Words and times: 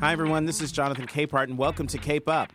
Hi, 0.00 0.12
everyone. 0.12 0.46
This 0.46 0.60
is 0.60 0.72
Jonathan 0.72 1.06
Capehart, 1.06 1.44
and 1.44 1.56
welcome 1.56 1.86
to 1.86 1.98
Cape 1.98 2.28
Up. 2.28 2.52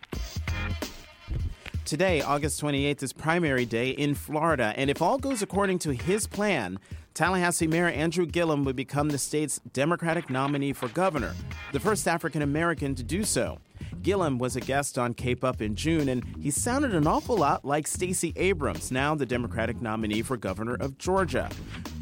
Today, 1.84 2.20
August 2.20 2.60
28th, 2.60 3.02
is 3.02 3.12
primary 3.12 3.64
day 3.64 3.88
in 3.90 4.14
Florida, 4.14 4.74
and 4.76 4.90
if 4.90 5.00
all 5.00 5.18
goes 5.18 5.40
according 5.40 5.78
to 5.80 5.92
his 5.92 6.26
plan, 6.26 6.78
Tallahassee 7.14 7.66
Mayor 7.66 7.88
Andrew 7.88 8.26
Gillum 8.26 8.64
would 8.64 8.76
become 8.76 9.08
the 9.08 9.18
state's 9.18 9.60
Democratic 9.72 10.28
nominee 10.28 10.74
for 10.74 10.88
governor, 10.88 11.34
the 11.72 11.80
first 11.80 12.06
African 12.06 12.42
American 12.42 12.94
to 12.94 13.02
do 13.02 13.24
so. 13.24 13.58
Gillum 14.02 14.38
was 14.38 14.56
a 14.56 14.60
guest 14.60 14.98
on 14.98 15.14
Cape 15.14 15.44
Up 15.44 15.60
in 15.60 15.74
June, 15.74 16.08
and 16.08 16.24
he 16.40 16.50
sounded 16.50 16.94
an 16.94 17.06
awful 17.06 17.36
lot 17.36 17.64
like 17.64 17.86
Stacey 17.86 18.32
Abrams, 18.36 18.90
now 18.90 19.14
the 19.14 19.26
Democratic 19.26 19.80
nominee 19.80 20.22
for 20.22 20.36
governor 20.36 20.74
of 20.74 20.98
Georgia. 20.98 21.48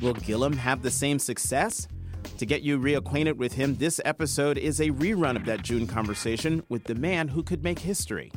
Will 0.00 0.14
Gillum 0.14 0.52
have 0.54 0.82
the 0.82 0.90
same 0.90 1.18
success? 1.18 1.88
To 2.38 2.46
get 2.46 2.62
you 2.62 2.78
reacquainted 2.78 3.36
with 3.36 3.52
him, 3.52 3.76
this 3.76 4.00
episode 4.04 4.58
is 4.58 4.80
a 4.80 4.90
rerun 4.90 5.36
of 5.36 5.44
that 5.46 5.62
June 5.62 5.86
conversation 5.86 6.62
with 6.68 6.84
the 6.84 6.94
man 6.94 7.28
who 7.28 7.42
could 7.42 7.64
make 7.64 7.78
history. 7.78 8.30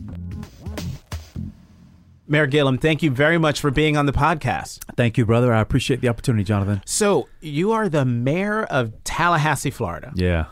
Mayor 2.27 2.45
Gillum, 2.45 2.77
thank 2.77 3.02
you 3.02 3.09
very 3.09 3.39
much 3.39 3.59
for 3.59 3.71
being 3.71 3.97
on 3.97 4.05
the 4.05 4.11
podcast. 4.11 4.83
Thank 4.95 5.17
you, 5.17 5.25
brother. 5.25 5.52
I 5.52 5.61
appreciate 5.61 5.99
the 5.99 6.09
opportunity, 6.09 6.44
Jonathan. 6.44 6.81
So, 6.85 7.27
you 7.41 7.71
are 7.71 7.89
the 7.89 8.05
mayor 8.05 8.63
of 8.66 9.03
Tallahassee, 9.03 9.71
Florida. 9.71 10.11
Yeah. 10.13 10.45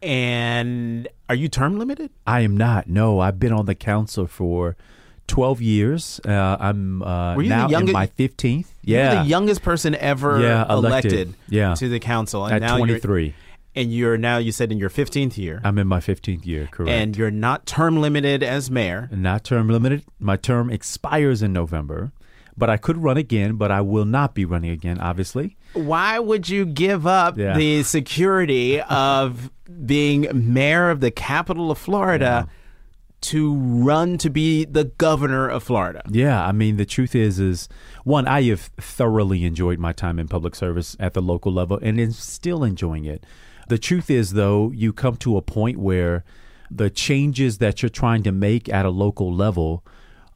And 0.00 1.06
are 1.28 1.34
you 1.34 1.48
term 1.48 1.78
limited? 1.78 2.10
I 2.26 2.40
am 2.40 2.56
not. 2.56 2.88
No, 2.88 3.20
I've 3.20 3.38
been 3.38 3.52
on 3.52 3.66
the 3.66 3.74
council 3.74 4.26
for 4.26 4.76
12 5.26 5.60
years. 5.60 6.20
Uh, 6.26 6.56
I'm 6.58 7.02
uh, 7.02 7.34
now 7.36 7.68
youngest, 7.68 7.88
in 7.88 7.92
my 7.92 8.06
15th. 8.06 8.66
You're 8.82 8.98
Yeah. 8.98 9.22
the 9.22 9.28
youngest 9.28 9.62
person 9.62 9.94
ever 9.94 10.40
Yeah, 10.40 10.64
elected. 10.72 11.12
elected, 11.12 11.34
Yeah. 11.48 11.74
to 11.74 11.88
the 11.88 12.00
council. 12.00 12.46
And 12.46 12.54
At 12.56 12.60
now 12.62 12.76
you're- 12.78 12.98
23. 13.00 13.34
and 13.76 13.92
you're 13.92 14.16
now, 14.16 14.38
you 14.38 14.50
said, 14.52 14.72
in 14.72 14.78
your 14.78 14.88
15th 14.90 15.36
year. 15.36 15.60
I'm 15.62 15.78
in 15.78 15.86
my 15.86 16.00
15th 16.00 16.46
year, 16.46 16.68
correct. 16.70 16.90
and 16.90 17.16
you're 17.16 17.30
not 17.30 17.66
term 17.66 18.00
limited 18.00 18.42
as 18.42 18.70
mayor. 18.70 19.08
not 19.12 19.44
term 19.44 19.68
limited. 19.68 20.02
My 20.18 20.36
term 20.36 20.70
expires 20.70 21.42
in 21.42 21.52
November, 21.52 22.10
but 22.58 22.68
I 22.68 22.76
could 22.76 22.96
run 22.98 23.16
again, 23.16 23.54
but 23.56 23.70
I 23.70 23.80
will 23.80 24.04
not 24.04 24.34
be 24.34 24.44
running 24.44 24.70
again, 24.70 24.98
obviously. 24.98 25.56
Why 25.74 26.18
would 26.18 26.48
you 26.48 26.64
give 26.66 27.06
up 27.06 27.38
Yeah. 27.38 27.56
the 27.56 27.82
security 27.84 28.80
of 28.80 29.50
being 29.86 30.26
mayor 30.34 30.90
of 30.90 31.00
the 31.00 31.10
capital 31.10 31.70
of 31.70 31.78
Florida 31.78 32.48
to 33.20 33.54
run 33.54 34.16
to 34.18 34.30
be 34.30 34.64
the 34.64 34.84
governor 34.84 35.48
of 35.48 35.62
Florida? 35.62 36.02
Yeah, 36.08 36.44
I 36.46 36.52
mean 36.52 36.76
the 36.76 36.84
truth 36.86 37.14
is 37.14 37.38
is 37.40 37.68
one 38.04 38.26
I 38.28 38.42
have 38.44 38.70
thoroughly 38.80 39.44
enjoyed 39.44 39.78
my 39.78 39.92
time 39.92 40.18
in 40.18 40.28
public 40.28 40.54
service 40.54 40.96
at 41.00 41.14
the 41.14 41.22
local 41.22 41.52
level 41.52 41.78
and 41.82 41.98
is 41.98 42.16
still 42.16 42.62
enjoying 42.64 43.04
it. 43.04 43.24
The 43.68 43.78
truth 43.78 44.08
is 44.10 44.32
though, 44.32 44.70
you 44.72 44.92
come 44.92 45.16
to 45.18 45.36
a 45.36 45.42
point 45.42 45.78
where 45.78 46.24
the 46.70 46.90
changes 46.90 47.58
that 47.58 47.82
you're 47.82 47.88
trying 47.88 48.22
to 48.22 48.32
make 48.32 48.68
at 48.68 48.84
a 48.86 48.90
local 48.90 49.32
level 49.34 49.84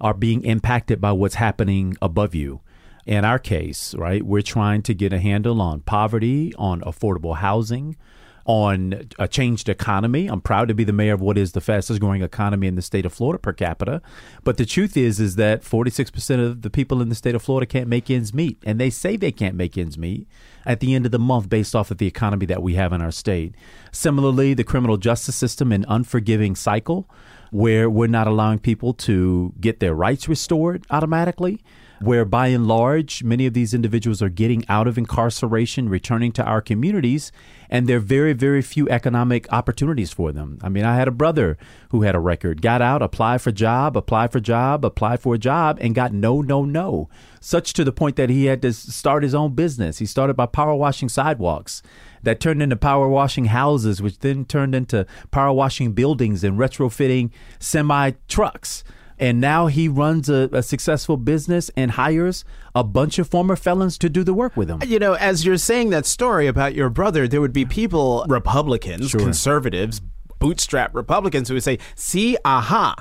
are 0.02 0.12
being 0.12 0.44
impacted 0.44 1.00
by 1.00 1.12
what's 1.12 1.36
happening 1.36 1.96
above 2.02 2.34
you. 2.34 2.60
In 3.06 3.24
our 3.24 3.38
case, 3.38 3.94
right, 3.94 4.22
we're 4.22 4.42
trying 4.42 4.82
to 4.82 4.94
get 4.94 5.12
a 5.12 5.18
handle 5.18 5.62
on 5.62 5.80
poverty, 5.80 6.52
on 6.56 6.82
affordable 6.82 7.36
housing, 7.36 7.96
on 8.44 9.08
a 9.18 9.28
changed 9.28 9.68
economy. 9.68 10.26
I'm 10.26 10.40
proud 10.40 10.68
to 10.68 10.74
be 10.74 10.84
the 10.84 10.92
mayor 10.92 11.14
of 11.14 11.20
what 11.20 11.38
is 11.38 11.52
the 11.52 11.60
fastest 11.60 12.00
growing 12.00 12.22
economy 12.22 12.66
in 12.66 12.74
the 12.74 12.82
state 12.82 13.06
of 13.06 13.12
Florida 13.12 13.38
per 13.38 13.52
capita. 13.52 14.02
But 14.44 14.56
the 14.56 14.66
truth 14.66 14.96
is 14.96 15.20
is 15.20 15.36
that 15.36 15.62
46% 15.62 16.44
of 16.44 16.62
the 16.62 16.70
people 16.70 17.00
in 17.00 17.08
the 17.08 17.14
state 17.14 17.34
of 17.34 17.42
Florida 17.42 17.66
can't 17.66 17.88
make 17.88 18.10
ends 18.10 18.34
meet 18.34 18.58
and 18.64 18.80
they 18.80 18.90
say 18.90 19.16
they 19.16 19.32
can't 19.32 19.54
make 19.54 19.78
ends 19.78 19.96
meet 19.96 20.26
at 20.66 20.80
the 20.80 20.94
end 20.94 21.06
of 21.06 21.12
the 21.12 21.18
month 21.18 21.48
based 21.48 21.74
off 21.74 21.90
of 21.90 21.98
the 21.98 22.06
economy 22.06 22.46
that 22.46 22.62
we 22.62 22.74
have 22.74 22.92
in 22.92 23.00
our 23.00 23.12
state. 23.12 23.54
Similarly, 23.92 24.54
the 24.54 24.64
criminal 24.64 24.96
justice 24.96 25.36
system 25.36 25.72
an 25.72 25.84
unforgiving 25.88 26.56
cycle 26.56 27.08
where 27.52 27.88
we're 27.88 28.08
not 28.08 28.26
allowing 28.26 28.58
people 28.58 28.92
to 28.92 29.52
get 29.60 29.78
their 29.78 29.94
rights 29.94 30.28
restored 30.28 30.84
automatically 30.90 31.62
where 32.02 32.24
by 32.24 32.48
and 32.48 32.66
large, 32.66 33.22
many 33.22 33.46
of 33.46 33.54
these 33.54 33.72
individuals 33.72 34.20
are 34.20 34.28
getting 34.28 34.64
out 34.68 34.88
of 34.88 34.98
incarceration, 34.98 35.88
returning 35.88 36.32
to 36.32 36.44
our 36.44 36.60
communities, 36.60 37.30
and 37.70 37.86
there 37.86 37.98
are 37.98 38.00
very, 38.00 38.32
very 38.32 38.60
few 38.60 38.88
economic 38.88 39.50
opportunities 39.52 40.12
for 40.12 40.32
them. 40.32 40.58
I 40.62 40.68
mean, 40.68 40.84
I 40.84 40.96
had 40.96 41.06
a 41.06 41.12
brother 41.12 41.56
who 41.90 42.02
had 42.02 42.16
a 42.16 42.20
record, 42.20 42.60
got 42.60 42.82
out, 42.82 43.02
applied 43.02 43.40
for 43.40 43.52
job, 43.52 43.96
applied 43.96 44.32
for 44.32 44.40
job, 44.40 44.84
applied 44.84 45.20
for 45.20 45.34
a 45.34 45.38
job, 45.38 45.78
and 45.80 45.94
got 45.94 46.12
no, 46.12 46.42
no, 46.42 46.64
no. 46.64 47.08
Such 47.40 47.72
to 47.74 47.84
the 47.84 47.92
point 47.92 48.16
that 48.16 48.30
he 48.30 48.46
had 48.46 48.62
to 48.62 48.72
start 48.72 49.22
his 49.22 49.34
own 49.34 49.54
business. 49.54 49.98
He 49.98 50.06
started 50.06 50.34
by 50.34 50.46
power 50.46 50.74
washing 50.74 51.08
sidewalks 51.08 51.82
that 52.22 52.40
turned 52.40 52.62
into 52.62 52.76
power 52.76 53.08
washing 53.08 53.46
houses, 53.46 54.00
which 54.00 54.18
then 54.20 54.44
turned 54.44 54.74
into 54.74 55.06
power 55.30 55.52
washing 55.52 55.92
buildings 55.92 56.44
and 56.44 56.58
retrofitting 56.58 57.30
semi 57.58 58.12
trucks. 58.28 58.84
And 59.18 59.40
now 59.40 59.68
he 59.68 59.86
runs 59.86 60.28
a, 60.28 60.48
a, 60.52 60.62
successful 60.64 61.16
business 61.16 61.70
and 61.76 61.92
hires 61.92 62.44
a 62.74 62.82
bunch 62.82 63.20
of 63.20 63.28
former 63.28 63.54
felons 63.54 63.96
to 63.98 64.08
do 64.08 64.24
the 64.24 64.34
work 64.34 64.56
with 64.56 64.68
him. 64.68 64.80
You 64.84 64.98
know, 64.98 65.12
as 65.12 65.44
you're 65.44 65.58
saying 65.58 65.90
that 65.90 66.06
story 66.06 66.48
about 66.48 66.74
your 66.74 66.88
brother, 66.88 67.28
there 67.28 67.40
would 67.40 67.52
be 67.52 67.64
people, 67.64 68.24
Republicans, 68.28 69.10
Sure. 69.10 69.20
conservatives, 69.20 70.00
bootstrap 70.40 70.92
Republicans, 70.92 71.48
who 71.48 71.54
would 71.54 71.62
say, 71.62 71.78
see, 71.94 72.36
aha, 72.44 72.96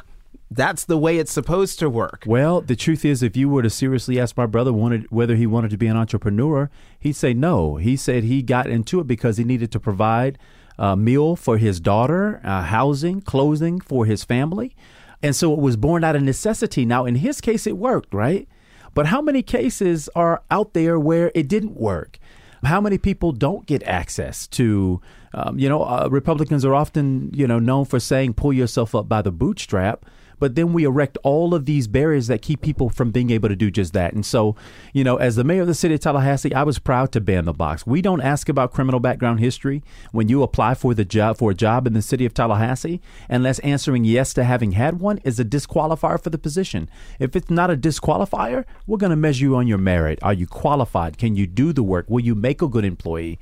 that's 0.54 0.84
the 0.84 0.98
way 0.98 1.18
it's 1.18 1.32
supposed 1.32 1.80
to 1.80 1.90
work. 1.90 2.26
Well, 2.28 2.60
the 2.60 2.76
truth 2.76 3.06
is, 3.06 3.24
if 3.24 3.38
you 3.38 3.48
were 3.48 3.64
to 3.64 3.70
seriously 3.70 4.20
ask 4.20 4.36
my 4.36 4.46
brother 4.46 4.74
wanted, 4.74 5.10
whether 5.10 5.36
he 5.36 5.48
wanted 5.48 5.72
to 5.72 5.78
be 5.78 5.88
an 5.88 5.96
entrepreneur, 5.96 6.70
he'd 7.00 7.14
say 7.14 7.34
no. 7.34 7.78
He 7.78 7.96
said 7.96 8.26
he 8.26 8.42
got 8.42 8.68
into 8.68 9.00
it 9.00 9.08
because 9.08 9.38
he 9.38 9.46
needed 9.46 9.72
to 9.72 9.80
provide 9.80 10.38
a 10.78 10.98
meal 10.98 11.38
for 11.38 11.58
his 11.58 11.80
daughter, 11.80 12.42
uh, 12.44 12.64
housing, 12.64 13.22
clothing 13.22 13.80
for 13.80 14.06
his 14.06 14.26
family. 14.26 14.76
And 15.24 15.36
so 15.36 15.54
it 15.54 15.60
was 15.60 15.78
born 15.78 16.04
out 16.04 16.18
of 16.18 16.24
necessity. 16.24 16.84
Now, 16.86 17.06
in 17.06 17.16
his 17.16 17.40
case, 17.40 17.66
it 17.66 17.78
worked, 17.78 18.14
right? 18.14 18.46
But 18.94 19.06
how 19.06 19.22
many 19.22 19.44
cases 19.44 20.10
are 20.16 20.44
out 20.52 20.74
there 20.74 21.00
where 21.00 21.32
it 21.34 21.48
didn't 21.48 21.78
work? 21.78 22.20
How 22.66 22.82
many 22.82 22.98
people 22.98 23.32
don't 23.32 23.66
get 23.66 23.84
access 23.84 24.48
to, 24.48 25.02
um, 25.34 25.58
you 25.58 25.70
know, 25.70 25.84
uh, 25.84 26.10
Republicans 26.12 26.66
are 26.66 26.76
often, 26.76 27.32
you 27.34 27.48
know, 27.48 27.58
known 27.58 27.86
for 27.86 28.02
saying 28.02 28.34
pull 28.34 28.52
yourself 28.52 28.94
up 28.94 29.08
by 29.08 29.22
the 29.22 29.32
bootstrap 29.32 30.06
but 30.42 30.56
then 30.56 30.74
we 30.74 30.84
erect 30.84 31.20
all 31.24 31.54
of 31.54 31.66
these 31.66 31.88
barriers 31.88 32.26
that 32.26 32.42
keep 32.42 32.62
people 32.62 32.90
from 32.90 33.12
being 33.12 33.30
able 33.30 33.48
to 33.48 33.56
do 33.56 33.70
just 33.70 33.94
that. 33.94 34.12
And 34.12 34.26
so, 34.26 34.56
you 34.92 35.04
know, 35.04 35.18
as 35.18 35.36
the 35.36 35.44
mayor 35.44 35.62
of 35.62 35.68
the 35.68 35.76
city 35.76 35.94
of 35.94 36.00
Tallahassee, 36.00 36.54
I 36.54 36.64
was 36.64 36.80
proud 36.80 37.12
to 37.12 37.22
ban 37.22 37.46
the 37.46 37.54
box. 37.54 37.86
We 37.86 38.02
don't 38.02 38.22
ask 38.22 38.50
about 38.50 38.74
criminal 38.74 39.00
background 39.00 39.40
history 39.40 39.84
when 40.12 40.30
you 40.30 40.42
apply 40.42 40.74
for 40.74 40.96
the 40.96 41.06
job 41.06 41.38
for 41.38 41.52
a 41.52 41.56
job 41.56 41.86
in 41.86 41.94
the 41.94 42.02
city 42.02 42.26
of 42.26 42.34
Tallahassee, 42.34 43.00
unless 43.30 43.60
answering 43.60 44.04
yes 44.04 44.34
to 44.34 44.44
having 44.44 44.72
had 44.72 45.00
one 45.00 45.20
is 45.20 45.40
a 45.40 45.46
disqualifier 45.46 46.22
for 46.22 46.32
the 46.32 46.40
position. 46.40 46.90
If 47.20 47.36
it's 47.36 47.52
not 47.52 47.70
a 47.70 47.78
disqualifier, 47.78 48.66
we're 48.88 48.98
going 48.98 49.12
to 49.12 49.16
measure 49.16 49.46
you 49.46 49.56
on 49.56 49.68
your 49.68 49.78
merit. 49.78 50.18
Are 50.24 50.34
you 50.34 50.48
qualified? 50.48 51.20
Can 51.20 51.36
you 51.36 51.46
do 51.46 51.72
the 51.72 51.84
work? 51.84 52.10
Will 52.10 52.20
you 52.20 52.34
make 52.34 52.64
a 52.64 52.68
good 52.68 52.84
employee? 52.84 53.38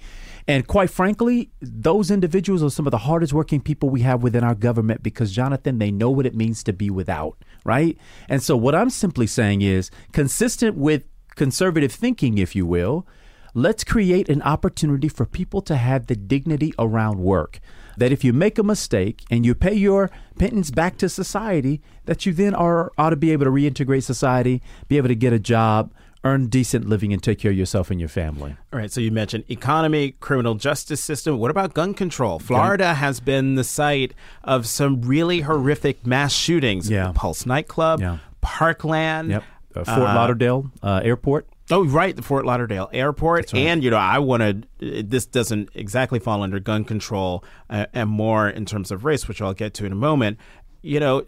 And 0.49 0.65
quite 0.65 0.89
frankly, 0.89 1.51
those 1.61 2.09
individuals 2.09 2.63
are 2.63 2.71
some 2.71 2.87
of 2.87 2.91
the 2.91 2.97
hardest 2.97 3.33
working 3.33 3.61
people 3.61 3.87
we 3.91 4.01
have 4.01 4.23
within 4.23 4.43
our 4.43 4.55
government 4.55 5.03
because, 5.03 5.31
Jonathan, 5.31 5.77
they 5.77 5.91
know 5.91 6.09
what 6.09 6.25
it 6.25 6.33
means 6.33 6.63
to 6.63 6.73
be 6.73 6.89
without, 6.89 7.37
right? 7.63 7.95
And 8.27 8.41
so, 8.41 8.57
what 8.57 8.73
I'm 8.73 8.89
simply 8.89 9.27
saying 9.27 9.61
is 9.61 9.91
consistent 10.11 10.75
with 10.75 11.03
conservative 11.35 11.91
thinking, 11.91 12.39
if 12.39 12.55
you 12.55 12.65
will, 12.65 13.05
let's 13.53 13.83
create 13.83 14.27
an 14.27 14.41
opportunity 14.41 15.07
for 15.07 15.27
people 15.27 15.61
to 15.61 15.75
have 15.75 16.07
the 16.07 16.15
dignity 16.15 16.73
around 16.79 17.19
work. 17.19 17.59
That 17.97 18.11
if 18.11 18.23
you 18.23 18.33
make 18.33 18.57
a 18.57 18.63
mistake 18.63 19.25
and 19.29 19.45
you 19.45 19.53
pay 19.53 19.75
your 19.75 20.09
pittance 20.39 20.71
back 20.71 20.97
to 20.97 21.09
society, 21.09 21.79
that 22.05 22.25
you 22.25 22.33
then 22.33 22.55
are 22.55 22.91
ought 22.97 23.11
to 23.11 23.15
be 23.15 23.31
able 23.33 23.45
to 23.45 23.51
reintegrate 23.51 24.01
society, 24.01 24.63
be 24.87 24.97
able 24.97 25.09
to 25.09 25.15
get 25.15 25.31
a 25.31 25.37
job, 25.37 25.93
earn 26.23 26.47
decent 26.47 26.87
living 26.87 27.13
and 27.13 27.23
take 27.23 27.39
care 27.39 27.51
of 27.51 27.57
yourself 27.57 27.89
and 27.89 27.99
your 27.99 28.09
family. 28.09 28.55
All 28.73 28.79
right. 28.79 28.91
So 28.91 28.99
you 29.01 29.11
mentioned 29.11 29.45
economy, 29.49 30.15
criminal 30.19 30.55
justice 30.55 31.03
system. 31.03 31.37
What 31.39 31.51
about 31.51 31.73
gun 31.73 31.93
control? 31.93 32.39
Florida 32.39 32.83
gun. 32.85 32.95
has 32.95 33.19
been 33.19 33.55
the 33.55 33.63
site 33.63 34.13
of 34.43 34.67
some 34.67 35.01
really 35.01 35.41
horrific 35.41 36.05
mass 36.05 36.33
shootings. 36.33 36.89
Yeah. 36.89 37.11
Pulse 37.15 37.45
nightclub, 37.45 38.01
Yeah. 38.01 38.17
Parkland, 38.41 39.29
Yep. 39.31 39.43
Uh, 39.75 39.83
Fort 39.83 39.99
Lauderdale 39.99 40.71
uh, 40.81 41.01
Airport. 41.03 41.47
Oh, 41.71 41.85
right, 41.85 42.15
the 42.15 42.23
Fort 42.23 42.45
Lauderdale 42.45 42.89
Airport, 42.91 43.53
right. 43.53 43.61
and 43.61 43.83
you 43.83 43.91
know, 43.91 43.97
I 43.97 44.17
want 44.17 44.65
to. 44.79 45.03
This 45.03 45.27
doesn't 45.27 45.69
exactly 45.75 46.17
fall 46.17 46.41
under 46.41 46.59
gun 46.59 46.83
control, 46.83 47.43
uh, 47.69 47.85
and 47.93 48.09
more 48.09 48.49
in 48.49 48.65
terms 48.65 48.89
of 48.89 49.05
race, 49.05 49.27
which 49.27 49.39
I'll 49.39 49.53
get 49.53 49.75
to 49.75 49.85
in 49.85 49.91
a 49.91 49.95
moment. 49.95 50.39
You 50.81 50.99
know, 50.99 51.25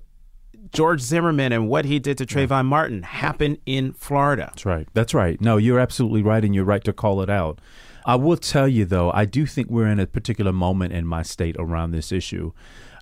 George 0.71 1.01
Zimmerman 1.01 1.51
and 1.51 1.67
what 1.67 1.85
he 1.85 1.99
did 1.99 2.17
to 2.19 2.25
Trayvon 2.25 2.65
Martin 2.65 3.03
happened 3.03 3.57
in 3.65 3.93
Florida. 3.93 4.45
That's 4.51 4.65
right. 4.65 4.87
That's 4.93 5.13
right. 5.13 5.39
No, 5.41 5.57
you're 5.57 5.79
absolutely 5.79 6.21
right, 6.21 6.43
and 6.43 6.53
you're 6.53 6.65
right 6.65 6.83
to 6.83 6.93
call 6.93 7.21
it 7.21 7.29
out. 7.29 7.59
I 8.05 8.15
will 8.15 8.37
tell 8.37 8.67
you, 8.67 8.85
though, 8.85 9.11
I 9.11 9.25
do 9.25 9.45
think 9.45 9.69
we're 9.69 9.87
in 9.87 9.99
a 9.99 10.07
particular 10.07 10.51
moment 10.51 10.93
in 10.93 11.05
my 11.05 11.21
state 11.21 11.55
around 11.59 11.91
this 11.91 12.11
issue. 12.11 12.51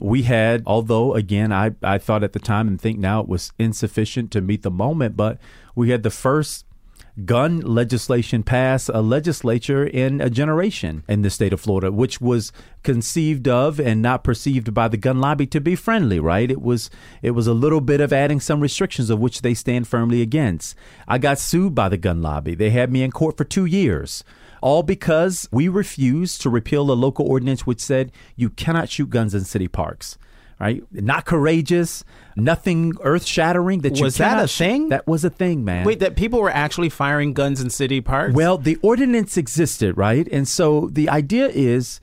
We 0.01 0.23
had, 0.23 0.63
although, 0.65 1.13
again, 1.13 1.51
I, 1.51 1.71
I 1.83 1.97
thought 1.97 2.23
at 2.23 2.33
the 2.33 2.39
time 2.39 2.67
and 2.67 2.79
think 2.79 2.99
now 2.99 3.21
it 3.21 3.27
was 3.27 3.51
insufficient 3.57 4.31
to 4.31 4.41
meet 4.41 4.63
the 4.63 4.71
moment, 4.71 5.15
but 5.15 5.37
we 5.75 5.89
had 5.89 6.03
the 6.03 6.09
first 6.09 6.65
gun 7.25 7.59
legislation 7.61 8.43
pass 8.43 8.89
a 8.89 9.01
legislature 9.01 9.85
in 9.85 10.21
a 10.21 10.29
generation 10.29 11.03
in 11.07 11.21
the 11.21 11.29
state 11.29 11.53
of 11.53 11.61
Florida, 11.61 11.91
which 11.91 12.19
was 12.21 12.51
conceived 12.83 13.47
of 13.47 13.79
and 13.79 14.01
not 14.01 14.23
perceived 14.23 14.73
by 14.73 14.87
the 14.87 14.97
gun 14.97 15.19
lobby 15.19 15.45
to 15.47 15.61
be 15.61 15.75
friendly, 15.75 16.19
right? 16.19 16.49
It 16.49 16.61
was 16.61 16.89
it 17.21 17.31
was 17.31 17.47
a 17.47 17.53
little 17.53 17.81
bit 17.81 18.01
of 18.01 18.13
adding 18.13 18.39
some 18.39 18.61
restrictions 18.61 19.09
of 19.09 19.19
which 19.19 19.41
they 19.41 19.53
stand 19.53 19.87
firmly 19.87 20.21
against. 20.21 20.75
I 21.07 21.17
got 21.17 21.39
sued 21.39 21.75
by 21.75 21.89
the 21.89 21.97
gun 21.97 22.21
lobby. 22.21 22.55
They 22.55 22.69
had 22.69 22.91
me 22.91 23.03
in 23.03 23.11
court 23.11 23.37
for 23.37 23.43
2 23.43 23.65
years 23.65 24.23
all 24.61 24.83
because 24.83 25.47
we 25.51 25.67
refused 25.67 26.41
to 26.41 26.49
repeal 26.49 26.91
a 26.91 26.93
local 26.93 27.25
ordinance 27.25 27.65
which 27.65 27.79
said 27.79 28.11
you 28.35 28.49
cannot 28.49 28.89
shoot 28.89 29.09
guns 29.09 29.33
in 29.33 29.45
city 29.45 29.67
parks 29.67 30.17
right? 30.59 30.83
Not 30.91 31.25
courageous, 31.25 32.03
nothing 32.35 32.93
earth 33.03 33.25
shattering. 33.25 33.81
That 33.81 33.97
you 33.97 34.03
was 34.03 34.17
that 34.17 34.43
a 34.43 34.47
thing? 34.47 34.89
That 34.89 35.07
was 35.07 35.23
a 35.23 35.29
thing, 35.29 35.63
man. 35.63 35.85
Wait, 35.85 35.99
that 35.99 36.15
people 36.15 36.41
were 36.41 36.49
actually 36.51 36.89
firing 36.89 37.33
guns 37.33 37.61
in 37.61 37.69
city 37.69 38.01
parks? 38.01 38.33
Well, 38.33 38.57
the 38.57 38.77
ordinance 38.81 39.37
existed, 39.37 39.97
right? 39.97 40.27
And 40.31 40.47
so 40.47 40.89
the 40.91 41.09
idea 41.09 41.47
is. 41.47 42.01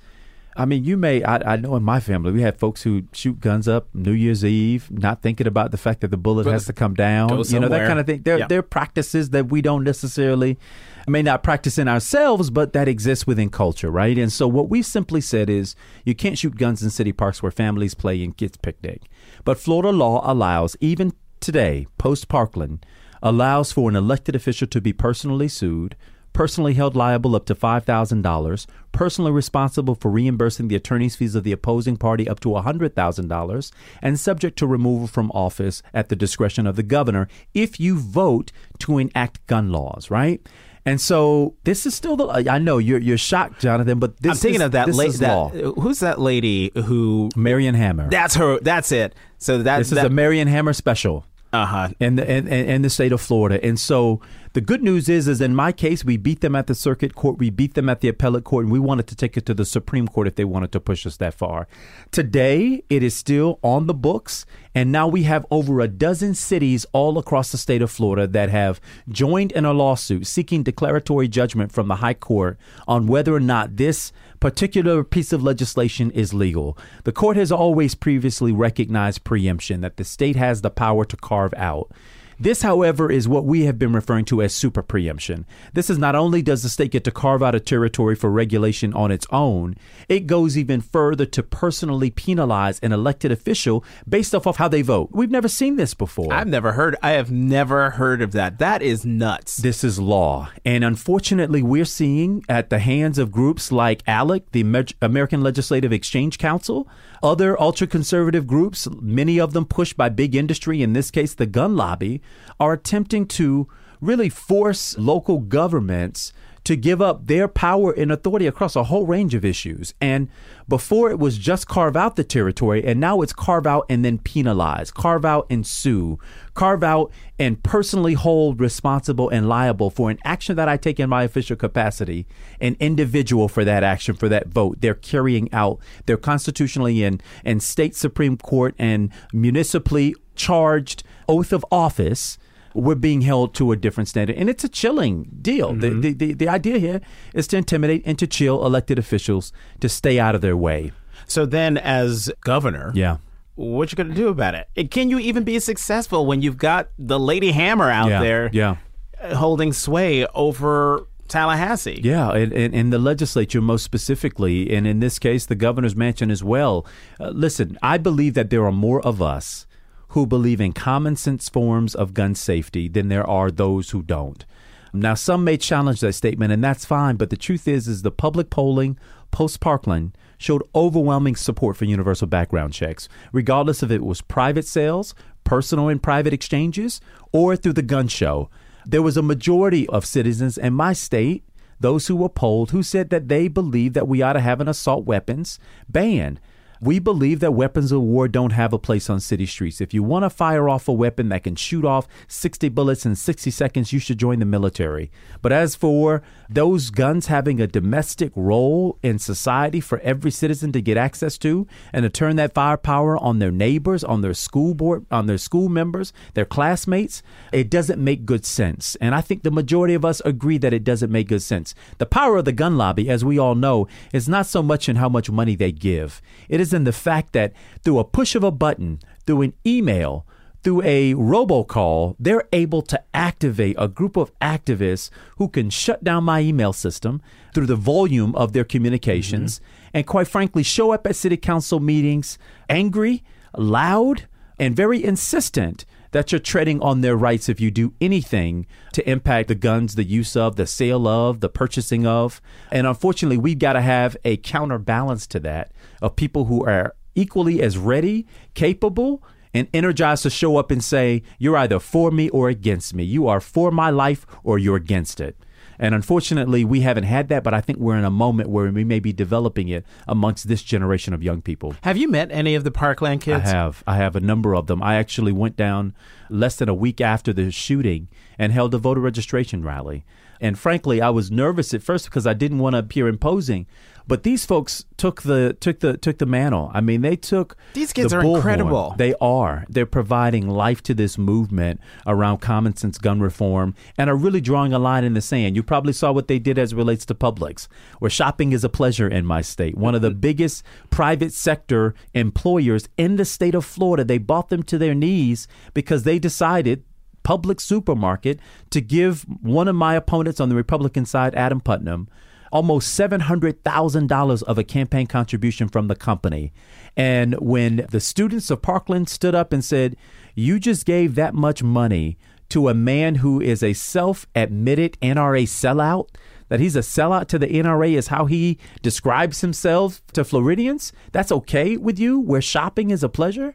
I 0.59 0.65
mean, 0.65 0.85
you 0.85 0.97
may. 0.97 1.23
I, 1.23 1.55
I 1.55 1.57
know 1.57 1.77
in 1.77 1.83
my 1.83 2.01
family 2.01 2.33
we 2.33 2.41
had 2.43 2.59
folks 2.59 2.83
who 2.83 3.03
shoot 3.13 3.41
guns 3.41 3.69
up 3.69 3.89
New 3.95 4.13
Year's 4.13 4.45
Eve, 4.45 4.91
not 4.91 5.21
thinking 5.23 5.47
about 5.47 5.71
the 5.71 5.77
fact 5.77 6.01
that 6.01 6.11
the 6.11 6.17
bullet 6.17 6.45
But 6.45 6.53
has 6.53 6.67
to 6.67 6.73
come 6.73 6.95
down. 6.95 7.29
You 7.45 7.61
know 7.61 7.69
that 7.69 7.87
kind 7.87 7.99
of 8.01 8.07
thing. 8.07 8.23
There, 8.23 8.39
Yeah. 8.39 8.47
there 8.47 8.61
are 8.61 8.63
practices 8.63 9.31
that 9.31 9.49
we 9.49 9.61
don't 9.61 9.85
necessarily 9.85 10.59
may 11.07 11.23
not 11.23 11.43
practice 11.43 11.79
in 11.79 11.87
ourselves, 11.89 12.51
but 12.51 12.73
that 12.73 12.89
exists 12.89 13.27
within 13.27 13.51
culture, 13.51 13.91
right? 13.91 14.17
And 14.19 14.33
so 14.33 14.49
what 14.49 14.69
we 14.69 14.83
simply 14.83 15.21
said 15.21 15.49
is 15.51 15.77
you 16.05 16.15
can't 16.15 16.39
shoot 16.39 16.57
guns 16.57 16.83
in 16.83 16.91
city 16.91 17.13
parks 17.13 17.43
where 17.43 17.53
families 17.53 17.95
play 17.95 18.25
and 18.25 18.37
kids 18.37 18.57
picnic. 18.57 19.03
But 19.45 19.59
Florida 19.59 19.93
law 19.97 20.21
allows, 20.25 20.77
even 20.81 21.13
today, 21.39 21.87
post 21.99 22.29
Parkland, 22.29 22.85
allows 23.23 23.73
for 23.73 23.89
an 23.89 23.95
elected 23.97 24.35
official 24.35 24.67
to 24.69 24.81
be 24.81 24.93
personally 24.93 25.49
sued, 25.49 25.97
personally 26.37 26.75
held 26.75 26.95
liable 26.95 27.35
up 27.35 27.47
to 27.47 27.55
$5,000, 27.55 28.67
personally 28.93 29.33
responsible 29.33 29.95
for 29.95 30.11
reimbursing 30.11 30.69
the 30.69 30.77
attorney's 30.77 31.17
fees 31.17 31.35
of 31.35 31.45
the 31.45 31.53
opposing 31.53 31.97
party 31.97 32.29
up 32.29 32.41
to 32.41 32.51
$100,000, 32.51 33.73
and 34.03 34.21
subject 34.21 34.59
to 34.59 34.67
removal 34.67 35.07
from 35.07 35.31
office 35.31 35.83
at 35.95 36.11
the 36.11 36.15
discretion 36.17 36.67
of 36.67 36.77
the 36.77 36.83
governor 36.83 37.27
if 37.55 37.81
you 37.81 37.99
vote 37.99 38.53
to 38.79 38.99
enact 38.99 39.47
gun 39.47 39.73
laws, 39.73 40.11
right? 40.11 40.47
And 40.85 41.01
so 41.01 41.57
this 41.65 41.87
is 41.87 41.95
still 41.95 42.17
the. 42.17 42.49
I 42.49 42.59
know 42.59 42.79
you're 42.79 43.01
you're 43.01 43.19
shocked, 43.19 43.61
Jonathan, 43.61 43.99
but 43.99 44.19
this 44.19 44.33
I'm 44.33 44.37
thinking 44.37 44.61
is, 44.61 44.67
of 44.67 44.73
that 44.73 44.95
lady. 44.95 45.09
is 45.09 45.19
That, 45.19 45.51
who's 45.81 45.99
that 45.99 46.21
lady 46.21 46.71
who? 46.77 47.29
Marion 47.35 47.75
Hammer. 47.75 48.09
That's 48.09 48.37
her. 48.37 48.61
That's 48.61 48.93
it. 48.93 49.13
So 49.39 49.65
that 49.65 49.79
this 49.79 49.89
is 49.89 49.97
that, 49.97 50.07
a 50.07 50.11
Marion 50.11 50.47
Hammer 50.47 50.73
special. 50.73 51.27
uh 51.53 51.67
huh. 51.67 51.89
in 51.99 52.15
the 52.15 52.31
in, 52.31 52.47
in 52.47 52.69
in 52.69 52.83
the 52.83 52.91
state 52.91 53.11
of 53.11 53.21
Florida. 53.21 53.59
And 53.65 53.81
so 53.81 54.21
the 54.57 54.63
good 54.63 54.83
news 54.83 55.11
is, 55.11 55.29
is 55.29 55.43
in 55.43 55.55
my 55.55 55.71
case, 55.71 56.03
we 56.03 56.17
beat 56.17 56.41
them 56.41 56.57
at 56.57 56.67
the 56.67 56.75
circuit 56.75 57.15
court, 57.15 57.37
we 57.37 57.51
beat 57.51 57.75
them 57.75 57.91
at 57.91 58.01
the 58.01 58.09
appellate 58.09 58.45
court, 58.45 58.65
and 58.65 58.73
we 58.73 58.79
wanted 58.79 59.07
to 59.07 59.15
take 59.15 59.37
it 59.37 59.45
to 59.45 59.53
the 59.53 59.67
Supreme 59.67 60.09
Court 60.09 60.27
if 60.27 60.37
they 60.37 60.47
wanted 60.47 60.73
to 60.73 60.81
push 60.81 61.05
us 61.05 61.19
that 61.19 61.35
far. 61.35 61.69
Today, 62.11 62.83
it 62.89 63.03
is 63.03 63.15
still 63.15 63.59
on 63.63 63.87
the 63.87 63.93
books, 63.93 64.47
and 64.75 64.91
now 64.91 65.09
we 65.09 65.25
have 65.25 65.45
over 65.51 65.81
a 65.81 65.89
dozen 65.89 66.33
cities 66.33 66.87
all 66.95 67.19
across 67.19 67.53
the 67.53 67.59
state 67.59 67.83
of 67.83 67.91
Florida 67.91 68.27
that 68.29 68.49
have 68.49 68.81
joined 69.11 69.53
in 69.53 69.67
a 69.67 69.75
lawsuit 69.75 70.27
seeking 70.27 70.63
declaratory 70.63 71.29
judgment 71.29 71.71
from 71.71 71.89
the 71.89 71.97
High 71.97 72.15
Court 72.15 72.57
on 72.89 73.07
whether 73.07 73.35
or 73.35 73.41
not 73.41 73.77
this 73.77 74.11
particular 74.41 75.05
piece 75.05 75.35
of 75.35 75.43
legislation 75.43 76.11
is 76.13 76.33
legal. 76.33 76.79
The 77.05 77.13
court 77.13 77.37
has 77.37 77.53
always 77.53 77.95
previously 77.95 78.53
recognized 78.53 79.23
preemption, 79.23 79.83
that 79.83 79.99
the 79.99 80.05
state 80.05 80.37
has 80.37 80.63
the 80.63 80.71
power 80.71 81.05
to 81.05 81.17
carve 81.19 81.53
out. 81.59 81.93
This, 82.39 82.63
however, 82.63 83.11
is 83.11 83.29
what 83.29 83.45
we 83.45 83.65
have 83.65 83.79
been 83.79 83.93
referring 83.93 84.27
to 84.27 84.43
as 84.43 84.55
super 84.55 84.83
preemption. 84.83 85.47
This 85.73 85.89
is 85.89 85.99
not 85.99 86.15
only 86.15 86.43
does 86.43 86.63
the 86.63 86.69
state 86.69 86.91
get 86.91 87.05
to 87.05 87.11
carve 87.11 87.43
out 87.43 87.55
a 87.55 87.61
territory 87.61 88.15
for 88.15 88.31
regulation 88.31 88.93
on 88.93 89.11
its 89.11 89.27
own, 89.31 89.75
it 90.09 90.27
goes 90.27 90.59
even 90.59 90.81
further 90.81 91.25
to 91.27 91.43
personally 91.43 92.11
penalize 92.11 92.79
an 92.81 92.93
elected 92.93 93.33
official 93.33 93.85
based 94.09 94.35
off 94.35 94.47
of 94.47 94.57
how 94.57 94.69
they 94.69 94.83
vote. 94.83 95.09
We've 95.13 95.31
never 95.31 95.49
seen 95.49 95.77
this 95.77 95.95
before. 95.95 96.33
I've 96.33 96.47
never 96.47 96.73
heard. 96.73 96.97
I 97.03 97.13
have 97.13 97.31
never 97.31 97.91
heard 97.91 98.21
of 98.21 98.33
that. 98.33 98.59
That 98.59 98.83
is 98.83 99.07
nuts. 99.07 99.57
This 99.57 99.83
is 99.83 99.99
law. 99.99 100.51
And 100.65 100.85
unfortunately, 100.85 101.63
we're 101.63 101.85
seeing 101.85 102.45
at 102.49 102.71
the 102.71 102.79
hands 102.79 103.19
of 103.19 103.33
groups 103.33 103.73
like 103.73 104.05
ALEC, 104.05 104.43
the 104.53 104.61
Amer- 104.61 104.85
American 105.01 105.41
Legislative 105.41 105.93
Exchange 105.93 106.39
Council, 106.39 106.87
other 107.23 107.61
ultra 107.61 107.87
conservative 107.87 108.47
groups, 108.47 108.87
many 109.01 109.41
of 109.41 109.53
them 109.53 109.65
pushed 109.65 109.97
by 109.97 110.09
big 110.09 110.35
industry, 110.35 110.83
in 110.83 110.93
this 110.93 111.11
case, 111.11 111.35
the 111.35 111.47
gun 111.47 111.77
lobby, 111.77 112.21
are 112.59 112.73
attempting 112.73 113.27
to 113.27 113.69
really 114.01 114.29
force 114.29 114.97
local 114.99 115.39
governments 115.39 116.33
to 116.67 116.75
give 116.75 117.01
up 117.01 117.29
their 117.29 117.47
power 117.47 117.93
and 117.93 118.11
authority 118.11 118.45
across 118.45 118.75
a 118.75 118.83
whole 118.83 119.07
range 119.07 119.35
of 119.35 119.45
issues. 119.45 119.95
And 120.01 120.29
before 120.67 121.11
it 121.13 121.19
was 121.21 121.39
just 121.39 121.69
carve 121.69 121.97
out 121.97 122.17
the 122.17 122.25
territory, 122.25 122.85
and 122.85 122.99
now 122.99 123.21
it's 123.21 123.33
carve 123.33 123.69
out 123.69 123.87
and 123.89 124.05
then 124.05 124.19
penalize, 124.19 124.91
carve 124.91 125.25
out 125.25 125.47
and 125.49 125.65
sue, 125.65 126.19
carve 126.55 126.83
out 126.83 127.13
and 127.39 127.63
personally 127.63 128.15
hold 128.15 128.61
responsible 128.61 129.29
and 129.29 129.49
liable 129.49 129.91
for 129.91 130.11
an 130.11 130.19
action 130.25 130.57
that 130.57 130.69
I 130.69 130.77
take 130.77 130.99
in 130.99 131.09
my 131.09 131.23
official 131.23 131.55
capacity, 131.55 132.27
an 132.61 132.77
individual 132.81 133.47
for 133.47 133.65
that 133.65 133.85
action, 133.85 134.17
for 134.17 134.29
that 134.29 134.49
vote. 134.49 134.81
They're 134.81 134.95
carrying 134.95 135.53
out 135.53 135.79
they're 136.07 136.17
constitutionally 136.17 137.05
and, 137.05 137.23
and 137.45 137.63
state 137.63 137.95
Supreme 137.95 138.37
Court 138.37 138.75
and 138.77 139.13
municipally 139.33 140.17
charged 140.35 141.05
oath 141.29 141.53
of 141.53 141.65
office 141.71 142.39
we're 142.75 142.95
being 142.95 143.23
held 143.23 143.55
to 143.55 143.73
a 143.73 143.77
different 143.77 144.07
standard. 144.07 144.37
And 144.37 144.51
it's 144.51 144.63
a 144.63 144.69
chilling 144.69 145.31
deal. 145.41 145.73
The, 145.73 145.89
the, 145.89 146.13
the, 146.13 146.33
the 146.35 146.47
idea 146.49 146.79
here 146.79 147.01
is 147.33 147.47
to 147.49 147.57
intimidate 147.57 148.03
and 148.05 148.19
to 148.19 148.27
chill 148.27 148.67
elected 148.67 148.99
officials 148.99 149.51
to 149.81 149.89
stay 149.89 150.19
out 150.21 150.35
of 150.35 150.43
their 150.43 150.59
way. 150.59 150.93
So 151.27 151.47
then, 151.47 151.79
as 151.79 152.31
governor, 152.43 152.93
Yeah. 152.95 153.17
what 153.55 153.91
you 153.93 153.97
going 153.97 154.11
to 154.11 154.15
do 154.15 154.29
about 154.29 154.55
it? 154.55 154.91
Can 154.91 155.09
you 155.09 155.19
even 155.19 155.43
be 155.43 155.59
successful 155.59 156.27
when 156.27 156.43
you've 156.43 156.59
got 156.59 156.91
the 156.99 157.19
Lady 157.19 157.53
Hammer 157.53 157.91
out 157.91 158.11
Yeah. 158.11 158.21
there 158.21 158.51
Yeah. 158.53 158.77
uh, 159.23 159.37
holding 159.37 159.73
sway 159.73 160.27
over 160.35 161.07
Tallahassee? 161.29 162.01
Yeah, 162.05 162.31
and, 162.33 162.53
and, 162.53 162.75
and 162.75 162.93
the 162.93 162.99
legislature 162.99 163.63
most 163.63 163.85
specifically, 163.85 164.71
and 164.77 164.87
in 164.87 165.01
this 165.01 165.19
case, 165.19 165.47
the 165.47 165.55
governor's 165.55 165.97
mansion 165.97 166.31
as 166.31 166.45
well. 166.45 166.87
Uh, 167.19 167.31
listen, 167.31 167.79
I 167.83 167.97
believe 167.97 168.35
that 168.35 168.51
there 168.51 168.67
are 168.67 168.73
more 168.73 169.01
of 169.01 169.23
us 169.23 169.67
who 170.09 170.27
believe 170.27 170.61
in 170.61 170.73
common 170.73 171.17
sense 171.17 171.49
forms 171.49 171.95
of 171.95 172.15
gun 172.15 172.35
safety 172.35 172.89
than 172.89 173.09
there 173.09 173.29
are 173.29 173.51
those 173.51 173.91
who 173.91 174.03
don't. 174.03 174.45
Now, 174.93 175.15
some 175.15 175.45
may 175.45 175.57
challenge 175.57 176.01
that 176.01 176.15
statement, 176.15 176.53
and 176.53 176.65
that's 176.65 176.85
fine. 176.85 177.17
But 177.17 177.31
the 177.31 177.37
truth 177.37 177.69
is, 177.69 177.87
is 177.87 178.03
the 178.03 178.11
public 178.11 178.49
polling 178.51 178.99
post 179.31 179.61
Parkland 179.61 180.17
showed 180.39 180.63
overwhelming 180.75 181.37
support 181.37 181.77
for 181.77 181.85
universal 181.85 182.27
background 182.27 182.73
checks, 182.73 183.09
regardless 183.33 183.83
if 183.83 183.91
it 183.91 184.03
was 184.03 184.21
private 184.23 184.67
sales, 184.67 185.15
personal 185.45 185.89
and 185.89 186.03
private 186.03 186.33
exchanges, 186.33 187.01
or 187.33 187.57
through 187.57 187.75
the 187.75 187.83
gun 187.83 188.09
show. 188.09 188.49
There 188.87 189.03
was 189.03 189.17
a 189.17 189.23
majority 189.23 189.87
of 189.89 190.07
citizens 190.07 190.57
in 190.57 190.73
my 190.73 190.93
state, 190.93 191.45
those 191.79 192.07
who 192.07 192.17
were 192.17 192.29
polled, 192.29 192.71
who 192.71 192.83
said 192.83 193.11
that 193.11 193.29
they 193.29 193.49
believe 193.49 193.93
that 193.93 194.09
we 194.09 194.23
ought 194.23 194.35
to 194.35 194.41
have 194.41 194.61
an 194.61 194.69
assault 194.69 195.05
weapons 195.05 195.59
ban. 195.89 196.39
We 196.81 196.99
believe 196.99 197.41
that 197.41 197.53
weapons 197.53 197.93
of 197.93 198.03
war 198.03 198.29
don't 198.29 198.53
have 198.53 198.73
a 198.73 198.79
place 198.79 199.09
on 199.09 199.21
city 199.21 199.47
streets. 199.47 199.81
If 199.81 199.95
you 199.95 200.03
want 200.03 200.25
to 200.25 200.31
fire 200.31 200.69
off 200.69 200.89
a 200.89 200.93
weapon 200.93 201.29
that 201.31 201.45
can 201.45 201.57
shoot 201.57 201.85
off 201.85 202.07
60 202.29 202.69
bullets 202.71 203.07
in 203.07 203.17
60 203.17 203.51
seconds, 203.51 203.93
you 203.93 203.99
should 203.99 204.19
join 204.19 204.39
the 204.39 204.45
military. 204.45 205.11
But 205.43 205.53
as 205.53 205.75
for 205.75 206.23
those 206.49 206.91
guns 206.91 207.27
having 207.27 207.61
a 207.61 207.67
domestic 207.67 208.33
role 208.35 208.99
in 209.03 209.19
society 209.19 209.81
for 209.81 209.99
every 210.01 210.31
citizen 210.31 210.73
to 210.73 210.81
get 210.81 210.97
access 210.97 211.39
to 211.39 211.67
and 211.93 212.03
to 212.03 212.11
turn 212.11 212.37
that 212.37 212.55
firepower 212.55 213.17
on 213.19 213.39
their 213.39 213.51
neighbors, 213.51 214.05
on 214.05 214.21
their 214.21 214.35
school 214.35 214.75
board, 214.75 215.07
on 215.11 215.27
their 215.27 215.39
school 215.39 215.69
members, 215.69 216.13
their 216.35 216.45
classmates, 216.45 217.23
it 217.53 217.71
doesn't 217.71 218.03
make 218.03 218.27
good 218.27 218.45
sense. 218.45 218.97
And 219.01 219.15
I 219.15 219.21
think 219.21 219.43
the 219.43 219.51
majority 219.51 219.95
of 219.95 220.05
us 220.05 220.21
agree 220.25 220.59
that 220.59 220.73
it 220.73 220.85
doesn't 220.85 221.13
make 221.13 221.29
good 221.29 221.43
sense. 221.43 221.75
The 221.99 222.07
power 222.07 222.39
of 222.39 222.45
the 222.45 222.53
gun 222.53 222.77
lobby, 222.77 223.09
as 223.09 223.25
we 223.25 223.39
all 223.39 223.55
know, 223.55 223.89
is 224.13 224.29
not 224.29 224.47
so 224.47 224.63
much 224.63 224.89
in 224.89 224.97
how 224.97 225.09
much 225.09 225.31
money 225.31 225.57
they 225.57 225.73
give. 225.73 226.23
It 226.49 226.61
is 226.61 226.73
in 226.73 226.85
the 226.85 226.93
fact 226.93 227.33
that 227.33 227.53
through 227.83 227.99
a 227.99 228.05
push 228.05 228.35
of 228.35 228.45
a 228.45 228.51
button, 228.51 229.01
through 229.27 229.43
an 229.43 229.53
email, 229.67 230.27
through 230.67 230.83
a 230.83 231.15
robocall, 231.15 232.17
they're 232.19 232.49
able 232.53 232.83
to 232.83 233.01
activate 233.15 233.77
a 233.79 233.87
group 233.87 234.17
of 234.17 234.37
activists 234.41 235.11
who 235.37 235.47
can 235.47 235.71
shut 235.71 236.03
down 236.03 236.25
my 236.25 236.41
email 236.41 236.73
system 236.73 237.23
through 237.55 237.67
the 237.67 237.77
volume 237.77 238.35
of 238.35 238.53
their 238.53 238.65
communications 238.65 239.61
mm-hmm. 239.61 239.91
and, 239.95 240.07
quite 240.09 240.27
frankly, 240.27 240.65
show 240.65 240.91
up 240.91 241.07
at 241.07 241.15
city 241.15 241.37
council 241.37 241.79
meetings 241.79 242.37
angry, 242.69 243.23
loud, 243.57 244.27
and 244.59 244.75
very 244.75 245.05
insistent 245.05 245.85
that 246.11 246.33
you're 246.33 246.41
treading 246.41 246.83
on 246.83 247.01
their 247.01 247.17
rights 247.17 247.49
if 247.49 247.61
you 247.61 247.71
do 247.71 247.95
anything 248.01 248.67
to 248.93 249.09
impact 249.09 249.47
the 249.47 249.55
guns, 249.55 249.95
the 249.95 250.03
use 250.03 250.35
of, 250.35 250.57
the 250.57 250.67
sale 250.67 251.07
of, 251.07 251.39
the 251.39 251.49
purchasing 251.49 252.09
of. 252.09 252.43
And 252.73 252.89
unfortunately, 252.89 253.39
we've 253.39 253.61
got 253.61 253.75
to 253.75 253.83
have 253.83 254.17
a 254.25 254.37
counterbalance 254.39 255.29
to 255.29 255.39
that 255.39 255.71
of 256.03 256.17
people 256.17 256.47
who 256.47 256.65
are 256.65 256.97
equally 257.15 257.63
as 257.63 257.79
ready, 257.79 258.27
capable, 258.55 259.23
and 259.57 259.69
energized 259.73 260.23
to 260.25 260.31
show 260.31 260.59
up 260.59 260.71
and 260.71 260.85
say, 260.85 261.23
You're 261.39 261.57
either 261.57 261.79
for 261.79 262.11
me 262.11 262.29
or 262.29 262.49
against 262.49 262.95
me. 262.95 263.05
You 263.05 263.27
are 263.27 263.41
for 263.41 263.71
my 263.71 263.91
life 263.91 264.27
or 264.45 264.59
you're 264.59 264.77
against 264.77 265.19
it. 265.19 265.37
And 265.79 265.95
unfortunately, 265.95 266.65
we 266.65 266.81
haven't 266.81 267.05
had 267.05 267.29
that, 267.29 267.43
but 267.43 267.53
I 267.53 267.61
think 267.61 267.79
we're 267.79 267.99
in 267.99 268.05
a 268.05 268.11
moment 268.11 268.49
where 268.49 268.71
we 268.71 268.85
may 268.85 268.99
be 268.99 269.13
developing 269.13 269.69
it 269.69 269.85
amongst 270.09 270.49
this 270.49 270.63
generation 270.63 271.13
of 271.13 271.23
young 271.23 271.43
people. 271.43 271.75
Have 271.83 271.99
you 271.99 272.09
met 272.09 272.31
any 272.33 272.55
of 272.55 272.65
the 272.65 272.71
Parkland 272.71 273.21
kids? 273.21 273.45
I 273.45 273.49
have. 273.49 273.85
I 273.87 273.97
have 273.97 274.17
a 274.17 274.21
number 274.21 274.55
of 274.55 274.69
them. 274.69 274.83
I 274.83 274.97
actually 274.97 275.33
went 275.33 275.57
down 275.57 275.95
less 276.31 276.57
than 276.57 276.71
a 276.71 276.75
week 276.75 277.01
after 277.01 277.33
the 277.33 277.51
shooting 277.51 278.09
and 278.39 278.53
held 278.53 278.75
a 278.75 278.79
voter 278.79 279.01
registration 279.01 279.63
rally. 279.63 280.05
And 280.41 280.59
frankly, 280.59 281.01
I 281.01 281.11
was 281.11 281.31
nervous 281.31 281.73
at 281.73 281.83
first 281.83 282.07
because 282.07 282.27
I 282.27 282.35
didn't 282.35 282.59
want 282.59 282.75
to 282.75 282.81
appear 282.81 283.09
imposing. 283.09 283.67
But 284.09 284.23
these 284.23 284.47
folks 284.47 284.85
took 284.97 285.23
the 285.23 285.57
took 285.59 285.81
the 285.81 285.97
took 285.97 286.19
the 286.19 286.27
mantle. 286.27 286.71
I 286.73 286.81
mean, 286.81 287.01
they 287.01 287.17
took 287.17 287.57
these 287.75 287.93
kids 287.93 288.13
the 288.13 288.19
are 288.19 288.23
bullhorn. 288.23 288.37
incredible. 288.37 288.95
They 288.97 289.15
are. 289.21 289.65
They're 289.69 289.87
providing 289.87 290.49
life 290.49 290.83
to 290.85 290.95
this 290.95 291.19
movement 291.19 291.81
around 292.07 292.39
common 292.39 292.77
sense 292.77 292.99
gun 292.99 293.21
reform 293.21 293.75
and 293.99 294.09
are 294.09 294.17
really 294.17 294.41
drawing 294.41 294.73
a 294.73 294.79
line 294.79 295.05
in 295.05 295.15
the 295.15 295.21
sand. 295.21 295.57
You 295.57 295.63
probably 295.63 295.93
saw 295.93 296.13
what 296.13 296.29
they 296.29 296.39
did 296.39 296.59
as 296.59 296.73
it 296.73 296.77
relates 296.77 297.05
to 297.07 297.15
Publix, 297.15 297.67
where 297.99 298.11
shopping 298.11 298.53
is 298.53 298.63
a 298.63 298.69
pleasure 298.69 299.09
in 299.09 299.27
my 299.27 299.41
state. 299.41 299.77
One 299.77 299.95
of 299.95 300.03
the 300.03 300.11
mm-hmm. 300.11 300.21
biggest 300.21 300.65
private 300.91 301.33
sector 301.33 301.95
employers 302.15 302.89
in 302.97 303.17
the 303.17 303.25
state 303.25 303.55
of 303.55 303.65
Florida. 303.65 304.05
They 304.05 304.19
bought 304.19 304.51
them 304.51 304.63
to 304.65 304.79
their 304.79 304.95
knees 304.95 305.49
because 305.75 306.05
they 306.05 306.19
decided 306.19 306.85
Publix 307.25 307.63
supermarket 307.63 308.39
to 308.71 308.81
give 308.81 309.23
one 309.43 309.67
of 309.67 309.75
my 309.75 309.97
opponents 309.97 310.39
on 310.39 310.49
the 310.49 310.55
Republican 310.55 311.05
side, 311.05 311.35
Adam 311.35 311.61
Putnam, 311.61 312.09
almost 312.53 312.99
$700,000 312.99 314.43
of 314.43 314.59
a 314.59 314.65
campaign 314.65 315.07
contribution 315.07 315.69
from 315.69 315.89
the 315.89 315.97
company. 315.97 316.53
And 316.97 317.35
when 317.35 317.87
the 317.91 318.01
students 318.01 318.51
of 318.51 318.63
Parkland 318.63 319.09
stood 319.09 319.35
up 319.35 319.53
and 319.53 319.65
said, 319.65 319.97
You 320.35 320.59
just 320.59 320.87
gave 320.87 321.15
that 321.15 321.35
much 321.35 321.63
money 321.63 322.19
to 322.49 322.69
a 322.69 322.75
man 322.75 323.17
who 323.17 323.41
is 323.41 323.63
a 323.63 323.73
self 323.73 324.27
admitted 324.35 324.99
NRA 325.01 325.45
sellout, 325.45 326.09
that 326.49 326.61
he's 326.61 326.77
a 326.77 326.81
sellout 326.81 327.27
to 327.29 327.39
the 327.39 327.49
NRA 327.49 327.95
is 327.95 328.09
how 328.09 328.27
he 328.27 328.59
describes 328.83 329.41
himself 329.41 330.01
to 330.13 330.25
Floridians, 330.25 330.93
that's 331.13 331.33
okay 331.33 331.77
with 331.77 331.99
you, 331.99 332.21
where 332.21 332.41
shopping 332.43 332.91
is 332.91 333.03
a 333.03 333.09
pleasure? 333.09 333.55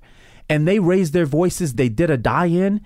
And 0.50 0.68
they 0.68 0.80
raised 0.80 1.14
their 1.14 1.26
voices, 1.26 1.76
they 1.76 1.90
did 1.90 2.10
a 2.10 2.18
die 2.18 2.48
in. 2.48 2.82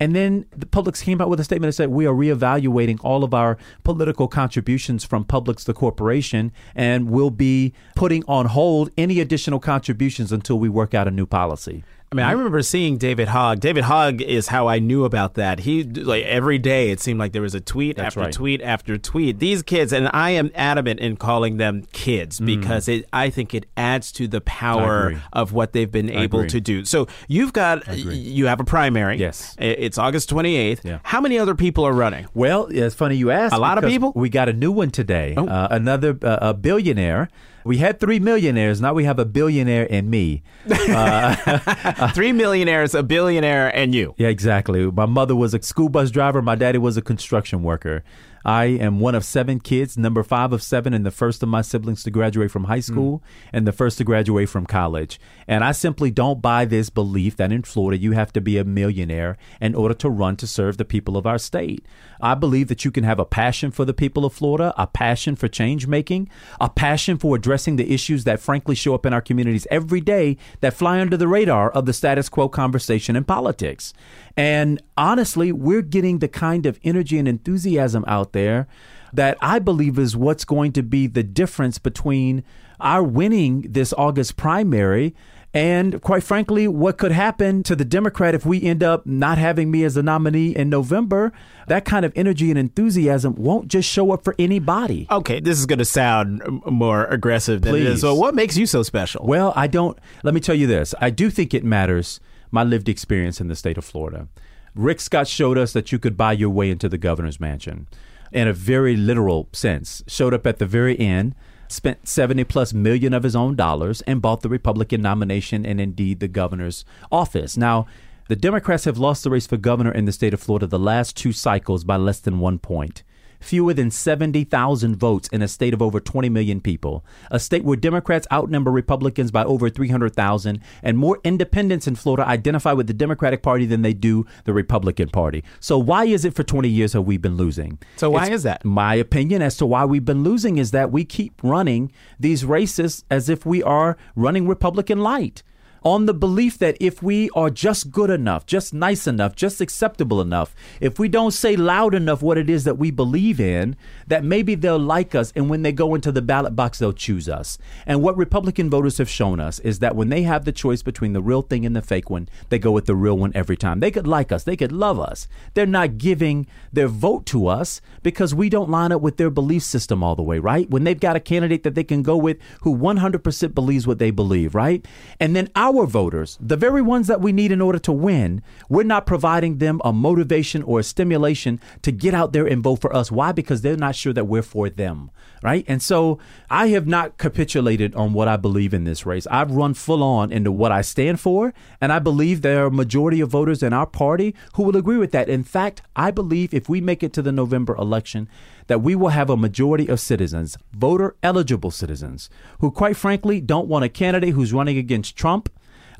And 0.00 0.16
then 0.16 0.46
the 0.56 0.64
Publix 0.66 1.02
came 1.02 1.20
out 1.20 1.28
with 1.28 1.38
a 1.38 1.44
statement 1.44 1.68
that 1.68 1.74
said 1.74 1.90
we 1.90 2.06
are 2.06 2.14
reevaluating 2.14 2.98
all 3.04 3.22
of 3.22 3.34
our 3.34 3.58
political 3.84 4.26
contributions 4.26 5.04
from 5.04 5.24
Publix 5.24 5.64
the 5.64 5.74
corporation 5.74 6.52
and 6.74 7.10
we'll 7.10 7.30
be 7.30 7.74
putting 7.94 8.24
on 8.26 8.46
hold 8.46 8.90
any 8.96 9.20
additional 9.20 9.60
contributions 9.60 10.32
until 10.32 10.58
we 10.58 10.70
work 10.70 10.94
out 10.94 11.06
a 11.06 11.10
new 11.10 11.26
policy. 11.26 11.84
I 12.12 12.16
mean, 12.16 12.26
I 12.26 12.32
remember 12.32 12.60
seeing 12.62 12.98
David 12.98 13.28
Hogg. 13.28 13.60
David 13.60 13.84
Hogg 13.84 14.20
is 14.20 14.48
how 14.48 14.66
I 14.66 14.80
knew 14.80 15.04
about 15.04 15.34
that. 15.34 15.60
He 15.60 15.84
like 15.84 16.24
every 16.24 16.58
day 16.58 16.90
it 16.90 16.98
seemed 16.98 17.20
like 17.20 17.30
there 17.30 17.40
was 17.40 17.54
a 17.54 17.60
tweet 17.60 17.98
That's 17.98 18.08
after 18.08 18.20
right. 18.22 18.32
tweet 18.32 18.60
after 18.62 18.98
tweet. 18.98 19.38
These 19.38 19.62
kids, 19.62 19.92
and 19.92 20.10
I 20.12 20.30
am 20.30 20.50
adamant 20.56 20.98
in 20.98 21.16
calling 21.16 21.58
them 21.58 21.84
kids 21.92 22.40
because 22.40 22.88
it, 22.88 23.04
I 23.12 23.30
think 23.30 23.54
it 23.54 23.66
adds 23.76 24.10
to 24.12 24.26
the 24.26 24.40
power 24.40 25.22
of 25.32 25.52
what 25.52 25.72
they've 25.72 25.90
been 25.90 26.10
able 26.10 26.40
agree. 26.40 26.48
to 26.48 26.60
do. 26.60 26.84
So 26.84 27.06
you've 27.28 27.52
got 27.52 27.86
you 27.96 28.46
have 28.46 28.58
a 28.58 28.64
primary. 28.64 29.16
Yes. 29.16 29.54
It's 29.60 29.96
August 29.96 30.28
twenty 30.28 30.56
eighth. 30.56 30.84
Yeah. 30.84 30.98
How 31.04 31.20
many 31.20 31.38
other 31.38 31.54
people 31.54 31.84
are 31.84 31.94
running? 31.94 32.26
Well, 32.34 32.66
it's 32.72 32.96
funny 32.96 33.14
you 33.14 33.30
ask. 33.30 33.54
A 33.54 33.58
lot 33.58 33.78
of 33.78 33.88
people? 33.88 34.10
We 34.16 34.30
got 34.30 34.48
a 34.48 34.52
new 34.52 34.72
one 34.72 34.90
today. 34.90 35.34
Oh. 35.36 35.46
Uh, 35.46 35.68
another 35.70 36.18
uh, 36.24 36.38
a 36.42 36.54
billionaire. 36.54 37.28
We 37.64 37.78
had 37.78 38.00
three 38.00 38.18
millionaires. 38.18 38.80
Now 38.80 38.94
we 38.94 39.04
have 39.04 39.18
a 39.18 39.24
billionaire 39.24 39.86
and 39.90 40.10
me. 40.10 40.42
Uh, 40.90 42.08
three 42.14 42.32
millionaires, 42.32 42.94
a 42.94 43.02
billionaire, 43.02 43.74
and 43.76 43.94
you. 43.94 44.14
Yeah, 44.18 44.28
exactly. 44.28 44.90
My 44.90 45.06
mother 45.06 45.36
was 45.36 45.54
a 45.54 45.62
school 45.62 45.88
bus 45.88 46.10
driver. 46.10 46.42
My 46.42 46.54
daddy 46.56 46.78
was 46.78 46.96
a 46.96 47.02
construction 47.02 47.62
worker. 47.62 48.02
I 48.44 48.64
am 48.64 49.00
one 49.00 49.14
of 49.14 49.24
seven 49.24 49.60
kids, 49.60 49.98
number 49.98 50.22
five 50.22 50.52
of 50.52 50.62
seven, 50.62 50.94
and 50.94 51.04
the 51.04 51.10
first 51.10 51.42
of 51.42 51.48
my 51.48 51.62
siblings 51.62 52.02
to 52.04 52.10
graduate 52.10 52.50
from 52.50 52.64
high 52.64 52.76
hmm. 52.76 52.92
school 52.92 53.22
and 53.52 53.66
the 53.66 53.72
first 53.72 53.98
to 53.98 54.04
graduate 54.04 54.48
from 54.48 54.66
college. 54.66 55.20
And 55.46 55.64
I 55.64 55.72
simply 55.72 56.10
don't 56.10 56.40
buy 56.40 56.64
this 56.64 56.90
belief 56.90 57.36
that 57.36 57.52
in 57.52 57.62
Florida 57.62 58.00
you 58.00 58.12
have 58.12 58.32
to 58.32 58.40
be 58.40 58.56
a 58.56 58.64
millionaire 58.64 59.36
in 59.60 59.74
order 59.74 59.94
to 59.94 60.08
run 60.08 60.36
to 60.36 60.46
serve 60.46 60.76
the 60.76 60.84
people 60.84 61.16
of 61.16 61.26
our 61.26 61.38
state. 61.38 61.84
I 62.20 62.34
believe 62.34 62.68
that 62.68 62.84
you 62.84 62.90
can 62.90 63.04
have 63.04 63.18
a 63.18 63.24
passion 63.24 63.70
for 63.70 63.84
the 63.84 63.94
people 63.94 64.24
of 64.24 64.32
Florida, 64.32 64.74
a 64.76 64.86
passion 64.86 65.36
for 65.36 65.48
change 65.48 65.86
making, 65.86 66.28
a 66.60 66.68
passion 66.68 67.18
for 67.18 67.36
addressing 67.36 67.76
the 67.76 67.92
issues 67.92 68.24
that 68.24 68.40
frankly 68.40 68.74
show 68.74 68.94
up 68.94 69.06
in 69.06 69.12
our 69.12 69.20
communities 69.20 69.66
every 69.70 70.00
day 70.00 70.36
that 70.60 70.74
fly 70.74 71.00
under 71.00 71.16
the 71.16 71.28
radar 71.28 71.70
of 71.70 71.86
the 71.86 71.92
status 71.92 72.28
quo 72.28 72.48
conversation 72.48 73.16
in 73.16 73.24
politics. 73.24 73.92
And 74.36 74.82
honestly, 74.96 75.52
we're 75.52 75.82
getting 75.82 76.18
the 76.18 76.28
kind 76.28 76.66
of 76.66 76.78
energy 76.84 77.18
and 77.18 77.28
enthusiasm 77.28 78.04
out 78.06 78.29
there 78.32 78.66
that 79.12 79.36
I 79.40 79.58
believe 79.58 79.98
is 79.98 80.16
what's 80.16 80.44
going 80.44 80.72
to 80.72 80.82
be 80.82 81.06
the 81.06 81.22
difference 81.22 81.78
between 81.78 82.44
our 82.78 83.02
winning 83.02 83.62
this 83.62 83.92
August 83.94 84.36
primary 84.36 85.14
and 85.52 86.00
quite 86.00 86.22
frankly, 86.22 86.68
what 86.68 86.96
could 86.96 87.10
happen 87.10 87.64
to 87.64 87.74
the 87.74 87.84
Democrat 87.84 88.34
if 88.36 88.46
we 88.46 88.62
end 88.62 88.84
up 88.84 89.04
not 89.04 89.36
having 89.36 89.70
me 89.70 89.82
as 89.82 89.96
a 89.96 90.02
nominee 90.02 90.54
in 90.54 90.68
November? 90.68 91.32
That 91.66 91.84
kind 91.84 92.04
of 92.04 92.12
energy 92.14 92.50
and 92.50 92.58
enthusiasm 92.58 93.34
won't 93.34 93.66
just 93.66 93.88
show 93.88 94.12
up 94.12 94.22
for 94.22 94.36
anybody. 94.38 95.08
Okay, 95.10 95.40
this 95.40 95.58
is 95.58 95.66
going 95.66 95.80
to 95.80 95.84
sound 95.84 96.42
more 96.66 97.06
aggressive 97.06 97.62
than 97.62 97.74
it 97.74 97.82
is. 97.82 97.94
Please. 97.94 98.00
So, 98.00 98.14
what 98.14 98.36
makes 98.36 98.56
you 98.56 98.66
so 98.66 98.84
special? 98.84 99.26
Well, 99.26 99.52
I 99.56 99.66
don't. 99.66 99.98
Let 100.22 100.34
me 100.34 100.40
tell 100.40 100.54
you 100.54 100.68
this. 100.68 100.94
I 101.00 101.10
do 101.10 101.30
think 101.30 101.52
it 101.52 101.64
matters 101.64 102.20
my 102.52 102.62
lived 102.62 102.88
experience 102.88 103.40
in 103.40 103.48
the 103.48 103.56
state 103.56 103.76
of 103.76 103.84
Florida. 103.84 104.28
Rick 104.76 105.00
Scott 105.00 105.26
showed 105.26 105.58
us 105.58 105.72
that 105.72 105.90
you 105.90 105.98
could 105.98 106.16
buy 106.16 106.32
your 106.32 106.50
way 106.50 106.70
into 106.70 106.88
the 106.88 106.98
governor's 106.98 107.40
mansion 107.40 107.88
in 108.32 108.48
a 108.48 108.52
very 108.52 108.96
literal 108.96 109.48
sense. 109.52 110.02
Showed 110.06 110.34
up 110.34 110.46
at 110.46 110.58
the 110.58 110.66
very 110.66 110.98
end, 110.98 111.34
spent 111.68 112.08
70 112.08 112.44
plus 112.44 112.72
million 112.72 113.14
of 113.14 113.22
his 113.22 113.36
own 113.36 113.56
dollars, 113.56 114.00
and 114.02 114.22
bought 114.22 114.42
the 114.42 114.48
Republican 114.48 115.02
nomination 115.02 115.64
and 115.64 115.80
indeed 115.80 116.20
the 116.20 116.28
governor's 116.28 116.84
office. 117.10 117.56
Now, 117.56 117.86
the 118.28 118.36
Democrats 118.36 118.84
have 118.84 118.98
lost 118.98 119.24
the 119.24 119.30
race 119.30 119.46
for 119.46 119.56
governor 119.56 119.92
in 119.92 120.04
the 120.04 120.12
state 120.12 120.34
of 120.34 120.40
Florida 120.40 120.66
the 120.66 120.78
last 120.78 121.16
two 121.16 121.32
cycles 121.32 121.84
by 121.84 121.96
less 121.96 122.20
than 122.20 122.38
one 122.38 122.58
point 122.58 123.02
fewer 123.40 123.74
than 123.74 123.90
70,000 123.90 124.96
votes 124.96 125.28
in 125.28 125.42
a 125.42 125.48
state 125.48 125.74
of 125.74 125.82
over 125.82 125.98
20 125.98 126.28
million 126.28 126.60
people, 126.60 127.04
a 127.30 127.40
state 127.40 127.64
where 127.64 127.76
Democrats 127.76 128.26
outnumber 128.32 128.70
Republicans 128.70 129.30
by 129.30 129.42
over 129.44 129.68
300,000, 129.68 130.60
and 130.82 130.98
more 130.98 131.18
independents 131.24 131.86
in 131.86 131.96
Florida 131.96 132.26
identify 132.28 132.72
with 132.72 132.86
the 132.86 132.92
Democratic 132.92 133.42
Party 133.42 133.66
than 133.66 133.82
they 133.82 133.92
do 133.94 134.24
the 134.44 134.52
Republican 134.52 135.08
Party. 135.08 135.42
So, 135.58 135.78
why 135.78 136.04
is 136.04 136.24
it 136.24 136.34
for 136.34 136.42
20 136.42 136.68
years 136.68 136.92
have 136.92 137.04
we 137.04 137.16
been 137.16 137.36
losing? 137.36 137.78
So 137.96 138.10
why 138.10 138.24
It's- 138.24 138.36
is 138.36 138.42
that? 138.44 138.64
My 138.64 138.94
opinion 138.94 139.42
as 139.42 139.56
to 139.56 139.66
why 139.66 139.84
we've 139.84 140.04
been 140.04 140.22
losing 140.22 140.58
is 140.58 140.70
that 140.70 140.92
we 140.92 141.04
keep 141.04 141.40
running 141.42 141.90
these 142.18 142.44
races 142.44 143.04
as 143.10 143.28
if 143.28 143.44
we 143.46 143.62
are 143.62 143.96
running 144.14 144.46
Republican 144.46 145.00
light 145.00 145.42
on 145.82 146.06
the 146.06 146.14
belief 146.14 146.58
that 146.58 146.76
if 146.80 147.02
we 147.02 147.30
are 147.30 147.50
just 147.50 147.90
good 147.90 148.10
enough, 148.10 148.46
just 148.46 148.74
nice 148.74 149.06
enough, 149.06 149.34
just 149.34 149.60
acceptable 149.60 150.20
enough, 150.20 150.54
if 150.80 150.98
we 150.98 151.08
don't 151.08 151.32
say 151.32 151.56
loud 151.56 151.94
enough 151.94 152.22
what 152.22 152.38
it 152.38 152.50
is 152.50 152.64
that 152.64 152.78
we 152.78 152.90
believe 152.90 153.40
in, 153.40 153.76
that 154.06 154.24
maybe 154.24 154.54
they'll 154.54 154.78
like 154.78 155.14
us 155.14 155.32
and 155.34 155.48
when 155.48 155.62
they 155.62 155.72
go 155.72 155.94
into 155.94 156.12
the 156.12 156.22
ballot 156.22 156.54
box, 156.54 156.78
they'll 156.78 156.92
choose 156.92 157.28
us. 157.28 157.58
And 157.86 158.02
what 158.02 158.16
Republican 158.16 158.70
voters 158.70 158.98
have 158.98 159.08
shown 159.08 159.40
us 159.40 159.58
is 159.60 159.78
that 159.78 159.96
when 159.96 160.08
they 160.08 160.22
have 160.22 160.44
the 160.44 160.52
choice 160.52 160.82
between 160.82 161.12
the 161.12 161.22
real 161.22 161.42
thing 161.42 161.64
and 161.64 161.74
the 161.74 161.82
fake 161.82 162.10
one, 162.10 162.28
they 162.48 162.58
go 162.58 162.72
with 162.72 162.86
the 162.86 162.96
real 162.96 163.16
one 163.16 163.32
every 163.34 163.56
time. 163.56 163.80
They 163.80 163.90
could 163.90 164.06
like 164.06 164.32
us, 164.32 164.44
they 164.44 164.56
could 164.56 164.72
love 164.72 164.98
us. 164.98 165.28
They're 165.54 165.66
not 165.66 165.98
giving 165.98 166.46
their 166.72 166.88
vote 166.88 167.26
to 167.26 167.46
us 167.46 167.80
because 168.02 168.34
we 168.34 168.48
don't 168.48 168.70
line 168.70 168.92
up 168.92 169.00
with 169.00 169.16
their 169.16 169.30
belief 169.30 169.62
system 169.62 170.02
all 170.02 170.14
the 170.14 170.22
way, 170.22 170.38
right? 170.38 170.68
When 170.68 170.84
they've 170.84 170.98
got 170.98 171.16
a 171.16 171.20
candidate 171.20 171.62
that 171.62 171.74
they 171.74 171.84
can 171.84 172.02
go 172.02 172.16
with 172.16 172.38
who 172.62 172.76
100% 172.76 173.54
believes 173.54 173.86
what 173.86 173.98
they 173.98 174.10
believe, 174.10 174.54
right? 174.54 174.84
And 175.18 175.34
then 175.34 175.48
our 175.54 175.69
voters, 175.72 176.38
the 176.40 176.56
very 176.56 176.82
ones 176.82 177.06
that 177.06 177.20
we 177.20 177.32
need 177.32 177.52
in 177.52 177.60
order 177.60 177.78
to 177.78 177.92
win, 177.92 178.42
we're 178.68 178.82
not 178.82 179.06
providing 179.06 179.58
them 179.58 179.80
a 179.84 179.92
motivation 179.92 180.62
or 180.62 180.80
a 180.80 180.82
stimulation 180.82 181.60
to 181.82 181.92
get 181.92 182.14
out 182.14 182.32
there 182.32 182.46
and 182.46 182.62
vote 182.62 182.80
for 182.80 182.94
us. 182.94 183.10
Why? 183.10 183.32
Because 183.32 183.62
they're 183.62 183.76
not 183.76 183.94
sure 183.94 184.12
that 184.12 184.26
we're 184.26 184.42
for 184.42 184.68
them, 184.68 185.10
right? 185.42 185.64
And 185.68 185.82
so 185.82 186.18
I 186.48 186.68
have 186.68 186.86
not 186.86 187.18
capitulated 187.18 187.94
on 187.94 188.12
what 188.12 188.28
I 188.28 188.36
believe 188.36 188.74
in 188.74 188.84
this 188.84 189.06
race. 189.06 189.26
I've 189.30 189.50
run 189.50 189.74
full 189.74 190.02
on 190.02 190.32
into 190.32 190.52
what 190.52 190.72
I 190.72 190.82
stand 190.82 191.20
for, 191.20 191.54
and 191.80 191.92
I 191.92 191.98
believe 191.98 192.42
there 192.42 192.64
are 192.64 192.66
a 192.66 192.70
majority 192.70 193.20
of 193.20 193.30
voters 193.30 193.62
in 193.62 193.72
our 193.72 193.86
party 193.86 194.34
who 194.54 194.62
will 194.64 194.76
agree 194.76 194.98
with 194.98 195.12
that. 195.12 195.28
In 195.28 195.44
fact, 195.44 195.82
I 195.96 196.10
believe 196.10 196.52
if 196.52 196.68
we 196.68 196.80
make 196.80 197.02
it 197.02 197.12
to 197.14 197.22
the 197.22 197.32
November 197.32 197.74
election, 197.76 198.28
that 198.66 198.82
we 198.82 198.94
will 198.94 199.08
have 199.08 199.28
a 199.28 199.36
majority 199.36 199.88
of 199.88 199.98
citizens, 199.98 200.56
voter 200.72 201.16
eligible 201.24 201.72
citizens, 201.72 202.30
who 202.60 202.70
quite 202.70 202.96
frankly 202.96 203.40
don't 203.40 203.66
want 203.66 203.84
a 203.84 203.88
candidate 203.88 204.34
who's 204.34 204.52
running 204.52 204.78
against 204.78 205.16
Trump 205.16 205.48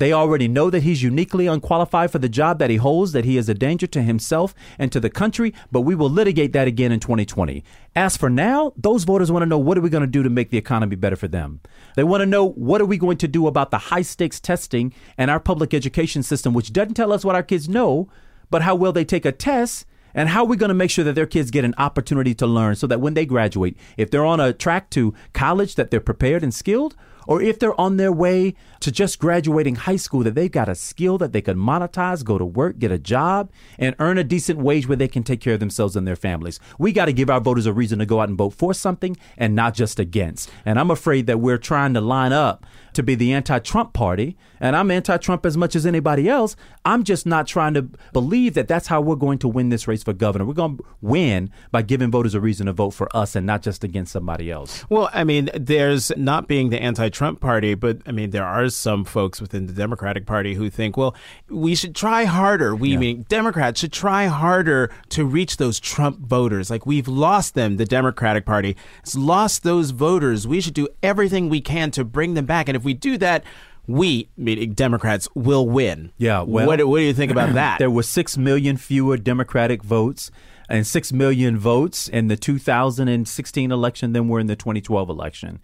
They 0.01 0.15
already 0.15 0.49
know 0.49 0.71
that 0.71 0.83
he's 0.83 1.03
uniquely 1.03 1.47
unqualified 1.47 2.11
for 2.11 2.19
the 2.19 2.29
job 2.31 2.59
that 2.59 2.71
he 2.71 2.77
holds, 2.77 3.13
that 3.13 3.27
he 3.27 3.37
is 3.37 3.51
a 3.51 3.55
danger 3.55 3.87
to 3.89 4.01
himself 4.01 4.55
and 4.79 4.91
to 4.93 4.99
the 4.99 5.11
country, 5.11 5.53
but 5.71 5.83
we 5.83 5.95
will 5.95 6.09
litigate 6.09 6.55
that 6.55 6.67
again 6.67 6.91
in 6.91 7.01
2020. 7.01 7.63
As 7.95 8.17
for 8.17 8.31
now, 8.31 8.73
those 8.79 9.05
voters 9.05 9.31
want 9.31 9.43
to 9.43 9.47
know 9.47 9.59
what 9.59 9.77
are 9.77 9.83
we 9.83 9.91
going 9.91 10.01
to 10.01 10.07
do 10.07 10.23
to 10.23 10.31
make 10.31 10.49
the 10.49 10.57
economy 10.57 10.97
better 10.97 11.17
for 11.17 11.29
them. 11.29 11.61
They 11.97 12.03
want 12.03 12.23
to 12.23 12.27
know 12.27 12.49
what 12.49 12.81
are 12.81 12.87
we 12.87 12.97
going 12.97 13.19
to 13.19 13.29
do 13.29 13.47
about 13.47 13.71
the 13.71 13.77
high 13.77 14.01
stakes 14.01 14.41
testing 14.41 14.95
and 15.19 15.31
our 15.31 15.39
public 15.39 15.75
education 15.75 16.23
system, 16.23 16.55
which 16.55 16.73
doesn't 16.73 16.95
tell 16.95 17.13
us 17.13 17.23
what 17.23 17.37
our 17.37 17.43
kids 17.43 17.69
know, 17.69 18.09
but 18.49 18.63
how 18.63 18.75
well 18.75 18.93
they 18.93 19.05
take 19.05 19.27
a 19.27 19.33
test 19.33 19.85
and 20.15 20.31
how 20.31 20.45
are 20.45 20.49
we 20.49 20.57
going 20.57 20.69
to 20.69 20.75
make 20.75 20.91
sure 20.91 21.05
that 21.05 21.15
their 21.15 21.27
kids 21.27 21.51
get 21.51 21.67
an 21.67 21.75
opportunity 21.77 22.35
to 22.37 22.47
learn 22.47 22.75
so 22.75 22.87
that 22.87 23.03
when 23.03 23.13
they 23.13 23.27
graduate, 23.27 23.77
if 23.99 24.11
they're 24.11 24.25
on 24.25 24.41
a 24.41 24.55
track 24.55 24.89
to 24.91 25.13
college, 25.35 25.75
that 25.75 25.91
they're 25.91 26.01
prepared 26.01 26.43
and 26.43 26.55
skilled, 26.55 26.97
or 27.27 27.43
if 27.43 27.59
they're 27.59 27.79
on 27.81 27.97
their 27.97 28.13
way 28.13 28.55
to 28.81 28.91
just 28.91 29.19
graduating 29.19 29.77
high 29.77 29.97
school, 29.97 30.23
that 30.23 30.35
they've 30.35 30.51
got 30.51 30.69
a 30.69 30.75
skill 30.75 31.19
that 31.19 31.33
they 31.33 31.43
can 31.43 31.57
monetize, 31.57 32.25
go 32.25 32.39
to 32.39 32.45
work, 32.45 32.79
get 32.79 32.91
a 32.91 32.99
job, 32.99 33.51
and 33.79 33.95
earn 33.99 34.19
a 34.19 34.25
decent 34.25 34.59
wage 34.59 34.89
where 34.89 34.97
they 34.97 35.09
can 35.09 35.23
take 35.23 35.41
care 35.41 35.55
of 35.55 35.61
themselves 35.61 35.97
and 35.97 36.07
their 36.07 36.17
families. 36.17 36.59
We 36.79 36.93
got 36.93 37.07
to 37.07 37.13
give 37.13 37.31
our 37.31 37.41
voters 37.41 37.67
a 37.67 37.73
reason 37.73 37.99
to 37.99 38.07
go 38.07 38.21
out 38.21 38.29
and 38.29 38.39
vote 38.39 38.55
for 38.55 38.73
something 38.75 39.17
and 39.37 39.55
not 39.55 39.75
just 39.75 39.99
against. 39.99 40.51
And 40.65 40.79
I'm 40.79 40.91
afraid 40.91 41.27
that 41.27 41.41
we're 41.41 41.59
trying 41.59 41.95
to 41.95 42.01
line 42.01 42.33
up 42.33 42.65
to 42.95 43.03
be 43.03 43.15
the 43.15 43.33
anti 43.33 43.59
Trump 43.59 43.93
party, 43.93 44.37
and 44.59 44.75
I'm 44.75 44.91
anti 44.91 45.17
Trump 45.19 45.47
as 45.47 45.57
much 45.57 45.77
as 45.77 45.87
anybody 45.87 46.29
else. 46.29 46.57
I'm 46.85 47.05
just 47.05 47.27
not 47.27 47.47
trying 47.47 47.75
to 47.75 47.83
believe 48.13 48.55
that 48.55 48.69
that's 48.69 48.87
how 48.87 49.01
we're 49.01 49.17
going 49.17 49.39
to 49.39 49.49
win 49.49 49.69
this 49.69 49.87
race 49.87 50.03
for 50.03 50.13
governor. 50.13 50.45
We're 50.45 50.55
going 50.55 50.79
to 50.79 50.85
win 51.01 51.51
by 51.71 51.83
giving 51.83 52.11
voters 52.11 52.35
a 52.35 52.41
reason 52.41 52.67
to 52.67 52.73
vote 52.73 52.91
for 52.91 53.15
us 53.15 53.37
and 53.37 53.47
not 53.47 53.63
just 53.63 53.85
against 53.85 54.13
somebody 54.13 54.51
else. 54.51 54.85
Well, 54.89 55.11
I 55.13 55.25
mean, 55.25 55.51
there's 55.55 56.11
not 56.17 56.49
being 56.49 56.71
the 56.71 56.81
anti 56.81 57.10
Trump 57.11 57.41
party, 57.41 57.75
but 57.75 57.99
I 58.07 58.13
mean, 58.13 58.31
there 58.31 58.45
are 58.45 58.69
some 58.69 59.05
folks 59.05 59.41
within 59.41 59.67
the 59.67 59.73
Democratic 59.73 60.27
Party 60.27 60.55
who 60.55 60.71
think, 60.71 60.97
well, 60.97 61.15
we 61.49 61.75
should 61.75 61.95
try 61.95 62.25
harder. 62.25 62.75
We 62.75 62.93
yeah. 62.93 62.99
mean 62.99 63.27
Democrats 63.29 63.81
should 63.81 63.93
try 63.93 64.27
harder 64.27 64.91
to 65.11 65.25
reach 65.25 65.57
those 65.57 65.79
Trump 65.79 66.21
voters. 66.21 66.71
Like 66.71 66.87
we've 66.87 67.09
lost 67.09 67.55
them. 67.55 67.77
The 67.77 67.85
Democratic 67.85 68.47
Party 68.47 68.77
has 69.05 69.17
lost 69.17 69.63
those 69.63 69.91
voters. 69.91 70.47
We 70.47 70.61
should 70.61 70.75
do 70.75 70.89
everything 71.03 71.49
we 71.49 71.61
can 71.61 71.91
to 71.93 72.05
bring 72.05 72.35
them 72.35 72.47
back. 72.47 72.69
And 72.69 72.77
if 72.77 72.85
we 72.85 72.95
do 72.95 73.19
that, 73.19 73.45
we, 73.87 74.29
meaning 74.37 74.73
Democrats, 74.73 75.29
will 75.35 75.67
win. 75.67 76.13
Yeah. 76.17 76.43
Well, 76.43 76.67
what, 76.67 76.87
what 76.87 76.99
do 76.99 77.05
you 77.05 77.15
think 77.15 77.33
about 77.33 77.55
that? 77.55 77.79
there 77.79 77.91
were 77.91 78.03
six 78.03 78.37
million 78.37 78.77
fewer 78.77 79.17
Democratic 79.17 79.83
votes 79.83 80.31
and 80.71 80.87
six 80.87 81.13
million 81.13 81.59
votes 81.59 82.09
in 82.09 82.29
the 82.29 82.37
2016 82.37 83.73
election 83.73 84.13
than 84.13 84.29
were 84.29 84.39
in 84.39 84.47
the 84.47 84.57
2012 84.57 85.11
election. 85.11 85.59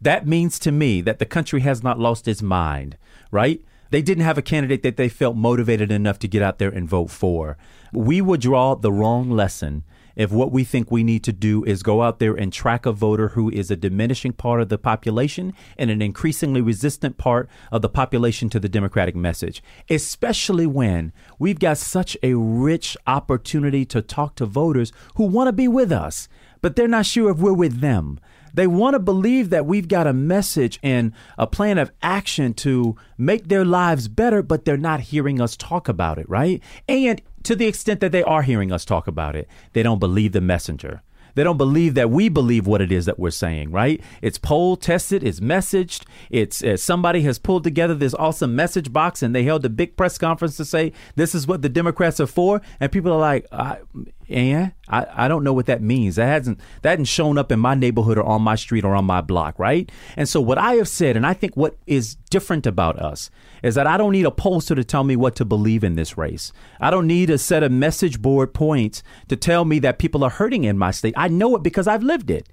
That 0.00 0.26
means 0.26 0.58
to 0.60 0.72
me 0.72 1.00
that 1.02 1.18
the 1.18 1.26
country 1.26 1.60
has 1.60 1.82
not 1.82 1.98
lost 1.98 2.28
its 2.28 2.42
mind, 2.42 2.96
right? 3.30 3.60
They 3.90 4.02
didn't 4.02 4.24
have 4.24 4.38
a 4.38 4.42
candidate 4.42 4.82
that 4.82 4.96
they 4.96 5.08
felt 5.08 5.36
motivated 5.36 5.90
enough 5.90 6.18
to 6.20 6.28
get 6.28 6.42
out 6.42 6.58
there 6.58 6.70
and 6.70 6.88
vote 6.88 7.10
for. 7.10 7.56
We 7.92 8.20
would 8.20 8.42
draw 8.42 8.74
the 8.74 8.92
wrong 8.92 9.30
lesson 9.30 9.84
if 10.14 10.32
what 10.32 10.50
we 10.50 10.64
think 10.64 10.90
we 10.90 11.04
need 11.04 11.22
to 11.24 11.32
do 11.32 11.64
is 11.64 11.84
go 11.84 12.02
out 12.02 12.18
there 12.18 12.34
and 12.34 12.52
track 12.52 12.84
a 12.84 12.92
voter 12.92 13.28
who 13.28 13.50
is 13.50 13.70
a 13.70 13.76
diminishing 13.76 14.32
part 14.32 14.60
of 14.60 14.68
the 14.68 14.76
population 14.76 15.54
and 15.78 15.90
an 15.90 16.02
increasingly 16.02 16.60
resistant 16.60 17.16
part 17.16 17.48
of 17.70 17.82
the 17.82 17.88
population 17.88 18.50
to 18.50 18.58
the 18.58 18.68
Democratic 18.68 19.14
message, 19.14 19.62
especially 19.88 20.66
when 20.66 21.12
we've 21.38 21.60
got 21.60 21.78
such 21.78 22.16
a 22.22 22.34
rich 22.34 22.96
opportunity 23.06 23.84
to 23.86 24.02
talk 24.02 24.34
to 24.34 24.44
voters 24.44 24.92
who 25.14 25.24
want 25.24 25.46
to 25.46 25.52
be 25.52 25.68
with 25.68 25.92
us, 25.92 26.28
but 26.60 26.74
they're 26.74 26.88
not 26.88 27.06
sure 27.06 27.30
if 27.30 27.38
we're 27.38 27.52
with 27.52 27.80
them. 27.80 28.18
They 28.54 28.66
want 28.66 28.94
to 28.94 28.98
believe 28.98 29.50
that 29.50 29.66
we've 29.66 29.88
got 29.88 30.06
a 30.06 30.12
message 30.12 30.78
and 30.82 31.12
a 31.36 31.46
plan 31.46 31.78
of 31.78 31.92
action 32.02 32.54
to 32.54 32.96
make 33.16 33.48
their 33.48 33.64
lives 33.64 34.08
better, 34.08 34.42
but 34.42 34.64
they're 34.64 34.76
not 34.76 35.00
hearing 35.00 35.40
us 35.40 35.56
talk 35.56 35.88
about 35.88 36.18
it, 36.18 36.28
right? 36.28 36.62
And 36.88 37.20
to 37.44 37.54
the 37.56 37.66
extent 37.66 38.00
that 38.00 38.12
they 38.12 38.22
are 38.22 38.42
hearing 38.42 38.72
us 38.72 38.84
talk 38.84 39.06
about 39.06 39.36
it, 39.36 39.48
they 39.72 39.82
don't 39.82 39.98
believe 39.98 40.32
the 40.32 40.40
messenger. 40.40 41.02
They 41.34 41.44
don't 41.44 41.56
believe 41.56 41.94
that 41.94 42.10
we 42.10 42.28
believe 42.28 42.66
what 42.66 42.80
it 42.80 42.90
is 42.90 43.06
that 43.06 43.18
we're 43.18 43.30
saying, 43.30 43.70
right? 43.70 44.02
It's 44.22 44.38
poll 44.38 44.76
tested, 44.76 45.22
it's 45.22 45.38
messaged, 45.38 46.04
it's 46.30 46.64
uh, 46.64 46.76
somebody 46.76 47.22
has 47.22 47.38
pulled 47.38 47.62
together 47.62 47.94
this 47.94 48.12
awesome 48.14 48.56
message 48.56 48.92
box 48.92 49.22
and 49.22 49.34
they 49.34 49.44
held 49.44 49.64
a 49.64 49.68
big 49.68 49.96
press 49.96 50.18
conference 50.18 50.56
to 50.56 50.64
say 50.64 50.92
this 51.14 51.36
is 51.36 51.46
what 51.46 51.62
the 51.62 51.68
Democrats 51.68 52.18
are 52.18 52.26
for, 52.26 52.60
and 52.80 52.90
people 52.90 53.12
are 53.12 53.20
like, 53.20 53.46
and 54.28 54.72
I, 54.88 55.06
I 55.14 55.28
don't 55.28 55.44
know 55.44 55.52
what 55.52 55.66
that 55.66 55.82
means. 55.82 56.16
That 56.16 56.26
hasn't 56.26 56.60
that 56.82 56.90
hasn't 56.90 57.08
shown 57.08 57.38
up 57.38 57.50
in 57.50 57.60
my 57.60 57.74
neighborhood 57.74 58.18
or 58.18 58.24
on 58.24 58.42
my 58.42 58.56
street 58.56 58.84
or 58.84 58.94
on 58.94 59.04
my 59.04 59.20
block, 59.20 59.58
right? 59.58 59.90
And 60.16 60.28
so 60.28 60.40
what 60.40 60.58
I 60.58 60.74
have 60.74 60.88
said, 60.88 61.16
and 61.16 61.26
I 61.26 61.34
think 61.34 61.56
what 61.56 61.76
is 61.86 62.16
different 62.30 62.66
about 62.66 62.98
us 62.98 63.30
is 63.62 63.74
that 63.74 63.86
I 63.86 63.96
don't 63.96 64.12
need 64.12 64.26
a 64.26 64.30
pollster 64.30 64.76
to 64.76 64.84
tell 64.84 65.04
me 65.04 65.16
what 65.16 65.34
to 65.36 65.44
believe 65.44 65.82
in 65.82 65.94
this 65.94 66.16
race. 66.16 66.52
I 66.80 66.90
don't 66.90 67.06
need 67.06 67.30
a 67.30 67.38
set 67.38 67.62
of 67.62 67.72
message 67.72 68.20
board 68.20 68.54
points 68.54 69.02
to 69.28 69.36
tell 69.36 69.64
me 69.64 69.78
that 69.80 69.98
people 69.98 70.22
are 70.24 70.30
hurting 70.30 70.64
in 70.64 70.78
my 70.78 70.90
state. 70.90 71.14
I 71.16 71.28
know 71.28 71.56
it 71.56 71.62
because 71.62 71.86
I've 71.86 72.02
lived 72.02 72.30
it. 72.30 72.48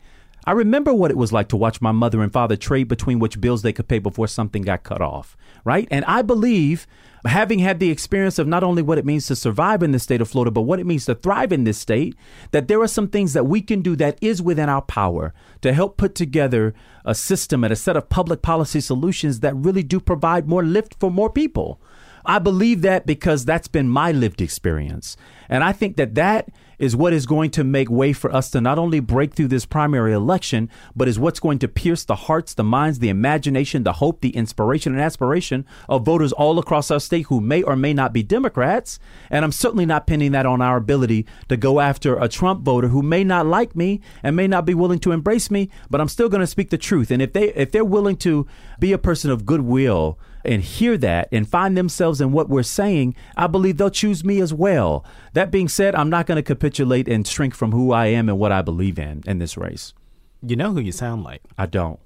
I 0.47 0.51
remember 0.51 0.93
what 0.93 1.12
it 1.12 1.17
was 1.17 1.34
like 1.34 1.47
to 1.49 1.58
watch 1.58 1.81
my 1.81 1.91
mother 1.91 2.21
and 2.21 2.31
father 2.31 2.55
trade 2.55 2.88
between 2.88 3.19
which 3.19 3.41
bills 3.41 3.63
they 3.63 3.73
could 3.73 3.88
pay 3.88 3.99
before 3.99 4.27
something 4.27 4.62
got 4.62 4.84
cut 4.84 5.01
off, 5.01 5.36
right? 5.63 5.88
And 5.89 6.05
I 6.05 6.21
believe 6.21 6.86
having 7.25 7.60
had 7.60 7.79
the 7.79 7.89
experience 7.89 8.38
of 8.38 8.47
not 8.47 8.63
only 8.63 8.84
what 8.84 8.99
it 8.99 9.05
means 9.05 9.25
to 9.27 9.36
survive 9.36 9.81
in 9.81 9.91
the 9.91 9.99
state 9.99 10.21
of 10.21 10.29
Florida, 10.29 10.51
but 10.51 10.62
what 10.62 10.79
it 10.79 10.86
means 10.86 11.05
to 11.05 11.15
thrive 11.15 11.51
in 11.51 11.63
this 11.63 11.79
state, 11.79 12.15
that 12.51 12.67
there 12.67 12.79
are 12.81 12.88
some 12.88 13.08
things 13.08 13.34
that 13.34 13.47
we 13.47 13.62
can 13.62 13.81
do 13.81 13.95
that 13.95 14.19
is 14.21 14.41
within 14.41 14.69
our 14.69 14.84
power 14.84 15.34
to 15.62 15.73
help 15.73 15.97
put 15.97 16.13
together 16.13 16.75
a 17.03 17.15
system 17.15 17.63
and 17.63 17.73
a 17.73 17.75
set 17.75 17.97
of 17.97 18.10
public 18.10 18.43
policy 18.43 18.79
solutions 18.79 19.39
that 19.39 19.55
really 19.55 19.84
do 19.84 19.99
provide 19.99 20.47
more 20.47 20.63
lift 20.63 20.95
for 20.99 21.10
more 21.10 21.31
people. 21.31 21.81
I 22.25 22.39
believe 22.39 22.81
that 22.81 23.05
because 23.05 23.45
that's 23.45 23.67
been 23.67 23.88
my 23.88 24.12
lived 24.12 24.41
experience. 24.41 25.17
And 25.49 25.63
I 25.63 25.71
think 25.71 25.97
that 25.97 26.15
that 26.15 26.49
is 26.77 26.95
what 26.95 27.13
is 27.13 27.25
going 27.25 27.51
to 27.51 27.63
make 27.63 27.89
way 27.89 28.13
for 28.13 28.34
us 28.34 28.49
to 28.51 28.62
not 28.62 28.79
only 28.79 28.99
break 28.99 29.34
through 29.34 29.47
this 29.47 29.65
primary 29.65 30.13
election, 30.13 30.69
but 30.95 31.08
is 31.08 31.19
what's 31.19 31.39
going 31.39 31.60
to 31.60 31.67
pierce 31.67 32.03
the 32.03 32.15
hearts, 32.15 32.53
the 32.53 32.63
minds, 32.63 32.99
the 32.99 33.10
imagination, 33.10 33.84
the 33.84 33.93
hope, 33.93 34.21
the 34.21 34.36
inspiration, 34.36 34.93
and 34.93 35.01
aspiration 35.01 35.65
of 35.88 36.05
voters 36.05 36.31
all 36.34 36.60
across 36.60 36.91
our 36.91 36.99
state 36.99 37.27
who 37.27 37.39
may 37.39 37.63
or 37.63 37.75
may 37.75 37.93
not 37.93 38.13
be 38.13 38.23
Democrats. 38.23 38.99
And 39.29 39.45
I'm 39.45 39.51
certainly 39.51 39.86
not 39.86 40.08
pinning 40.08 40.31
that 40.34 40.45
on 40.45 40.62
our 40.62 40.77
ability 40.77 41.25
to 41.49 41.58
go 41.58 41.79
after 41.79 42.17
a 42.17 42.27
Trump 42.27 42.63
voter 42.63 42.89
who 42.89 43.01
may 43.01 43.23
not 43.23 43.45
like 43.45 43.75
me 43.75 44.01
and 44.23 44.36
may 44.36 44.47
not 44.47 44.65
be 44.65 44.73
willing 44.73 44.99
to 44.99 45.12
embrace 45.12 45.49
me, 45.49 45.69
but 45.89 46.01
I'm 46.01 46.10
still 46.10 46.29
going 46.29 46.41
to 46.41 46.47
speak 46.47 46.69
the 46.69 46.77
truth. 46.77 47.12
And 47.12 47.21
if 47.21 47.34
they 47.34 47.53
if 47.53 47.71
they're 47.71 47.86
willing 47.86 48.17
to 48.17 48.47
be 48.79 48.91
a 48.91 48.97
person 48.97 49.31
of 49.31 49.45
goodwill, 49.45 50.19
and 50.45 50.62
hear 50.62 50.97
that 50.97 51.27
and 51.31 51.49
find 51.49 51.75
themselves 51.75 52.21
in 52.21 52.31
what 52.31 52.49
we're 52.49 52.63
saying, 52.63 53.15
I 53.36 53.47
believe 53.47 53.77
they'll 53.77 53.89
choose 53.89 54.23
me 54.23 54.39
as 54.39 54.53
well. 54.53 55.03
That 55.36 55.52
being 55.52 55.67
said, 55.67 55.95
I'm 55.95 56.10
not 56.10 56.28
going 56.28 56.38
to 56.38 56.41
capitulate 56.41 57.10
and 57.10 57.28
shrink 57.28 57.54
from 57.54 57.74
who 57.74 57.91
I 57.91 58.06
am 58.08 58.30
and 58.30 58.39
what 58.39 58.54
I 58.54 58.62
believe 58.62 58.98
in 58.98 59.21
in 59.28 59.38
this 59.39 59.58
race. 59.58 59.93
You 60.41 60.56
know 60.56 60.71
who 60.71 60.80
you 60.80 60.93
sound 60.93 61.26
like? 61.26 61.41
I 61.58 61.65
don't. 61.65 62.00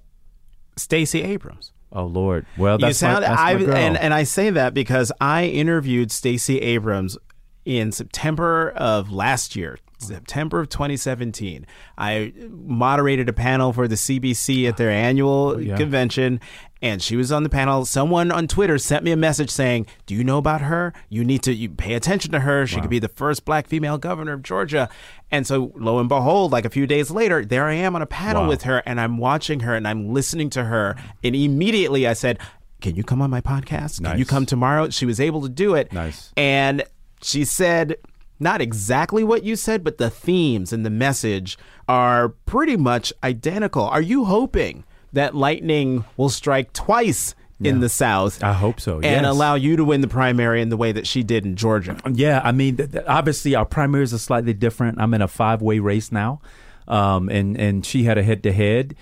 Stacey 0.76 1.22
Abrams. 1.22 1.72
Oh 1.92 2.06
Lord! 2.06 2.48
Well, 2.58 2.78
that's 2.80 2.89
you 2.89 2.94
sound. 3.08 3.22
my, 3.22 3.30
that's 3.30 3.39
I 3.39 3.54
my 3.56 3.78
and 3.78 3.98
and 3.98 4.13
I 4.13 4.24
say 4.24 4.50
that 4.50 4.74
because 4.74 5.12
I 5.22 5.46
interviewed 5.46 6.12
Stacey 6.12 6.60
Abrams 6.60 7.18
in 7.65 7.92
September 7.92 8.72
of 8.72 9.12
last 9.12 9.56
year, 9.56 9.78
September 10.00 10.60
of 10.60 10.70
2017. 10.70 11.65
I 11.98 12.34
moderated 12.50 13.30
a 13.30 13.34
panel 13.34 13.74
for 13.74 13.88
the 13.88 13.96
CBC 13.96 14.68
at 14.68 14.78
their 14.78 14.89
annual 14.92 15.54
oh, 15.56 15.58
yeah. 15.58 15.78
convention, 15.78 16.39
and 16.82 17.02
she 17.02 17.15
was 17.15 17.32
on 17.32 17.44
the 17.44 17.50
panel. 17.50 17.86
Someone 17.86 18.32
on 18.32 18.48
Twitter 18.48 18.78
sent 18.78 19.04
me 19.04 19.12
a 19.12 19.18
message 19.18 19.50
saying, 19.50 19.86
"Do 20.06 20.15
you 20.15 20.24
know 20.24 20.38
about 20.38 20.62
her? 20.62 20.94
You 21.10 21.24
need 21.24 21.44
to 21.44 21.54
you 21.54 21.70
pay 21.70 21.94
attention 21.94 22.32
to 22.32 22.42
her. 22.42 22.65
She 22.65 22.78
wow. 22.78 22.82
could 22.84 22.89
be 22.89 23.00
the 23.00 23.10
first 23.10 23.46
black 23.46 23.68
female 23.68 23.98
governor 23.98 24.34
of 24.34 24.44
Georgia." 24.44 24.89
And 25.32 25.46
so, 25.46 25.72
lo 25.76 26.00
and 26.00 26.10
behold, 26.10 26.52
like 26.52 26.65
a 26.65 26.70
few 26.70 26.88
days 26.88 27.12
later, 27.12 27.46
there 27.46 27.65
I 27.65 27.74
am 27.74 27.96
on 27.96 28.02
a 28.02 28.08
panel 28.08 28.44
wow. 28.44 28.50
with 28.50 28.63
her, 28.63 28.82
and 28.86 29.00
I'm 29.00 29.18
watching 29.18 29.62
her 29.62 29.76
and 29.76 29.88
I'm 29.88 30.13
listening 30.13 30.50
to 30.52 30.65
her, 30.65 30.96
and 31.24 31.36
immediately 31.36 32.08
I 32.08 32.13
said. 32.13 32.39
Can 32.82 32.96
you 32.96 33.04
come 33.04 33.22
on 33.22 33.30
my 33.30 33.42
podcast? 33.42 34.00
Nice. 34.00 34.12
Can 34.12 34.20
you 34.20 34.26
come 34.26 34.46
tomorrow? 34.46 34.89
She 34.89 35.06
was 35.06 35.20
able 35.20 35.42
to 35.42 35.50
do 35.50 35.76
it. 35.76 35.92
Nice. 35.92 36.32
And 36.38 36.86
she 37.22 37.44
said 37.44 37.98
not 38.39 38.62
exactly 38.62 39.24
what 39.24 39.44
you 39.44 39.56
said, 39.56 39.84
but 39.84 39.98
the 39.98 40.10
themes 40.10 40.72
and 40.72 40.86
the 40.86 40.89
message 40.89 41.58
are 41.88 42.30
pretty 42.30 42.78
much 42.78 43.12
identical. 43.22 43.84
Are 43.84 44.02
you 44.02 44.26
hoping 44.26 44.86
that 45.13 45.36
lightning 45.36 46.06
will 46.17 46.30
strike 46.30 46.74
twice 46.74 47.36
in 47.62 47.80
the 47.82 47.89
South. 47.89 48.43
I 48.43 48.54
hope 48.54 48.80
so. 48.80 49.02
Yes. 49.02 49.06
And 49.06 49.26
yes. 49.26 49.32
allow 49.32 49.56
you 49.56 49.76
to 49.76 49.84
win 49.84 50.02
the 50.02 50.08
primary 50.08 50.62
in 50.62 50.69
the 50.69 50.78
way 50.78 50.91
that 50.91 51.06
she 51.06 51.24
did 51.24 51.45
in 51.45 51.56
Georgia. 51.56 51.98
Yeah, 52.10 52.41
I 52.43 52.52
mean, 52.52 52.78
th- 52.78 52.91
th- 52.91 53.04
obviously 53.08 53.56
our 53.56 53.65
primaries 53.65 54.13
are 54.13 54.17
slightly 54.17 54.54
different. 54.54 55.00
I'm 55.02 55.13
in 55.13 55.22
a 55.22 55.28
five 55.28 55.62
way 55.62 55.80
race 55.80 56.12
now, 56.12 56.41
um, 56.88 57.30
and 57.30 57.60
and 57.60 57.86
she 57.86 58.04
had 58.04 58.17
a 58.17 58.24
head 58.24 58.43
to 58.43 58.52
head. 58.52 58.95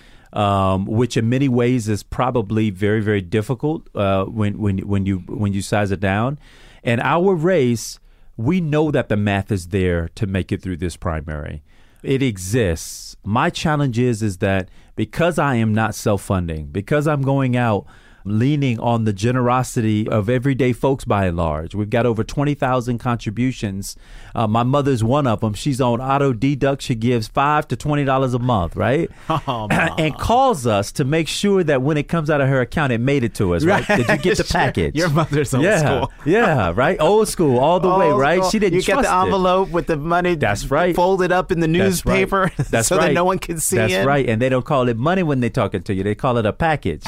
which 0.88 1.17
in 1.17 1.30
many 1.30 1.48
ways 1.48 1.88
is 1.88 2.04
probably 2.04 2.70
very 2.72 3.02
very 3.02 3.22
difficult 3.22 3.88
uh, 3.96 4.26
when 4.26 4.58
when 4.58 4.80
when 4.80 5.06
you 5.06 5.20
when 5.28 5.54
you 5.54 5.62
size 5.62 5.91
it 5.91 6.00
down, 6.00 6.39
and 6.84 7.00
our 7.02 7.36
race 7.36 8.00
we 8.38 8.62
know 8.62 8.91
that 8.91 9.10
the 9.10 9.17
math 9.17 9.52
is 9.52 9.70
there 9.70 10.10
to 10.10 10.28
make 10.28 10.52
it 10.52 10.62
through 10.62 10.78
this 10.78 10.96
primary. 10.96 11.63
It 12.08 12.24
exists. 12.24 13.17
My 13.26 13.50
challenge 13.50 14.00
is 14.00 14.24
is 14.24 14.38
that 14.38 14.70
because 14.96 15.38
I 15.38 15.56
am 15.56 15.74
not 15.74 15.93
self-funding, 15.93 16.67
because 16.67 17.06
I'm 17.06 17.22
going 17.22 17.58
out 17.58 17.86
leaning 18.30 18.80
on 18.80 19.04
the 19.06 19.13
generosity 19.13 20.08
of 20.08 20.30
everyday 20.30 20.74
folks 20.74 21.06
by 21.06 21.26
and 21.26 21.38
large. 21.38 21.74
We've 21.76 21.90
got 21.90 22.06
over 22.06 22.24
20,000 22.24 22.98
contributions. 22.98 23.96
Uh, 24.36 24.48
my 24.48 24.63
mother's 24.63 25.04
one 25.04 25.28
of 25.28 25.40
them. 25.42 25.54
She's 25.54 25.80
on 25.82 26.02
auto 26.02 26.34
deduct. 26.34 26.82
She 26.82 26.96
gives 26.96 27.28
5 27.28 27.68
to 27.70 27.78
$20 27.78 28.34
a 28.36 28.40
month, 28.40 28.76
right? 28.76 29.10
Oh, 29.50 29.68
and 29.72 30.18
calls 30.18 30.66
us 30.68 30.92
to 30.94 31.06
make 31.06 31.28
sure 31.28 31.63
that 31.63 31.82
when 31.82 31.96
it 31.98 32.08
comes 32.08 32.30
out 32.30 32.42
of 32.42 32.50
her 32.50 32.60
account, 32.62 32.92
it 32.92 32.98
made 33.00 33.24
it 33.24 33.34
to 33.36 33.54
us, 33.56 33.63
right? 33.63 33.86
Did 33.88 34.08
you 34.10 34.18
get 34.18 34.38
the 34.38 34.44
package? 34.50 34.96
Your 34.96 35.10
mother's 35.10 35.54
old 35.54 35.63
yeah, 35.63 35.78
school. 35.80 36.12
yeah, 36.26 36.74
right? 36.76 37.00
Old 37.00 37.28
school, 37.28 37.60
all 37.60 37.80
the 37.80 37.90
way, 37.90 38.10
right? 38.12 38.40
school. 38.40 38.50
She 38.50 38.60
didn't 38.60 38.78
You 38.80 38.84
get 38.84 39.02
the 39.04 39.08
it. 39.10 39.24
envelope 39.24 39.70
with 39.70 39.88
the 39.88 39.96
money. 39.96 40.36
That's 40.36 40.70
right. 40.72 40.96
Folded 40.96 41.32
up 41.32 41.52
in 41.52 41.60
the 41.60 41.68
newspaper 41.68 42.48
That's 42.48 42.60
right. 42.60 42.68
That's 42.72 42.88
so 42.88 42.98
right. 42.98 43.08
that 43.08 43.13
no 43.13 43.26
one 43.26 43.40
can 43.40 43.60
see 43.60 43.78
That's 43.78 43.94
it. 43.94 44.06
right. 44.06 44.28
And 44.28 44.42
they 44.42 44.50
don't 44.50 44.66
call 44.66 44.88
it 44.90 44.98
money 44.98 45.24
when 45.24 45.40
they're 45.40 45.50
talking 45.50 45.84
to 45.84 45.94
you. 45.94 46.04
They 46.04 46.16
call 46.16 46.38
it 46.38 46.46
a 46.46 46.54
package, 46.54 47.04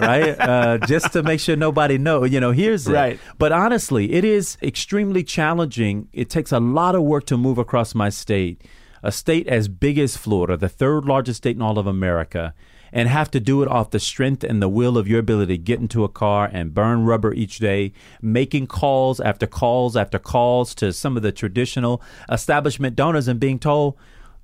right? 0.00 0.38
Uh, 0.40 0.63
Uh, 0.64 0.78
just 0.78 1.12
to 1.12 1.22
make 1.22 1.40
sure 1.40 1.56
nobody 1.56 1.98
know, 1.98 2.24
you 2.24 2.40
know, 2.40 2.50
here's 2.50 2.88
it. 2.88 2.92
Right. 2.92 3.20
But 3.38 3.52
honestly, 3.52 4.12
it 4.12 4.24
is 4.24 4.56
extremely 4.62 5.22
challenging. 5.22 6.08
It 6.12 6.30
takes 6.30 6.52
a 6.52 6.60
lot 6.60 6.94
of 6.94 7.02
work 7.02 7.26
to 7.26 7.36
move 7.36 7.58
across 7.58 7.94
my 7.94 8.08
state, 8.08 8.62
a 9.02 9.12
state 9.12 9.46
as 9.46 9.68
big 9.68 9.98
as 9.98 10.16
Florida, 10.16 10.56
the 10.56 10.68
third 10.68 11.04
largest 11.04 11.38
state 11.38 11.56
in 11.56 11.62
all 11.62 11.78
of 11.78 11.86
America. 11.86 12.54
And 12.96 13.08
have 13.08 13.28
to 13.32 13.40
do 13.40 13.60
it 13.60 13.68
off 13.68 13.90
the 13.90 13.98
strength 13.98 14.44
and 14.44 14.62
the 14.62 14.68
will 14.68 14.96
of 14.96 15.08
your 15.08 15.18
ability 15.18 15.58
to 15.58 15.62
get 15.62 15.80
into 15.80 16.04
a 16.04 16.08
car 16.08 16.48
and 16.52 16.72
burn 16.72 17.04
rubber 17.04 17.34
each 17.34 17.58
day, 17.58 17.92
making 18.22 18.68
calls 18.68 19.18
after 19.18 19.48
calls 19.48 19.96
after 19.96 20.20
calls 20.20 20.76
to 20.76 20.92
some 20.92 21.16
of 21.16 21.24
the 21.24 21.32
traditional 21.32 22.00
establishment 22.30 22.94
donors 22.94 23.26
and 23.26 23.40
being 23.40 23.58
told, 23.58 23.96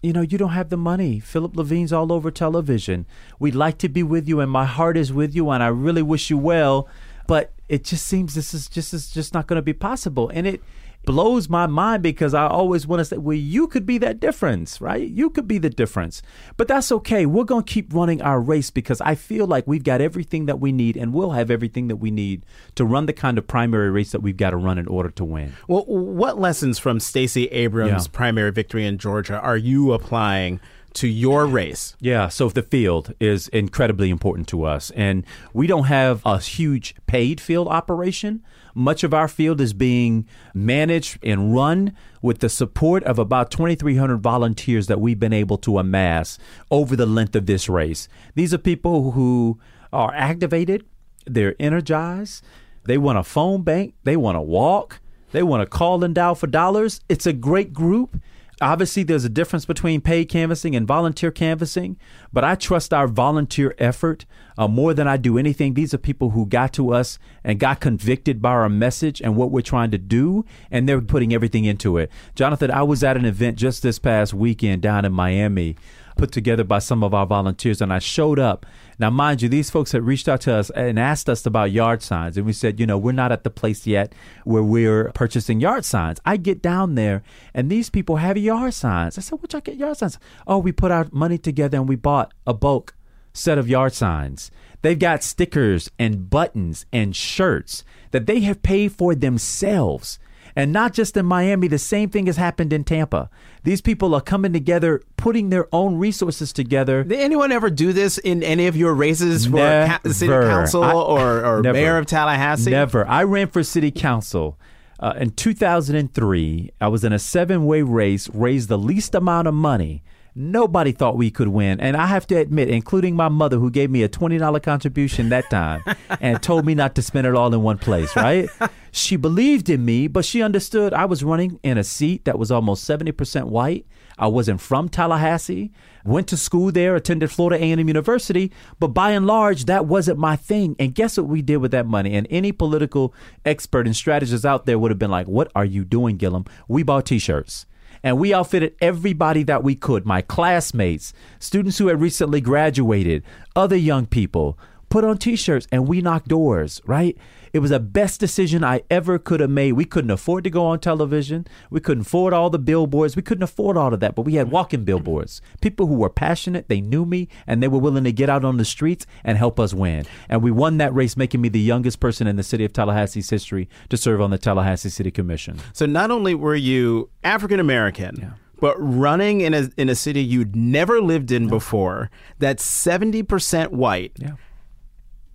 you 0.02 0.12
know, 0.12 0.22
you 0.22 0.38
don't 0.38 0.50
have 0.50 0.70
the 0.70 0.76
money. 0.76 1.20
Philip 1.20 1.56
Levine's 1.56 1.92
all 1.92 2.12
over 2.12 2.30
television. 2.30 3.06
We'd 3.38 3.54
like 3.54 3.78
to 3.78 3.88
be 3.88 4.02
with 4.02 4.28
you, 4.28 4.40
and 4.40 4.50
my 4.50 4.64
heart 4.64 4.96
is 4.96 5.12
with 5.12 5.34
you, 5.34 5.50
and 5.50 5.62
I 5.62 5.68
really 5.68 6.02
wish 6.02 6.30
you 6.30 6.38
well. 6.38 6.88
But 7.26 7.52
it 7.68 7.84
just 7.84 8.06
seems 8.06 8.34
this 8.34 8.54
is 8.54 8.68
just 8.68 8.94
is 8.94 9.10
just 9.10 9.34
not 9.34 9.46
going 9.46 9.58
to 9.58 9.62
be 9.62 9.72
possible, 9.72 10.30
and 10.30 10.46
it 10.46 10.62
blows 11.04 11.48
my 11.48 11.66
mind 11.66 12.02
because 12.02 12.34
I 12.34 12.46
always 12.46 12.86
want 12.86 13.00
to 13.00 13.04
say, 13.04 13.16
well, 13.16 13.36
you 13.36 13.66
could 13.66 13.86
be 13.86 13.98
that 13.98 14.20
difference, 14.20 14.80
right? 14.80 15.08
You 15.08 15.30
could 15.30 15.48
be 15.48 15.58
the 15.58 15.70
difference. 15.70 16.22
But 16.56 16.68
that's 16.68 16.92
okay. 16.92 17.26
We're 17.26 17.44
going 17.44 17.64
to 17.64 17.72
keep 17.72 17.92
running 17.92 18.20
our 18.22 18.40
race 18.40 18.70
because 18.70 19.00
I 19.00 19.14
feel 19.14 19.46
like 19.46 19.66
we've 19.66 19.82
got 19.82 20.00
everything 20.00 20.46
that 20.46 20.60
we 20.60 20.72
need, 20.72 20.96
and 20.96 21.12
we'll 21.12 21.30
have 21.32 21.50
everything 21.50 21.88
that 21.88 21.96
we 21.96 22.10
need 22.10 22.44
to 22.74 22.84
run 22.84 23.06
the 23.06 23.12
kind 23.12 23.38
of 23.38 23.46
primary 23.46 23.90
race 23.90 24.12
that 24.12 24.20
we've 24.20 24.36
got 24.36 24.50
to 24.50 24.56
run 24.56 24.78
in 24.78 24.86
order 24.88 25.10
to 25.10 25.24
win. 25.24 25.54
Well, 25.68 25.84
what 25.86 26.38
lessons 26.38 26.78
from 26.78 27.00
Stacey 27.00 27.46
Abrams' 27.46 28.04
Yeah. 28.06 28.10
primary 28.12 28.52
victory 28.52 28.84
in 28.86 28.98
Georgia 28.98 29.38
are 29.40 29.56
you 29.56 29.92
applying 29.92 30.60
to 30.94 31.08
your 31.08 31.46
race? 31.46 31.96
Yeah, 32.00 32.28
so 32.28 32.48
the 32.48 32.62
field 32.62 33.14
is 33.20 33.48
incredibly 33.48 34.10
important 34.10 34.48
to 34.48 34.64
us. 34.64 34.90
And 34.92 35.24
we 35.52 35.66
don't 35.66 35.84
have 35.84 36.22
a 36.24 36.38
huge 36.38 36.94
paid 37.06 37.40
field 37.40 37.68
operation. 37.68 38.44
Much 38.74 39.02
of 39.02 39.12
our 39.12 39.28
field 39.28 39.60
is 39.60 39.72
being 39.72 40.26
managed 40.54 41.18
and 41.24 41.54
run 41.54 41.96
with 42.22 42.38
the 42.38 42.48
support 42.48 43.02
of 43.04 43.18
about 43.18 43.50
2,300 43.50 44.18
volunteers 44.18 44.86
that 44.86 45.00
we've 45.00 45.20
been 45.20 45.32
able 45.32 45.58
to 45.58 45.78
amass 45.78 46.38
over 46.70 46.94
the 46.96 47.06
length 47.06 47.34
of 47.34 47.46
this 47.46 47.68
race. 47.68 48.08
These 48.34 48.54
are 48.54 48.58
people 48.58 49.12
who 49.12 49.58
are 49.92 50.12
activated, 50.14 50.84
they're 51.26 51.56
energized, 51.58 52.44
they 52.84 52.98
want 52.98 53.18
a 53.18 53.24
phone 53.24 53.62
bank, 53.62 53.94
they 54.04 54.16
want 54.16 54.36
to 54.36 54.40
walk, 54.40 55.00
they 55.32 55.42
want 55.42 55.62
to 55.62 55.66
call 55.66 56.02
and 56.04 56.14
dial 56.14 56.34
for 56.34 56.46
dollars. 56.46 57.00
It's 57.08 57.26
a 57.26 57.32
great 57.32 57.72
group. 57.72 58.20
Obviously, 58.60 59.02
there's 59.02 59.24
a 59.24 59.30
difference 59.30 59.64
between 59.64 60.02
paid 60.02 60.28
canvassing 60.28 60.76
and 60.76 60.86
volunteer 60.86 61.30
canvassing, 61.30 61.96
but 62.32 62.44
I 62.44 62.54
trust 62.54 62.92
our 62.92 63.08
volunteer 63.08 63.74
effort 63.78 64.26
uh, 64.58 64.68
more 64.68 64.92
than 64.92 65.08
I 65.08 65.16
do 65.16 65.38
anything. 65.38 65.72
These 65.72 65.94
are 65.94 65.98
people 65.98 66.30
who 66.30 66.44
got 66.44 66.74
to 66.74 66.92
us 66.92 67.18
and 67.42 67.58
got 67.58 67.80
convicted 67.80 68.42
by 68.42 68.50
our 68.50 68.68
message 68.68 69.22
and 69.22 69.34
what 69.34 69.50
we're 69.50 69.62
trying 69.62 69.90
to 69.92 69.98
do, 69.98 70.44
and 70.70 70.86
they're 70.86 71.00
putting 71.00 71.32
everything 71.32 71.64
into 71.64 71.96
it. 71.96 72.10
Jonathan, 72.34 72.70
I 72.70 72.82
was 72.82 73.02
at 73.02 73.16
an 73.16 73.24
event 73.24 73.56
just 73.56 73.82
this 73.82 73.98
past 73.98 74.34
weekend 74.34 74.82
down 74.82 75.04
in 75.06 75.12
Miami 75.12 75.76
put 76.20 76.32
together 76.32 76.64
by 76.64 76.78
some 76.78 77.02
of 77.02 77.14
our 77.14 77.26
volunteers, 77.26 77.80
and 77.80 77.92
I 77.92 77.98
showed 77.98 78.38
up. 78.38 78.66
Now, 79.00 79.08
mind 79.08 79.40
you, 79.40 79.48
these 79.48 79.70
folks 79.70 79.92
had 79.92 80.02
reached 80.02 80.28
out 80.28 80.42
to 80.42 80.54
us 80.54 80.68
and 80.68 80.98
asked 80.98 81.30
us 81.30 81.46
about 81.46 81.72
yard 81.72 82.02
signs, 82.02 82.36
and 82.36 82.44
we 82.44 82.52
said, 82.52 82.78
you 82.78 82.84
know, 82.84 82.98
we're 82.98 83.12
not 83.12 83.32
at 83.32 83.44
the 83.44 83.50
place 83.50 83.86
yet 83.86 84.14
where 84.44 84.62
we're 84.62 85.10
purchasing 85.12 85.58
yard 85.58 85.86
signs. 85.86 86.20
I 86.26 86.36
get 86.36 86.60
down 86.60 86.96
there, 86.96 87.22
and 87.54 87.70
these 87.70 87.88
people 87.88 88.16
have 88.16 88.36
yard 88.36 88.74
signs. 88.74 89.16
I 89.16 89.22
said, 89.22 89.40
what 89.40 89.54
y'all 89.54 89.62
get 89.62 89.76
yard 89.76 89.96
signs? 89.96 90.18
Oh, 90.46 90.58
we 90.58 90.70
put 90.70 90.90
our 90.90 91.08
money 91.12 91.38
together 91.38 91.78
and 91.78 91.88
we 91.88 91.96
bought 91.96 92.34
a 92.46 92.52
bulk 92.52 92.94
set 93.32 93.56
of 93.56 93.70
yard 93.70 93.94
signs. 93.94 94.50
They've 94.82 94.98
got 94.98 95.22
stickers 95.22 95.90
and 95.98 96.28
buttons 96.28 96.84
and 96.92 97.16
shirts 97.16 97.84
that 98.10 98.26
they 98.26 98.40
have 98.40 98.62
paid 98.62 98.92
for 98.92 99.14
themselves. 99.14 100.18
And 100.56 100.72
not 100.72 100.92
just 100.92 101.16
in 101.16 101.26
Miami, 101.26 101.68
the 101.68 101.78
same 101.78 102.08
thing 102.10 102.26
has 102.26 102.36
happened 102.36 102.72
in 102.72 102.84
Tampa. 102.84 103.30
These 103.62 103.80
people 103.80 104.14
are 104.14 104.20
coming 104.20 104.52
together, 104.52 105.02
putting 105.16 105.50
their 105.50 105.68
own 105.74 105.96
resources 105.96 106.52
together. 106.52 107.04
Did 107.04 107.20
anyone 107.20 107.52
ever 107.52 107.70
do 107.70 107.92
this 107.92 108.18
in 108.18 108.42
any 108.42 108.66
of 108.66 108.76
your 108.76 108.94
races 108.94 109.46
for 109.46 109.56
ca- 109.58 110.00
city 110.10 110.32
council 110.32 110.82
I- 110.82 110.92
or, 110.92 111.44
or 111.44 111.62
Never. 111.62 111.72
mayor 111.74 111.98
of 111.98 112.06
Tallahassee? 112.06 112.70
Never. 112.70 113.06
I 113.06 113.22
ran 113.24 113.48
for 113.48 113.62
city 113.62 113.90
council 113.90 114.58
uh, 114.98 115.14
in 115.18 115.30
2003. 115.30 116.70
I 116.80 116.88
was 116.88 117.04
in 117.04 117.12
a 117.12 117.18
seven 117.18 117.66
way 117.66 117.82
race, 117.82 118.28
raised 118.32 118.68
the 118.68 118.78
least 118.78 119.14
amount 119.14 119.48
of 119.48 119.54
money. 119.54 120.02
Nobody 120.34 120.92
thought 120.92 121.16
we 121.16 121.30
could 121.30 121.48
win. 121.48 121.80
And 121.80 121.96
I 121.96 122.06
have 122.06 122.26
to 122.28 122.36
admit, 122.36 122.68
including 122.68 123.16
my 123.16 123.28
mother, 123.28 123.58
who 123.58 123.70
gave 123.70 123.90
me 123.90 124.02
a 124.02 124.08
$20 124.08 124.62
contribution 124.62 125.28
that 125.30 125.50
time 125.50 125.82
and 126.20 126.42
told 126.42 126.64
me 126.64 126.74
not 126.74 126.94
to 126.94 127.02
spend 127.02 127.26
it 127.26 127.34
all 127.34 127.52
in 127.52 127.62
one 127.62 127.78
place, 127.78 128.14
right? 128.16 128.48
she 128.92 129.16
believed 129.16 129.68
in 129.68 129.84
me, 129.84 130.06
but 130.06 130.24
she 130.24 130.42
understood 130.42 130.94
I 130.94 131.04
was 131.04 131.24
running 131.24 131.58
in 131.62 131.78
a 131.78 131.84
seat 131.84 132.24
that 132.24 132.38
was 132.38 132.50
almost 132.50 132.88
70% 132.88 133.46
white. 133.46 133.86
I 134.18 134.26
wasn't 134.26 134.60
from 134.60 134.88
Tallahassee, 134.88 135.72
went 136.04 136.28
to 136.28 136.36
school 136.36 136.70
there, 136.70 136.94
attended 136.94 137.30
Florida 137.30 137.64
A&M 137.64 137.88
University, 137.88 138.52
but 138.78 138.88
by 138.88 139.12
and 139.12 139.26
large, 139.26 139.64
that 139.64 139.86
wasn't 139.86 140.18
my 140.18 140.36
thing. 140.36 140.76
And 140.78 140.94
guess 140.94 141.16
what 141.16 141.26
we 141.26 141.40
did 141.40 141.56
with 141.56 141.70
that 141.70 141.86
money? 141.86 142.14
And 142.14 142.26
any 142.30 142.52
political 142.52 143.14
expert 143.46 143.86
and 143.86 143.96
strategist 143.96 144.44
out 144.44 144.66
there 144.66 144.78
would 144.78 144.90
have 144.90 144.98
been 144.98 145.10
like, 145.10 145.26
what 145.26 145.50
are 145.54 145.64
you 145.64 145.86
doing, 145.86 146.18
Gillum? 146.18 146.44
We 146.68 146.82
bought 146.82 147.06
t-shirts. 147.06 147.64
And 148.02 148.18
we 148.18 148.32
outfitted 148.32 148.74
everybody 148.80 149.42
that 149.44 149.62
we 149.62 149.74
could 149.74 150.06
my 150.06 150.22
classmates, 150.22 151.12
students 151.38 151.78
who 151.78 151.88
had 151.88 152.00
recently 152.00 152.40
graduated, 152.40 153.22
other 153.54 153.76
young 153.76 154.06
people, 154.06 154.58
put 154.90 155.04
on 155.04 155.16
t 155.16 155.36
shirts 155.36 155.66
and 155.72 155.88
we 155.88 156.02
knocked 156.02 156.28
doors, 156.28 156.82
right? 156.84 157.16
It 157.52 157.60
was 157.60 157.70
the 157.70 157.80
best 157.80 158.20
decision 158.20 158.62
I 158.62 158.82
ever 158.90 159.18
could 159.18 159.40
have 159.40 159.50
made. 159.50 159.72
We 159.72 159.84
couldn't 159.84 160.10
afford 160.10 160.44
to 160.44 160.50
go 160.50 160.66
on 160.66 160.78
television. 160.78 161.46
We 161.70 161.80
couldn't 161.80 162.02
afford 162.02 162.32
all 162.32 162.50
the 162.50 162.58
billboards. 162.58 163.16
We 163.16 163.22
couldn't 163.22 163.42
afford 163.42 163.76
all 163.76 163.92
of 163.92 164.00
that, 164.00 164.14
but 164.14 164.22
we 164.22 164.34
had 164.34 164.50
walking 164.50 164.84
billboards. 164.84 165.40
People 165.60 165.86
who 165.86 165.94
were 165.94 166.10
passionate, 166.10 166.68
they 166.68 166.80
knew 166.80 167.04
me, 167.04 167.28
and 167.46 167.62
they 167.62 167.68
were 167.68 167.78
willing 167.78 168.04
to 168.04 168.12
get 168.12 168.28
out 168.28 168.44
on 168.44 168.56
the 168.56 168.64
streets 168.64 169.06
and 169.24 169.38
help 169.38 169.58
us 169.58 169.74
win. 169.74 170.04
And 170.28 170.42
we 170.42 170.50
won 170.50 170.78
that 170.78 170.94
race, 170.94 171.16
making 171.16 171.40
me 171.40 171.48
the 171.48 171.60
youngest 171.60 171.98
person 171.98 172.26
in 172.26 172.36
the 172.36 172.42
city 172.42 172.64
of 172.64 172.72
Tallahassee's 172.72 173.30
history 173.30 173.68
to 173.88 173.96
serve 173.96 174.20
on 174.20 174.30
the 174.30 174.38
Tallahassee 174.38 174.90
City 174.90 175.10
Commission. 175.10 175.58
So 175.72 175.86
not 175.86 176.10
only 176.10 176.34
were 176.34 176.54
you 176.54 177.10
African 177.24 177.58
American, 177.58 178.34
but 178.60 178.76
running 178.78 179.40
in 179.40 179.54
a 179.54 179.70
in 179.76 179.88
a 179.88 179.94
city 179.94 180.22
you'd 180.22 180.54
never 180.54 181.00
lived 181.00 181.32
in 181.32 181.48
before, 181.48 182.10
that's 182.38 182.64
seventy 182.64 183.22
percent 183.22 183.72
white. 183.72 184.12
Yeah. 184.16 184.34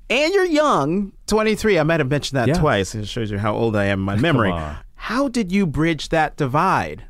And 0.10 0.34
you're 0.34 0.46
young, 0.46 1.14
23. 1.28 1.80
I 1.80 1.84
might 1.84 2.00
have 2.00 2.10
mentioned 2.10 2.38
that 2.38 2.48
Yeah. 2.48 2.60
twice. 2.60 2.94
It 2.94 3.08
shows 3.08 3.32
you 3.32 3.40
how 3.40 3.56
old 3.56 3.76
I 3.76 3.86
am 3.86 4.00
in 4.00 4.06
my 4.06 4.16
memory. 4.16 4.54
How 4.96 5.28
did 5.28 5.52
you 5.52 5.66
bridge 5.66 6.10
that 6.10 6.38
divide? 6.38 7.04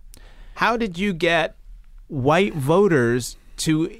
How 0.55 0.77
did 0.77 0.97
you 0.97 1.13
get 1.13 1.55
white 2.07 2.53
voters 2.53 3.35
to 3.57 3.91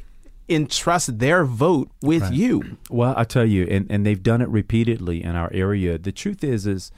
entrust 0.47 1.19
their 1.19 1.43
vote 1.43 1.89
with 2.01 2.31
you? 2.31 2.77
Well, 2.89 3.13
I 3.17 3.23
tell 3.25 3.45
you, 3.45 3.65
and, 3.69 3.88
and 3.89 4.05
they've 4.05 4.21
done 4.21 4.41
it 4.41 4.47
repeatedly 4.49 5.23
in 5.23 5.36
our 5.36 5.51
area. 5.53 5.97
The 5.97 6.12
truth 6.12 6.43
is, 6.43 6.65
is 6.67 6.91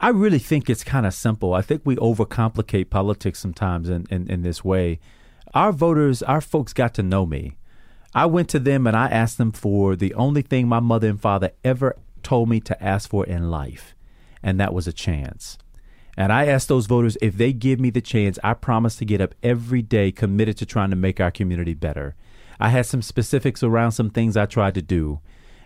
I 0.00 0.08
really 0.08 0.38
think 0.38 0.68
it's 0.68 0.84
kind 0.84 1.06
of 1.06 1.14
simple. 1.14 1.54
I 1.54 1.62
think 1.62 1.82
we 1.84 1.96
overcomplicate 1.96 2.90
politics 2.90 3.38
sometimes 3.38 3.88
in, 3.88 4.06
in, 4.10 4.30
in 4.30 4.42
this 4.42 4.64
way. 4.64 4.98
Our 5.54 5.72
voters, 5.72 6.22
our 6.22 6.40
folks 6.40 6.72
got 6.72 6.94
to 6.94 7.02
know 7.02 7.26
me. 7.26 7.56
I 8.14 8.26
went 8.26 8.48
to 8.50 8.58
them 8.58 8.86
and 8.86 8.96
I 8.96 9.08
asked 9.08 9.38
them 9.38 9.52
for 9.52 9.94
the 9.94 10.14
only 10.14 10.42
thing 10.42 10.66
my 10.66 10.80
mother 10.80 11.08
and 11.08 11.20
father 11.20 11.52
ever 11.62 11.96
told 12.22 12.48
me 12.48 12.60
to 12.60 12.82
ask 12.82 13.08
for 13.08 13.24
in 13.24 13.50
life, 13.50 13.94
and 14.42 14.58
that 14.60 14.74
was 14.74 14.86
a 14.88 14.92
chance. 14.92 15.58
And 16.16 16.32
I 16.32 16.46
asked 16.46 16.68
those 16.68 16.86
voters 16.86 17.16
if 17.22 17.36
they 17.36 17.52
give 17.52 17.78
me 17.78 17.90
the 17.90 18.00
chance, 18.00 18.38
I 18.42 18.54
promise 18.54 18.96
to 18.96 19.04
get 19.04 19.20
up 19.20 19.34
every 19.42 19.80
day 19.80 20.10
committed 20.10 20.56
to 20.58 20.66
trying 20.66 20.90
to 20.90 20.96
make 20.96 21.20
our 21.20 21.30
community 21.30 21.72
better. 21.72 22.16
I 22.58 22.68
had 22.68 22.84
some 22.84 23.00
specifics 23.00 23.62
around 23.62 23.92
some 23.92 24.10
things 24.10 24.36
I 24.36 24.46
tried 24.46 24.74
to 24.74 24.82
do. 24.82 25.20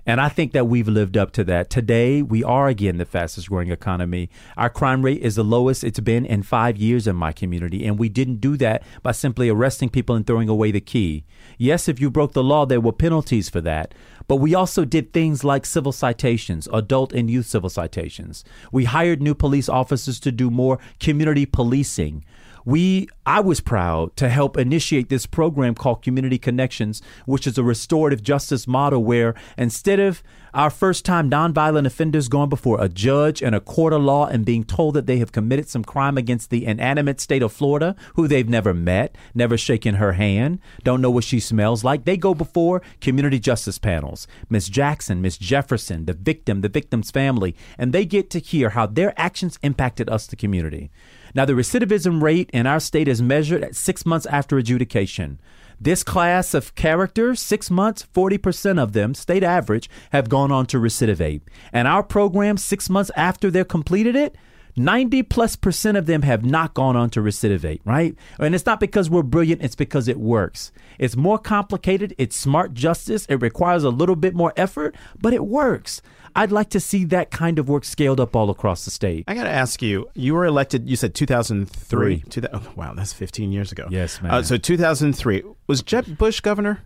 And 0.07 0.21
I 0.21 0.29
think 0.29 0.53
that 0.53 0.67
we've 0.67 0.87
lived 0.87 1.17
up 1.17 1.33
to 1.33 1.45
that. 1.45 1.71
Today, 1.71 2.21
we 2.21 2.45
are 2.45 2.69
again 2.69 2.99
the 2.99 3.07
fastest 3.07 3.49
growing 3.49 3.71
economy. 3.71 4.29
Our 4.57 4.69
crime 4.69 5.03
rate 5.03 5.23
is 5.23 5.37
the 5.37 5.43
lowest 5.43 5.83
it's 5.83 5.99
been 6.01 6.27
in 6.27 6.43
five 6.43 6.77
years 6.77 7.07
in 7.07 7.17
my 7.17 7.33
community. 7.33 7.87
And 7.87 7.99
we 7.99 8.11
didn't 8.11 8.43
do 8.43 8.59
that 8.59 8.83
by 9.03 9.13
simply 9.13 9.49
arresting 9.49 9.89
people 9.89 10.15
and 10.15 10.27
throwing 10.27 10.51
away 10.51 10.71
the 10.71 10.81
key. 10.81 11.25
Yes, 11.59 11.89
if 11.89 12.01
you 12.01 12.11
broke 12.11 12.33
the 12.33 12.43
law, 12.43 12.67
there 12.67 12.81
were 12.81 12.93
penalties 12.93 13.49
for 13.49 13.61
that. 13.63 13.95
But 14.27 14.37
we 14.37 14.55
also 14.55 14.85
did 14.85 15.13
things 15.13 15.45
like 15.45 15.67
civil 15.67 15.93
citations, 15.93 16.69
adult 16.73 17.13
and 17.13 17.31
youth 17.31 17.47
civil 17.47 17.71
citations. 17.71 18.45
We 18.73 18.85
hired 18.85 19.21
new 19.21 19.35
police 19.35 19.69
officers 19.69 20.19
to 20.21 20.33
do 20.33 20.51
more 20.51 20.79
community 20.99 21.47
policing 21.47 22.25
we 22.65 23.09
I 23.27 23.41
was 23.41 23.61
proud 23.61 24.17
to 24.17 24.29
help 24.29 24.57
initiate 24.57 25.09
this 25.09 25.27
program 25.27 25.75
called 25.75 26.03
Community 26.03 26.39
Connections, 26.39 27.03
which 27.27 27.47
is 27.47 27.57
a 27.57 27.63
restorative 27.63 28.23
justice 28.23 28.67
model 28.67 29.03
where 29.03 29.35
instead 29.57 29.99
of 29.99 30.23
our 30.53 30.71
first 30.71 31.05
time 31.05 31.31
nonviolent 31.31 31.87
offenders 31.87 32.29
going 32.29 32.49
before 32.49 32.81
a 32.83 32.89
judge 32.89 33.43
and 33.43 33.55
a 33.55 33.61
court 33.61 33.93
of 33.93 34.03
law 34.03 34.27
and 34.27 34.45
being 34.45 34.63
told 34.63 34.95
that 34.95 35.07
they 35.07 35.19
have 35.19 35.33
committed 35.33 35.69
some 35.69 35.85
crime 35.85 36.17
against 36.17 36.51
the 36.51 36.65
inanimate 36.65 37.21
state 37.21 37.43
of 37.43 37.53
Florida, 37.53 37.97
who 38.15 38.29
they've 38.29 38.49
never 38.49 38.73
met, 38.73 39.17
never 39.35 39.59
shaken 39.59 39.97
her 39.97 40.13
hand, 40.13 40.61
don't 40.85 41.01
know 41.01 41.11
what 41.11 41.25
she 41.25 41.41
smells 41.41 41.83
like, 41.83 42.05
they 42.05 42.17
go 42.17 42.35
before 42.35 42.83
community 43.01 43.41
justice 43.41 43.79
panels. 43.79 44.27
Miss 44.49 44.69
Jackson, 44.69 45.21
Miss 45.21 45.39
Jefferson, 45.39 46.05
the 46.05 46.13
victim, 46.13 46.61
the 46.61 46.69
victim's 46.69 47.11
family, 47.11 47.57
and 47.79 47.93
they 47.93 48.05
get 48.05 48.31
to 48.31 48.39
hear 48.39 48.71
how 48.71 48.87
their 48.87 49.13
actions 49.19 49.59
impacted 49.63 50.09
us, 50.09 50.27
the 50.27 50.37
community. 50.37 50.91
Now, 51.35 51.45
the 51.45 51.55
recidivism 51.55 52.23
rate 52.23 52.49
in 52.53 52.67
our 52.67 52.79
state 52.79 53.09
is 53.09 53.21
measured 53.21 53.65
at 53.65 53.75
six 53.75 54.07
months 54.07 54.27
after 54.27 54.57
adjudication. 54.57 55.41
This 55.81 56.05
class 56.05 56.55
of 56.55 56.75
characters, 56.77 57.41
six 57.41 57.71
months, 57.71 58.07
40% 58.15 58.81
of 58.81 58.93
them, 58.93 59.15
state 59.15 59.43
average, 59.43 59.91
have 60.13 60.29
gone 60.29 60.53
on 60.53 60.67
to 60.67 60.79
recidivate. 60.79 61.43
And 61.73 61.89
our 61.89 62.05
program, 62.05 62.57
six 62.57 62.89
months 62.89 63.11
after 63.17 63.51
they've 63.51 63.67
completed 63.67 64.15
it, 64.15 64.37
90 64.77 65.23
plus 65.25 65.57
percent 65.57 65.97
of 65.97 66.07
them 66.07 66.23
have 66.23 66.45
not 66.45 66.75
gone 66.75 66.97
on 66.97 67.11
to 67.11 67.21
recidivate, 67.21 67.81
right? 67.85 68.17
And 68.39 68.55
it's 68.55 68.67
not 68.67 68.81
because 68.81 69.09
we're 69.09 69.23
brilliant, 69.23 69.63
it's 69.63 69.77
because 69.77 70.09
it 70.09 70.19
works. 70.19 70.73
It's 70.99 71.17
more 71.17 71.39
complicated, 71.39 72.15
it's 72.19 72.37
smart 72.37 72.75
justice, 72.75 73.27
it 73.27 73.41
requires 73.43 73.85
a 73.85 73.91
little 73.91 74.17
bit 74.17 74.35
more 74.35 74.53
effort, 74.57 74.95
but 75.21 75.33
it 75.33 75.45
works. 75.45 76.03
I'd 76.37 76.51
like 76.51 76.71
to 76.71 76.81
see 76.81 77.05
that 77.07 77.31
kind 77.31 77.61
of 77.61 77.69
work 77.69 77.85
scaled 77.85 78.19
up 78.19 78.35
all 78.35 78.51
across 78.51 78.85
the 78.85 78.91
state. 78.91 79.25
I 79.29 79.35
got 79.35 79.45
to 79.45 79.51
ask 79.51 79.81
you, 79.81 80.11
you 80.15 80.35
were 80.35 80.45
elected, 80.45 80.91
you 80.91 80.97
said 80.97 81.15
2003. 81.15 82.25
Two, 82.29 82.43
oh, 82.53 82.73
wow, 82.75 82.93
that's 82.95 83.13
15 83.13 83.53
years 83.53 83.71
ago. 83.71 83.87
Yes, 83.89 84.21
man. 84.21 84.33
Uh, 84.33 84.43
so 84.43 84.57
2003. 84.57 85.45
Was 85.69 85.83
Jeb 85.83 86.19
Bush 86.19 86.41
governor? 86.41 86.81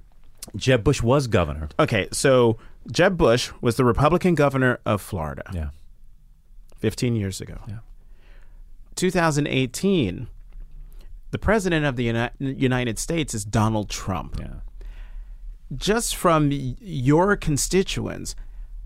Jeb 0.55 0.85
Bush 0.85 1.03
was 1.03 1.27
governor. 1.27 1.70
Okay, 1.79 2.09
so 2.12 2.59
Jeb 2.92 3.16
Bush 3.16 3.51
was 3.61 3.77
the 3.77 3.85
Republican 3.85 4.35
governor 4.35 4.81
of 4.85 5.01
Florida. 5.01 5.51
Yeah. 5.55 5.70
15 6.79 7.17
years 7.17 7.41
ago. 7.41 7.59
Yeah. 7.69 7.79
2018, 8.97 10.29
the 11.31 11.38
president 11.38 11.85
of 11.85 11.97
the 11.97 12.05
Uni- 12.05 12.31
United 12.41 12.99
States 12.99 13.35
is 13.35 13.45
Donald 13.45 13.88
Trump. 13.91 14.37
Yeah. 14.41 14.47
Just 15.77 16.17
from 16.17 16.49
your 16.51 17.37
constituents, 17.37 18.35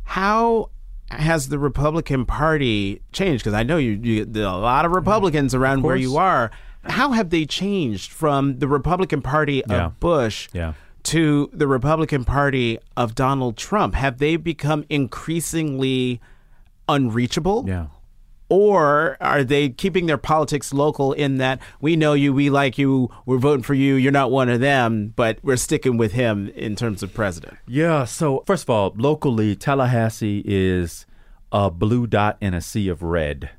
how 0.05 0.70
has 1.11 1.48
the 1.48 1.59
Republican 1.59 2.26
Party 2.26 3.00
changed? 3.12 3.44
Because 3.44 3.55
I 3.55 3.62
know 3.62 3.76
you, 3.76 3.92
you 4.02 4.24
there 4.24 4.46
are 4.46 4.55
a 4.55 4.61
lot 4.61 4.85
of 4.85 4.90
mm-hmm. 4.90 4.96
Republicans 4.96 5.55
around 5.55 5.78
of 5.78 5.85
where 5.85 5.96
you 5.96 6.16
are. 6.16 6.50
How 6.85 7.12
have 7.12 7.31
they 7.31 7.46
changed 7.46 8.11
from 8.11 8.59
the 8.59 8.66
Republican 8.66 9.22
Party 9.22 9.64
of 9.64 9.70
Yeah. 9.70 9.90
Bush 10.00 10.48
Yeah. 10.52 10.72
to 11.05 11.48
the 11.52 11.68
Republican 11.68 12.24
Party 12.24 12.78
of 12.96 13.14
Donald 13.14 13.57
Trump? 13.57 13.94
Have 13.94 14.18
they 14.18 14.37
become 14.37 14.85
increasingly 14.88 16.20
unreachable? 16.92 17.64
Yeah. 17.66 17.87
Or 18.48 19.16
are 19.18 19.44
they 19.44 19.70
keeping 19.70 20.05
their 20.05 20.18
politics 20.18 20.74
local 20.74 21.14
in 21.14 21.38
that 21.38 21.59
we 21.81 21.96
know 21.96 22.12
you, 22.12 22.35
we 22.35 22.50
like 22.50 22.76
you, 22.76 23.09
we're 23.24 23.38
voting 23.38 23.62
for 23.62 23.72
you, 23.72 23.94
you're 23.94 24.12
not 24.12 24.31
one 24.31 24.50
of 24.50 24.61
them, 24.61 25.14
but 25.16 25.38
we're 25.42 25.57
sticking 25.57 25.96
with 25.96 26.12
him 26.12 26.48
in 26.50 26.76
terms 26.76 27.02
of 27.02 27.14
president? 27.14 27.57
Yeah. 27.66 28.05
So, 28.05 28.44
first 28.46 28.64
of 28.64 28.70
all, 28.70 28.92
locally, 28.94 29.57
Tallahassee 29.57 30.42
is 30.44 31.07
a 31.50 31.70
blue 31.70 32.07
dot 32.07 32.37
in 32.42 32.52
a 32.52 32.61
sea 32.61 32.88
of 32.88 33.02
red. 33.02 33.50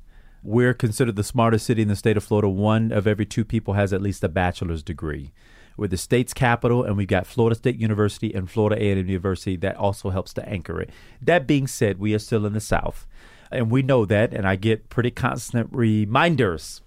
We're 0.44 0.76
considered 0.76 1.16
the 1.16 1.24
smartest 1.24 1.66
city 1.66 1.82
in 1.82 1.88
the 1.88 1.96
state 1.96 2.18
of 2.18 2.24
Florida. 2.24 2.50
One 2.50 2.92
of 2.92 3.08
every 3.08 3.26
two 3.26 3.46
people 3.46 3.74
has 3.74 3.94
at 3.94 4.02
least 4.02 4.24
a 4.24 4.30
bachelor's 4.30 4.84
degree. 4.84 5.32
We're 5.78 5.88
the 5.88 5.98
state's 5.98 6.34
capital, 6.34 6.84
and 6.84 6.96
we've 6.98 7.08
got 7.08 7.26
Florida 7.26 7.56
State 7.56 7.80
University 7.80 8.34
and 8.34 8.50
Florida 8.50 8.82
A&M 8.82 9.08
University 9.08 9.56
that 9.58 9.76
also 9.76 10.10
helps 10.10 10.34
to 10.34 10.48
anchor 10.48 10.80
it. 10.82 10.90
That 11.22 11.48
being 11.48 11.68
said, 11.68 12.00
we 12.00 12.14
are 12.14 12.20
still 12.20 12.46
in 12.46 12.54
the 12.54 12.62
South, 12.62 13.08
and 13.52 13.72
we 13.72 13.82
know 13.82 14.06
that, 14.06 14.34
and 14.34 14.48
I 14.48 14.56
get 14.56 14.90
pretty 14.90 15.12
constant 15.12 15.70
reminders 15.72 16.82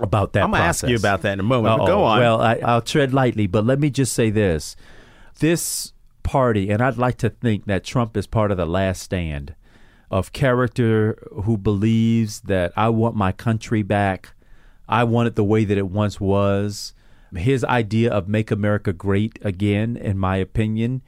about 0.00 0.32
that. 0.32 0.44
I'm 0.44 0.50
going 0.50 0.62
to 0.62 0.68
ask 0.68 0.86
you 0.86 0.96
about 0.96 1.22
that 1.22 1.34
in 1.34 1.40
a 1.40 1.44
moment. 1.44 1.86
Go 1.86 2.04
on. 2.04 2.18
Well, 2.18 2.40
I, 2.40 2.54
I'll 2.56 2.82
tread 2.82 3.12
lightly, 3.12 3.46
but 3.46 3.64
let 3.64 3.78
me 3.78 3.90
just 3.90 4.12
say 4.12 4.30
this: 4.30 4.76
this 5.38 5.92
party, 6.22 6.70
and 6.70 6.82
I'd 6.82 6.98
like 6.98 7.18
to 7.18 7.30
think 7.30 7.66
that 7.66 7.84
Trump 7.84 8.16
is 8.16 8.26
part 8.26 8.50
of 8.50 8.56
the 8.56 8.66
last 8.66 9.02
stand 9.02 9.54
of 10.10 10.32
character 10.32 11.18
who 11.44 11.56
believes 11.56 12.40
that 12.42 12.72
I 12.76 12.88
want 12.90 13.16
my 13.16 13.32
country 13.32 13.82
back. 13.82 14.30
I 14.88 15.04
want 15.04 15.26
it 15.28 15.34
the 15.34 15.44
way 15.44 15.64
that 15.64 15.76
it 15.76 15.88
once 15.88 16.20
was. 16.20 16.94
His 17.34 17.64
idea 17.64 18.10
of 18.10 18.28
make 18.28 18.50
America 18.50 18.92
great 18.92 19.38
again, 19.42 19.96
in 19.96 20.18
my 20.18 20.36
opinion, 20.36 21.02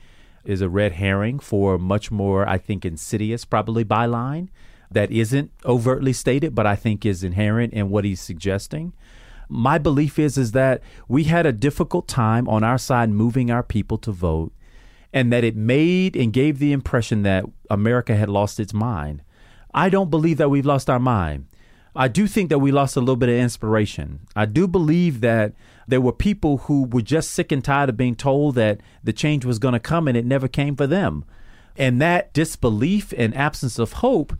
is 0.44 0.60
a 0.60 0.68
red 0.68 0.92
herring 0.92 1.38
for 1.38 1.78
much 1.78 2.10
more, 2.10 2.48
I 2.48 2.58
think, 2.58 2.84
insidious, 2.84 3.44
probably 3.44 3.84
byline 3.84 4.48
that 4.90 5.10
isn't 5.10 5.50
overtly 5.64 6.12
stated, 6.12 6.54
but 6.54 6.66
I 6.66 6.74
think 6.74 7.04
is 7.04 7.22
inherent 7.22 7.72
in 7.72 7.90
what 7.90 8.04
he's 8.04 8.20
suggesting. 8.20 8.94
My 9.48 9.78
belief 9.78 10.18
is 10.18 10.36
is 10.36 10.52
that 10.52 10.82
we 11.06 11.24
had 11.24 11.46
a 11.46 11.52
difficult 11.52 12.08
time 12.08 12.48
on 12.48 12.64
our 12.64 12.78
side 12.78 13.10
moving 13.10 13.50
our 13.50 13.62
people 13.62 13.98
to 13.98 14.12
vote, 14.12 14.52
and 15.12 15.32
that 15.32 15.44
it 15.44 15.56
made 15.56 16.16
and 16.16 16.32
gave 16.32 16.58
the 16.58 16.72
impression 16.72 17.22
that 17.22 17.44
America 17.70 18.14
had 18.14 18.28
lost 18.28 18.60
its 18.60 18.74
mind. 18.74 19.22
I 19.72 19.88
don't 19.88 20.10
believe 20.10 20.38
that 20.38 20.50
we've 20.50 20.66
lost 20.66 20.90
our 20.90 20.98
mind. 20.98 21.46
I 21.96 22.08
do 22.08 22.26
think 22.26 22.50
that 22.50 22.58
we 22.58 22.70
lost 22.70 22.96
a 22.96 23.00
little 23.00 23.16
bit 23.16 23.28
of 23.28 23.34
inspiration. 23.34 24.20
I 24.36 24.46
do 24.46 24.68
believe 24.68 25.20
that 25.20 25.54
there 25.88 26.02
were 26.02 26.12
people 26.12 26.58
who 26.58 26.84
were 26.84 27.02
just 27.02 27.32
sick 27.32 27.50
and 27.50 27.64
tired 27.64 27.88
of 27.88 27.96
being 27.96 28.14
told 28.14 28.54
that 28.56 28.80
the 29.02 29.12
change 29.12 29.46
was 29.46 29.58
going 29.58 29.72
to 29.72 29.80
come 29.80 30.06
and 30.06 30.16
it 30.16 30.26
never 30.26 30.46
came 30.46 30.76
for 30.76 30.86
them. 30.86 31.24
And 31.76 32.00
that 32.00 32.34
disbelief 32.34 33.14
and 33.16 33.34
absence 33.34 33.78
of 33.78 33.94
hope 33.94 34.34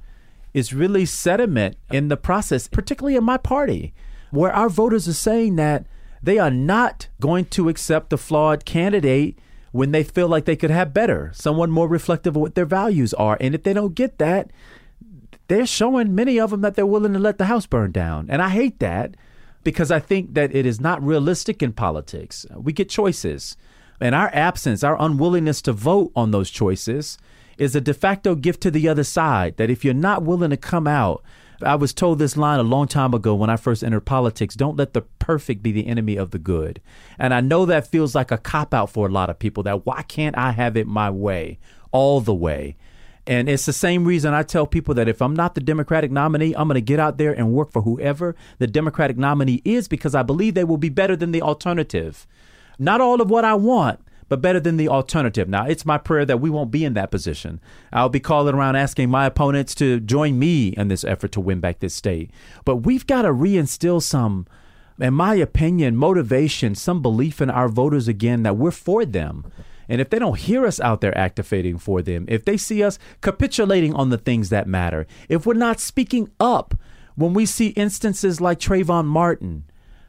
is 0.52 0.74
really 0.74 1.06
sediment 1.06 1.76
in 1.90 2.08
the 2.08 2.18
process, 2.18 2.68
particularly 2.68 3.16
in 3.16 3.24
my 3.24 3.38
party, 3.38 3.94
where 4.30 4.52
our 4.52 4.68
voters 4.68 5.08
are 5.08 5.14
saying 5.14 5.56
that 5.56 5.86
they 6.22 6.38
are 6.38 6.50
not 6.50 7.08
going 7.18 7.46
to 7.46 7.70
accept 7.70 8.10
the 8.10 8.18
flawed 8.18 8.66
candidate 8.66 9.38
when 9.72 9.92
they 9.92 10.02
feel 10.02 10.28
like 10.28 10.44
they 10.44 10.56
could 10.56 10.70
have 10.70 10.92
better, 10.92 11.30
someone 11.34 11.70
more 11.70 11.88
reflective 11.88 12.36
of 12.36 12.42
what 12.42 12.56
their 12.56 12.66
values 12.66 13.14
are. 13.14 13.38
And 13.40 13.54
if 13.54 13.62
they 13.62 13.72
don't 13.72 13.94
get 13.94 14.18
that, 14.18 14.50
they're 15.46 15.64
showing 15.64 16.14
many 16.14 16.38
of 16.38 16.50
them 16.50 16.60
that 16.60 16.74
they're 16.74 16.84
willing 16.84 17.14
to 17.14 17.18
let 17.18 17.38
the 17.38 17.46
house 17.46 17.66
burn 17.66 17.92
down. 17.92 18.26
And 18.28 18.42
I 18.42 18.50
hate 18.50 18.80
that 18.80 19.14
because 19.68 19.90
I 19.90 20.00
think 20.00 20.32
that 20.32 20.56
it 20.56 20.64
is 20.64 20.80
not 20.80 21.02
realistic 21.02 21.62
in 21.62 21.74
politics. 21.74 22.46
Uh, 22.50 22.58
we 22.58 22.72
get 22.72 22.88
choices. 22.88 23.54
And 24.00 24.14
our 24.14 24.30
absence, 24.32 24.82
our 24.82 24.96
unwillingness 24.98 25.60
to 25.60 25.74
vote 25.74 26.10
on 26.16 26.30
those 26.30 26.48
choices 26.48 27.18
is 27.58 27.76
a 27.76 27.80
de 27.82 27.92
facto 27.92 28.34
gift 28.34 28.62
to 28.62 28.70
the 28.70 28.88
other 28.88 29.04
side 29.04 29.58
that 29.58 29.68
if 29.68 29.84
you're 29.84 29.92
not 29.92 30.22
willing 30.22 30.48
to 30.48 30.56
come 30.56 30.86
out, 30.86 31.22
I 31.60 31.74
was 31.74 31.92
told 31.92 32.18
this 32.18 32.34
line 32.34 32.58
a 32.58 32.62
long 32.62 32.88
time 32.88 33.12
ago 33.12 33.34
when 33.34 33.50
I 33.50 33.56
first 33.56 33.84
entered 33.84 34.06
politics 34.06 34.54
don't 34.54 34.78
let 34.78 34.94
the 34.94 35.02
perfect 35.02 35.62
be 35.62 35.70
the 35.70 35.86
enemy 35.86 36.16
of 36.16 36.30
the 36.30 36.38
good. 36.38 36.80
And 37.18 37.34
I 37.34 37.42
know 37.42 37.66
that 37.66 37.88
feels 37.88 38.14
like 38.14 38.30
a 38.30 38.38
cop 38.38 38.72
out 38.72 38.88
for 38.88 39.06
a 39.06 39.12
lot 39.12 39.28
of 39.28 39.38
people 39.38 39.64
that 39.64 39.84
why 39.84 40.00
can't 40.00 40.38
I 40.38 40.52
have 40.52 40.78
it 40.78 40.86
my 40.86 41.10
way, 41.10 41.58
all 41.92 42.22
the 42.22 42.34
way? 42.34 42.78
And 43.28 43.46
it's 43.46 43.66
the 43.66 43.74
same 43.74 44.06
reason 44.06 44.32
I 44.32 44.42
tell 44.42 44.66
people 44.66 44.94
that 44.94 45.06
if 45.06 45.20
I'm 45.20 45.36
not 45.36 45.54
the 45.54 45.60
Democratic 45.60 46.10
nominee, 46.10 46.56
I'm 46.56 46.66
going 46.66 46.76
to 46.76 46.80
get 46.80 46.98
out 46.98 47.18
there 47.18 47.32
and 47.32 47.52
work 47.52 47.70
for 47.70 47.82
whoever 47.82 48.34
the 48.58 48.66
Democratic 48.66 49.18
nominee 49.18 49.60
is 49.66 49.86
because 49.86 50.14
I 50.14 50.22
believe 50.22 50.54
they 50.54 50.64
will 50.64 50.78
be 50.78 50.88
better 50.88 51.14
than 51.14 51.30
the 51.30 51.42
alternative. 51.42 52.26
Not 52.78 53.02
all 53.02 53.20
of 53.20 53.28
what 53.28 53.44
I 53.44 53.52
want, 53.52 54.00
but 54.30 54.40
better 54.40 54.60
than 54.60 54.78
the 54.78 54.88
alternative. 54.88 55.46
Now, 55.46 55.66
it's 55.66 55.84
my 55.84 55.98
prayer 55.98 56.24
that 56.24 56.40
we 56.40 56.48
won't 56.48 56.70
be 56.70 56.86
in 56.86 56.94
that 56.94 57.10
position. 57.10 57.60
I'll 57.92 58.08
be 58.08 58.18
calling 58.18 58.54
around 58.54 58.76
asking 58.76 59.10
my 59.10 59.26
opponents 59.26 59.74
to 59.74 60.00
join 60.00 60.38
me 60.38 60.68
in 60.68 60.88
this 60.88 61.04
effort 61.04 61.32
to 61.32 61.40
win 61.40 61.60
back 61.60 61.80
this 61.80 61.94
state. 61.94 62.30
But 62.64 62.76
we've 62.76 63.06
got 63.06 63.22
to 63.22 63.28
reinstill 63.28 64.02
some, 64.02 64.46
in 64.98 65.12
my 65.12 65.34
opinion, 65.34 65.96
motivation, 65.96 66.74
some 66.74 67.02
belief 67.02 67.42
in 67.42 67.50
our 67.50 67.68
voters 67.68 68.08
again 68.08 68.42
that 68.44 68.56
we're 68.56 68.70
for 68.70 69.04
them. 69.04 69.52
And 69.88 70.00
if 70.00 70.10
they 70.10 70.18
don't 70.18 70.38
hear 70.38 70.66
us 70.66 70.80
out 70.80 71.00
there 71.00 71.16
activating 71.16 71.78
for 71.78 72.02
them, 72.02 72.26
if 72.28 72.44
they 72.44 72.56
see 72.56 72.82
us 72.82 72.98
capitulating 73.20 73.94
on 73.94 74.10
the 74.10 74.18
things 74.18 74.50
that 74.50 74.66
matter, 74.66 75.06
if 75.28 75.46
we're 75.46 75.54
not 75.54 75.80
speaking 75.80 76.30
up 76.38 76.74
when 77.14 77.34
we 77.34 77.46
see 77.46 77.68
instances 77.68 78.40
like 78.40 78.60
Trayvon 78.60 79.06
Martin, 79.06 79.64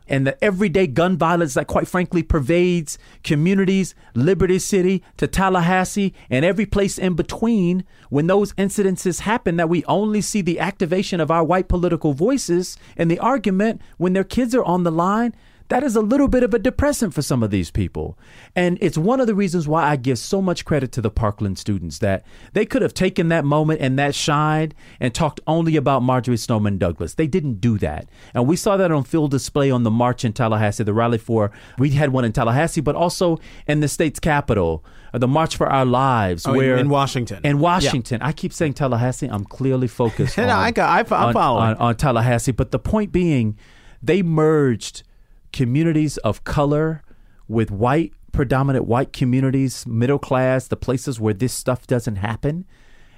and 0.09 0.25
the 0.25 0.43
everyday 0.43 0.87
gun 0.87 1.17
violence 1.17 1.53
that 1.53 1.67
quite 1.67 1.87
frankly 1.87 2.23
pervades 2.23 2.97
communities, 3.23 3.93
Liberty 4.15 4.59
City 4.59 5.03
to 5.17 5.27
Tallahassee 5.27 6.13
and 6.29 6.43
every 6.43 6.65
place 6.65 6.97
in 6.97 7.13
between, 7.13 7.85
when 8.09 8.27
those 8.27 8.53
incidences 8.53 9.21
happen, 9.21 9.55
that 9.57 9.69
we 9.69 9.85
only 9.85 10.21
see 10.21 10.41
the 10.41 10.59
activation 10.59 11.21
of 11.21 11.29
our 11.29 11.43
white 11.43 11.69
political 11.69 12.13
voices 12.13 12.75
and 12.97 13.09
the 13.09 13.19
argument 13.19 13.81
when 13.97 14.13
their 14.13 14.23
kids 14.23 14.55
are 14.55 14.63
on 14.63 14.83
the 14.83 14.91
line 14.91 15.33
that 15.69 15.83
is 15.83 15.95
a 15.95 16.01
little 16.01 16.27
bit 16.27 16.43
of 16.43 16.53
a 16.53 16.59
depressant 16.59 17.13
for 17.13 17.21
some 17.21 17.41
of 17.43 17.51
these 17.51 17.71
people. 17.71 18.17
And 18.55 18.77
it's 18.81 18.97
one 18.97 19.21
of 19.21 19.27
the 19.27 19.35
reasons 19.35 19.67
why 19.67 19.87
I 19.87 19.95
give 19.95 20.19
so 20.19 20.41
much 20.41 20.65
credit 20.65 20.91
to 20.93 21.01
the 21.01 21.11
Parkland 21.11 21.57
students 21.57 21.99
that 21.99 22.25
they 22.53 22.65
could 22.65 22.81
have 22.81 22.93
taken 22.93 23.29
that 23.29 23.45
moment 23.45 23.79
and 23.79 23.97
that 23.97 24.15
shine 24.15 24.73
and 24.99 25.13
talked 25.13 25.39
only 25.47 25.75
about 25.75 26.01
Marjory 26.01 26.37
Stoneman 26.37 26.79
Douglas. 26.79 27.13
They 27.13 27.27
didn't 27.27 27.61
do 27.61 27.77
that. 27.77 28.09
And 28.33 28.47
we 28.47 28.55
saw 28.55 28.77
that 28.77 28.91
on 28.91 29.03
full 29.03 29.27
display 29.27 29.69
on 29.69 29.83
the 29.83 29.91
march 29.91 30.25
in 30.25 30.33
Tallahassee, 30.33 30.83
the 30.83 30.93
rally 30.93 31.19
for, 31.19 31.51
we 31.77 31.91
had 31.91 32.11
one 32.11 32.25
in 32.25 32.33
Tallahassee, 32.33 32.81
but 32.81 32.95
also 32.95 33.39
in 33.67 33.79
the 33.79 33.87
state's 33.87 34.19
capital 34.19 34.83
the 35.11 35.27
March 35.27 35.57
for 35.57 35.67
Our 35.67 35.85
Lives, 35.85 36.45
oh, 36.45 36.53
where 36.53 36.77
in 36.77 36.87
Washington, 36.87 37.41
in 37.43 37.57
Washington, 37.57 38.19
yeah. 38.21 38.27
I 38.27 38.31
keep 38.31 38.53
saying 38.53 38.73
Tallahassee. 38.73 39.25
I'm 39.25 39.43
clearly 39.43 39.87
focused. 39.87 40.37
on, 40.39 40.49
I 40.49 40.69
got, 40.69 41.11
I, 41.11 41.15
I'm 41.15 41.35
on, 41.35 41.69
on, 41.69 41.75
on 41.77 41.95
Tallahassee, 41.95 42.51
but 42.51 42.69
the 42.69 42.77
point 42.77 43.11
being, 43.11 43.57
they 44.03 44.21
merged 44.21 45.01
communities 45.51 46.17
of 46.17 46.43
color 46.43 47.03
with 47.47 47.71
white 47.71 48.13
predominant 48.31 48.85
white 48.85 49.13
communities, 49.13 49.85
middle 49.85 50.19
class, 50.19 50.67
the 50.67 50.77
places 50.77 51.19
where 51.19 51.33
this 51.33 51.53
stuff 51.53 51.87
doesn't 51.87 52.17
happen. 52.17 52.65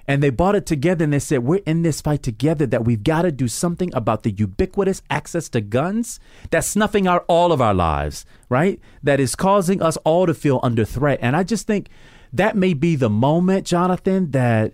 And 0.08 0.22
they 0.22 0.30
bought 0.30 0.56
it 0.56 0.65
together 0.65 1.04
and 1.04 1.13
they 1.13 1.20
said, 1.20 1.44
We're 1.44 1.62
in 1.65 1.84
this 1.84 2.02
fight 2.02 2.24
together 2.24 2.65
that 2.65 2.86
we've 2.86 3.04
got 3.04 3.22
to 3.22 3.32
do 3.32 3.48
something 3.48 3.94
about 3.94 4.24
the 4.24 4.32
ubiquitous 4.32 5.04
access 5.10 5.48
to 5.50 5.62
guns 5.62 6.20
that's 6.50 6.67
snuffing 6.67 7.08
out 7.08 7.24
all 7.28 7.52
of 7.52 7.62
our 7.62 7.74
lives, 7.74 8.26
right? 8.50 8.80
That 9.04 9.20
is 9.20 9.36
causing 9.36 9.82
us 9.82 9.98
all 9.98 10.26
to 10.26 10.34
feel 10.34 10.60
under 10.63 10.86
threat. 10.86 11.20
And 11.22 11.36
I 11.36 11.44
just 11.44 11.67
think 11.67 11.88
that 12.34 12.56
may 12.56 12.74
be 12.74 12.96
the 12.96 13.10
moment, 13.10 13.67
Jonathan, 13.67 14.32
that 14.32 14.74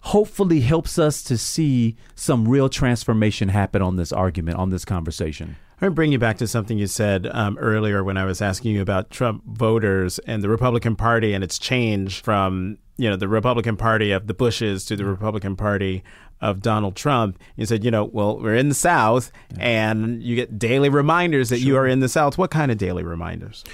hopefully 0.00 0.60
helps 0.60 0.98
us 0.98 1.22
to 1.24 1.36
see 1.36 1.96
some 2.14 2.48
real 2.48 2.68
transformation 2.68 3.50
happen 3.50 3.82
on 3.82 3.96
this 3.96 4.12
argument, 4.12 4.58
on 4.58 4.70
this 4.70 4.84
conversation. 4.84 5.56
I'm 5.74 5.86
going 5.86 5.90
to 5.90 5.94
bring 5.96 6.12
you 6.12 6.20
back 6.20 6.38
to 6.38 6.46
something 6.46 6.78
you 6.78 6.86
said 6.86 7.26
um, 7.32 7.58
earlier 7.58 8.04
when 8.04 8.16
I 8.16 8.24
was 8.24 8.40
asking 8.40 8.76
you 8.76 8.80
about 8.80 9.10
Trump 9.10 9.42
voters 9.44 10.20
and 10.20 10.40
the 10.40 10.48
Republican 10.48 10.94
Party 10.94 11.34
and 11.34 11.42
its 11.42 11.58
change 11.58 12.22
from 12.22 12.78
you 12.96 13.10
know 13.10 13.16
the 13.16 13.26
Republican 13.26 13.76
Party 13.76 14.12
of 14.12 14.28
the 14.28 14.34
Bushes 14.34 14.84
to 14.84 14.94
the 14.94 15.04
Republican 15.04 15.56
Party 15.56 16.04
of 16.40 16.62
Donald 16.62 16.94
Trump. 16.94 17.40
You 17.56 17.66
said, 17.66 17.84
you 17.84 17.90
know, 17.90 18.04
well, 18.04 18.38
we're 18.38 18.54
in 18.54 18.68
the 18.68 18.74
South, 18.74 19.32
yeah. 19.50 19.64
and 19.64 20.22
you 20.22 20.36
get 20.36 20.60
daily 20.60 20.88
reminders 20.88 21.48
that 21.48 21.58
sure. 21.58 21.66
you 21.66 21.76
are 21.76 21.88
in 21.88 21.98
the 21.98 22.08
South. 22.08 22.38
What 22.38 22.52
kind 22.52 22.70
of 22.70 22.78
daily 22.78 23.02
reminders? 23.02 23.64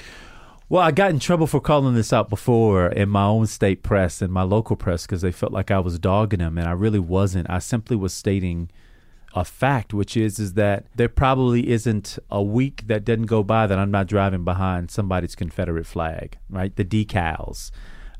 Well, 0.70 0.82
I 0.82 0.92
got 0.92 1.10
in 1.10 1.18
trouble 1.18 1.46
for 1.46 1.60
calling 1.60 1.94
this 1.94 2.14
out 2.14 2.30
before 2.30 2.86
in 2.86 3.10
my 3.10 3.24
own 3.24 3.46
state 3.46 3.82
press 3.82 4.22
and 4.22 4.32
my 4.32 4.42
local 4.42 4.76
press 4.76 5.04
because 5.04 5.20
they 5.20 5.32
felt 5.32 5.52
like 5.52 5.70
I 5.70 5.80
was 5.80 5.98
dogging 5.98 6.38
them, 6.38 6.56
and 6.56 6.66
I 6.66 6.72
really 6.72 6.98
wasn't. 6.98 7.50
I 7.50 7.58
simply 7.58 7.96
was 7.96 8.14
stating 8.14 8.70
a 9.34 9.44
fact, 9.44 9.94
which 9.94 10.16
is 10.16 10.38
is 10.38 10.54
that 10.54 10.86
there 10.94 11.08
probably 11.08 11.68
isn't 11.70 12.18
a 12.30 12.42
week 12.42 12.86
that 12.86 13.04
doesn't 13.04 13.26
go 13.26 13.42
by 13.42 13.66
that 13.66 13.78
I'm 13.78 13.90
not 13.90 14.06
driving 14.06 14.44
behind 14.44 14.90
somebody's 14.90 15.34
Confederate 15.34 15.86
flag, 15.86 16.38
right? 16.48 16.74
The 16.74 16.84
decals 16.84 17.70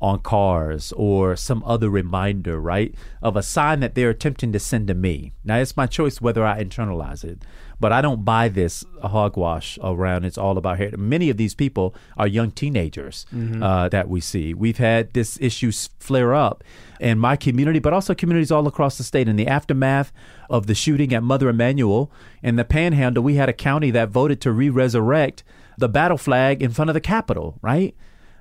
on 0.01 0.19
cars 0.19 0.91
or 0.97 1.35
some 1.35 1.63
other 1.63 1.89
reminder, 1.89 2.59
right, 2.59 2.95
of 3.21 3.35
a 3.35 3.43
sign 3.43 3.79
that 3.81 3.93
they're 3.93 4.09
attempting 4.09 4.51
to 4.51 4.59
send 4.59 4.87
to 4.87 4.95
me. 4.95 5.31
Now, 5.43 5.57
it's 5.57 5.77
my 5.77 5.85
choice 5.85 6.19
whether 6.19 6.43
I 6.43 6.63
internalize 6.63 7.23
it, 7.23 7.43
but 7.81 7.91
I 7.91 8.01
don't 8.01 8.23
buy 8.23 8.47
this 8.47 8.85
hogwash 9.01 9.79
around 9.83 10.23
it's 10.23 10.37
all 10.37 10.57
about 10.57 10.77
hair. 10.77 10.91
Many 10.95 11.31
of 11.31 11.37
these 11.37 11.55
people 11.55 11.95
are 12.15 12.27
young 12.27 12.51
teenagers 12.51 13.25
mm-hmm. 13.33 13.61
uh, 13.61 13.89
that 13.89 14.07
we 14.07 14.21
see. 14.21 14.53
We've 14.53 14.77
had 14.77 15.13
this 15.13 15.39
issue 15.41 15.71
flare 15.99 16.35
up 16.35 16.63
in 16.99 17.17
my 17.17 17.35
community, 17.35 17.79
but 17.79 17.91
also 17.91 18.13
communities 18.13 18.51
all 18.51 18.67
across 18.67 18.99
the 18.99 19.03
state. 19.03 19.27
In 19.27 19.35
the 19.35 19.47
aftermath 19.47 20.13
of 20.47 20.67
the 20.67 20.75
shooting 20.75 21.11
at 21.11 21.23
Mother 21.23 21.49
Emanuel 21.49 22.11
in 22.43 22.55
the 22.55 22.63
Panhandle, 22.63 23.23
we 23.23 23.35
had 23.35 23.49
a 23.49 23.53
county 23.53 23.89
that 23.91 24.09
voted 24.09 24.39
to 24.41 24.51
re-resurrect 24.51 25.43
the 25.77 25.89
battle 25.89 26.17
flag 26.17 26.61
in 26.61 26.69
front 26.69 26.89
of 26.89 26.93
the 26.93 27.01
Capitol, 27.01 27.57
right? 27.61 27.95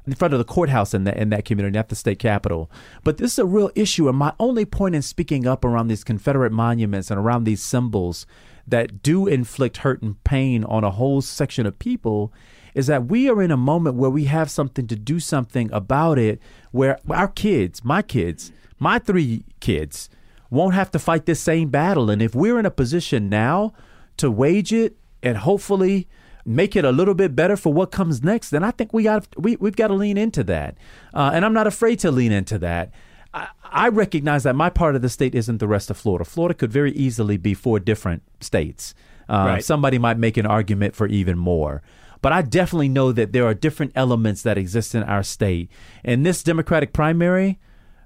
in 0.07 0.15
front 0.15 0.33
of 0.35 0.39
the 0.39 0.45
courthouse 0.45 0.95
in 0.95 1.05
that 1.05 1.17
in 1.17 1.29
that 1.29 1.45
community, 1.45 1.77
not 1.77 1.89
the 1.89 1.95
state 1.95 2.19
capitol. 2.19 2.71
But 3.05 3.19
this 3.19 3.33
is 3.33 3.39
a 3.39 3.45
real 3.45 3.71
issue, 3.75 4.09
and 4.09 4.17
my 4.17 4.33
only 4.41 4.65
point 4.65 4.95
in 4.95 5.03
speaking 5.03 5.47
up 5.47 5.65
around 5.65 5.89
these 5.89 6.05
Confederate 6.05 6.53
monuments 6.53 7.11
and 7.11 7.21
around 7.21 7.45
these 7.45 7.63
symbols 7.63 8.27
that 8.71 9.03
do 9.03 9.27
inflict 9.27 9.79
hurt 9.79 10.03
and 10.03 10.23
pain 10.25 10.65
on 10.65 10.85
a 10.85 10.91
whole 10.91 11.21
section 11.21 11.67
of 11.67 11.79
people 11.79 12.33
is 12.75 12.87
that 12.87 13.07
we 13.07 13.29
are 13.29 13.43
in 13.43 13.51
a 13.51 13.57
moment 13.57 13.97
where 13.97 14.11
we 14.11 14.25
have 14.27 14.51
something 14.51 14.87
to 14.87 14.97
do 14.97 15.19
something 15.19 15.71
about 15.73 16.19
it 16.19 16.41
where 16.71 16.99
our 17.09 17.29
kids, 17.29 17.85
my 17.85 18.01
kids, 18.03 18.53
my 18.79 18.99
three 18.99 19.45
kids 19.61 20.09
won't 20.51 20.75
have 20.75 20.91
to 20.91 20.99
fight 20.99 21.27
this 21.27 21.41
same 21.41 21.69
battle 21.69 22.11
and 22.11 22.23
if 22.23 22.35
we're 22.35 22.59
in 22.59 22.67
a 22.67 22.71
position 22.71 23.29
now 23.29 23.73
to 24.17 24.31
wage 24.31 24.73
it 24.73 24.97
and 25.23 25.39
hopefully 25.39 26.09
make 26.45 26.75
it 26.75 26.85
a 26.85 26.93
little 26.93 27.15
bit 27.15 27.37
better 27.37 27.57
for 27.57 27.73
what 27.73 27.91
comes 27.91 28.23
next, 28.23 28.51
then 28.51 28.65
I 28.65 28.71
think 28.71 28.93
we 28.93 29.05
got 29.05 29.27
we 29.37 29.57
we've 29.57 29.77
got 29.77 29.89
to 29.89 29.95
lean 29.95 30.17
into 30.17 30.43
that, 30.45 30.77
uh, 31.15 31.31
and 31.33 31.45
I'm 31.45 31.53
not 31.53 31.67
afraid 31.67 31.99
to 32.01 32.11
lean 32.11 32.33
into 32.33 32.59
that. 32.59 32.93
I, 33.33 33.49
I 33.63 33.89
recognize 33.89 34.43
that 34.43 34.57
my 34.57 34.71
part 34.71 34.97
of 34.97 35.03
the 35.03 35.09
state 35.09 35.35
isn't 35.35 35.59
the 35.59 35.69
rest 35.69 35.91
of 35.91 35.97
Florida. 35.97 36.25
Florida 36.25 36.55
could 36.55 36.73
very 36.73 36.93
easily 36.93 37.37
be 37.37 37.55
four 37.55 37.79
different 37.79 38.23
states. 38.41 38.95
Uh, 39.29 39.45
right. 39.47 39.65
Somebody 39.65 39.99
might 39.99 40.19
make 40.19 40.37
an 40.37 40.47
argument 40.47 40.95
for 40.97 41.07
even 41.07 41.39
more. 41.39 41.83
But 42.23 42.33
I 42.33 42.43
definitely 42.43 42.89
know 42.89 43.13
that 43.13 43.33
there 43.33 43.47
are 43.47 43.55
different 43.55 43.93
elements 43.95 44.43
that 44.43 44.59
exist 44.59 44.95
in 44.95 45.03
our 45.05 45.23
state. 45.23 45.71
In 46.05 46.23
this 46.23 46.43
Democratic 46.43 46.93
primary, 46.93 47.59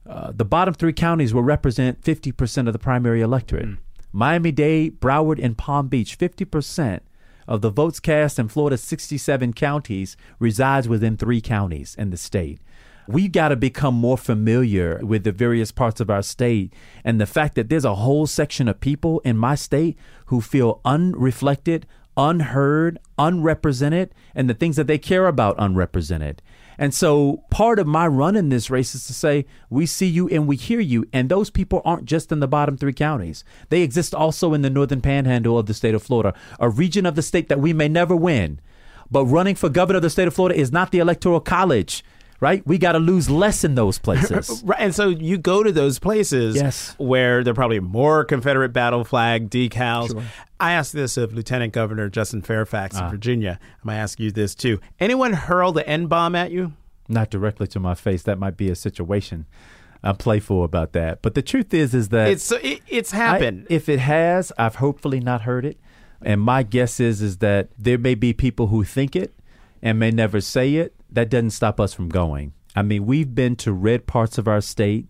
uh, 0.06 0.32
the 0.32 0.44
bottom 0.44 0.74
three 0.74 0.92
counties 0.92 1.34
will 1.34 1.42
represent 1.42 2.02
50% 2.02 2.66
of 2.66 2.72
the 2.72 2.78
primary 2.78 3.22
electorate. 3.22 3.66
Mm. 3.66 3.78
Miami 4.12 4.52
Dade, 4.52 5.00
Broward, 5.00 5.42
and 5.42 5.58
Palm 5.58 5.88
Beach, 5.88 6.16
50% 6.16 7.00
of 7.48 7.60
the 7.60 7.70
votes 7.70 8.00
cast 8.00 8.38
in 8.38 8.48
Florida's 8.48 8.82
67 8.82 9.52
counties 9.52 10.16
resides 10.38 10.88
within 10.88 11.16
three 11.16 11.40
counties 11.40 11.94
in 11.98 12.10
the 12.10 12.16
state. 12.16 12.60
We've 13.06 13.32
got 13.32 13.48
to 13.48 13.56
become 13.56 13.94
more 13.94 14.16
familiar 14.16 15.00
with 15.02 15.24
the 15.24 15.32
various 15.32 15.70
parts 15.70 16.00
of 16.00 16.10
our 16.10 16.22
state 16.22 16.72
and 17.04 17.20
the 17.20 17.26
fact 17.26 17.54
that 17.54 17.68
there's 17.68 17.84
a 17.84 17.96
whole 17.96 18.26
section 18.26 18.66
of 18.68 18.80
people 18.80 19.20
in 19.20 19.36
my 19.36 19.54
state 19.54 19.98
who 20.26 20.40
feel 20.40 20.80
unreflected, 20.84 21.86
unheard, 22.16 22.98
unrepresented, 23.18 24.14
and 24.34 24.48
the 24.48 24.54
things 24.54 24.76
that 24.76 24.86
they 24.86 24.98
care 24.98 25.26
about 25.26 25.56
unrepresented. 25.58 26.40
And 26.78 26.92
so 26.92 27.44
part 27.50 27.78
of 27.78 27.86
my 27.86 28.06
run 28.06 28.36
in 28.36 28.48
this 28.48 28.70
race 28.70 28.94
is 28.94 29.06
to 29.06 29.12
say, 29.12 29.46
we 29.70 29.86
see 29.86 30.06
you 30.06 30.28
and 30.28 30.46
we 30.46 30.56
hear 30.56 30.80
you. 30.80 31.04
And 31.12 31.28
those 31.28 31.50
people 31.50 31.82
aren't 31.84 32.06
just 32.06 32.32
in 32.32 32.40
the 32.40 32.48
bottom 32.48 32.76
three 32.76 32.92
counties. 32.92 33.44
They 33.68 33.82
exist 33.82 34.14
also 34.14 34.54
in 34.54 34.62
the 34.62 34.70
northern 34.70 35.00
panhandle 35.00 35.58
of 35.58 35.66
the 35.66 35.74
state 35.74 35.94
of 35.94 36.02
Florida, 36.02 36.34
a 36.58 36.68
region 36.68 37.06
of 37.06 37.14
the 37.14 37.22
state 37.22 37.48
that 37.48 37.60
we 37.60 37.72
may 37.72 37.88
never 37.88 38.16
win. 38.16 38.60
But 39.10 39.26
running 39.26 39.54
for 39.54 39.68
governor 39.68 39.98
of 39.98 40.02
the 40.02 40.10
state 40.10 40.26
of 40.26 40.34
Florida 40.34 40.58
is 40.58 40.72
not 40.72 40.90
the 40.90 40.98
electoral 40.98 41.40
college 41.40 42.02
right? 42.40 42.66
We 42.66 42.78
got 42.78 42.92
to 42.92 42.98
lose 42.98 43.30
less 43.30 43.64
in 43.64 43.74
those 43.74 43.98
places. 43.98 44.62
right. 44.66 44.80
And 44.80 44.94
so 44.94 45.08
you 45.08 45.38
go 45.38 45.62
to 45.62 45.72
those 45.72 45.98
places 45.98 46.56
yes. 46.56 46.94
where 46.98 47.42
there 47.42 47.52
are 47.52 47.54
probably 47.54 47.80
more 47.80 48.24
Confederate 48.24 48.72
battle 48.72 49.04
flag 49.04 49.50
decals. 49.50 50.12
Sure. 50.12 50.22
I 50.60 50.72
asked 50.72 50.92
this 50.92 51.16
of 51.16 51.32
Lieutenant 51.32 51.72
Governor 51.72 52.08
Justin 52.08 52.42
Fairfax 52.42 52.96
ah. 52.96 53.06
of 53.06 53.10
Virginia. 53.10 53.58
I'm 53.82 53.88
going 53.88 53.96
to 53.96 54.00
ask 54.00 54.20
you 54.20 54.30
this 54.30 54.54
too. 54.54 54.80
Anyone 55.00 55.32
hurl 55.32 55.72
the 55.72 55.86
N 55.88 56.06
bomb 56.06 56.34
at 56.34 56.50
you? 56.50 56.72
Not 57.08 57.30
directly 57.30 57.66
to 57.68 57.80
my 57.80 57.94
face. 57.94 58.22
That 58.22 58.38
might 58.38 58.56
be 58.56 58.70
a 58.70 58.74
situation. 58.74 59.46
I'm 60.02 60.16
playful 60.16 60.64
about 60.64 60.92
that. 60.92 61.22
But 61.22 61.34
the 61.34 61.42
truth 61.42 61.72
is, 61.72 61.94
is 61.94 62.10
that 62.10 62.28
it's 62.28 62.52
it, 62.52 62.82
it's 62.88 63.10
happened. 63.10 63.66
I, 63.70 63.74
if 63.74 63.88
it 63.88 64.00
has, 64.00 64.52
I've 64.58 64.76
hopefully 64.76 65.20
not 65.20 65.42
heard 65.42 65.64
it. 65.64 65.78
And 66.20 66.40
my 66.40 66.62
guess 66.62 67.00
is, 67.00 67.22
is 67.22 67.38
that 67.38 67.68
there 67.78 67.98
may 67.98 68.14
be 68.14 68.32
people 68.32 68.68
who 68.68 68.84
think 68.84 69.16
it 69.16 69.34
and 69.82 69.98
may 69.98 70.10
never 70.10 70.40
say 70.40 70.74
it 70.74 70.94
that 71.14 71.30
doesn't 71.30 71.50
stop 71.50 71.80
us 71.80 71.94
from 71.94 72.08
going. 72.08 72.52
I 72.76 72.82
mean, 72.82 73.06
we've 73.06 73.34
been 73.34 73.56
to 73.56 73.72
red 73.72 74.06
parts 74.06 74.36
of 74.38 74.48
our 74.48 74.60
state. 74.60 75.06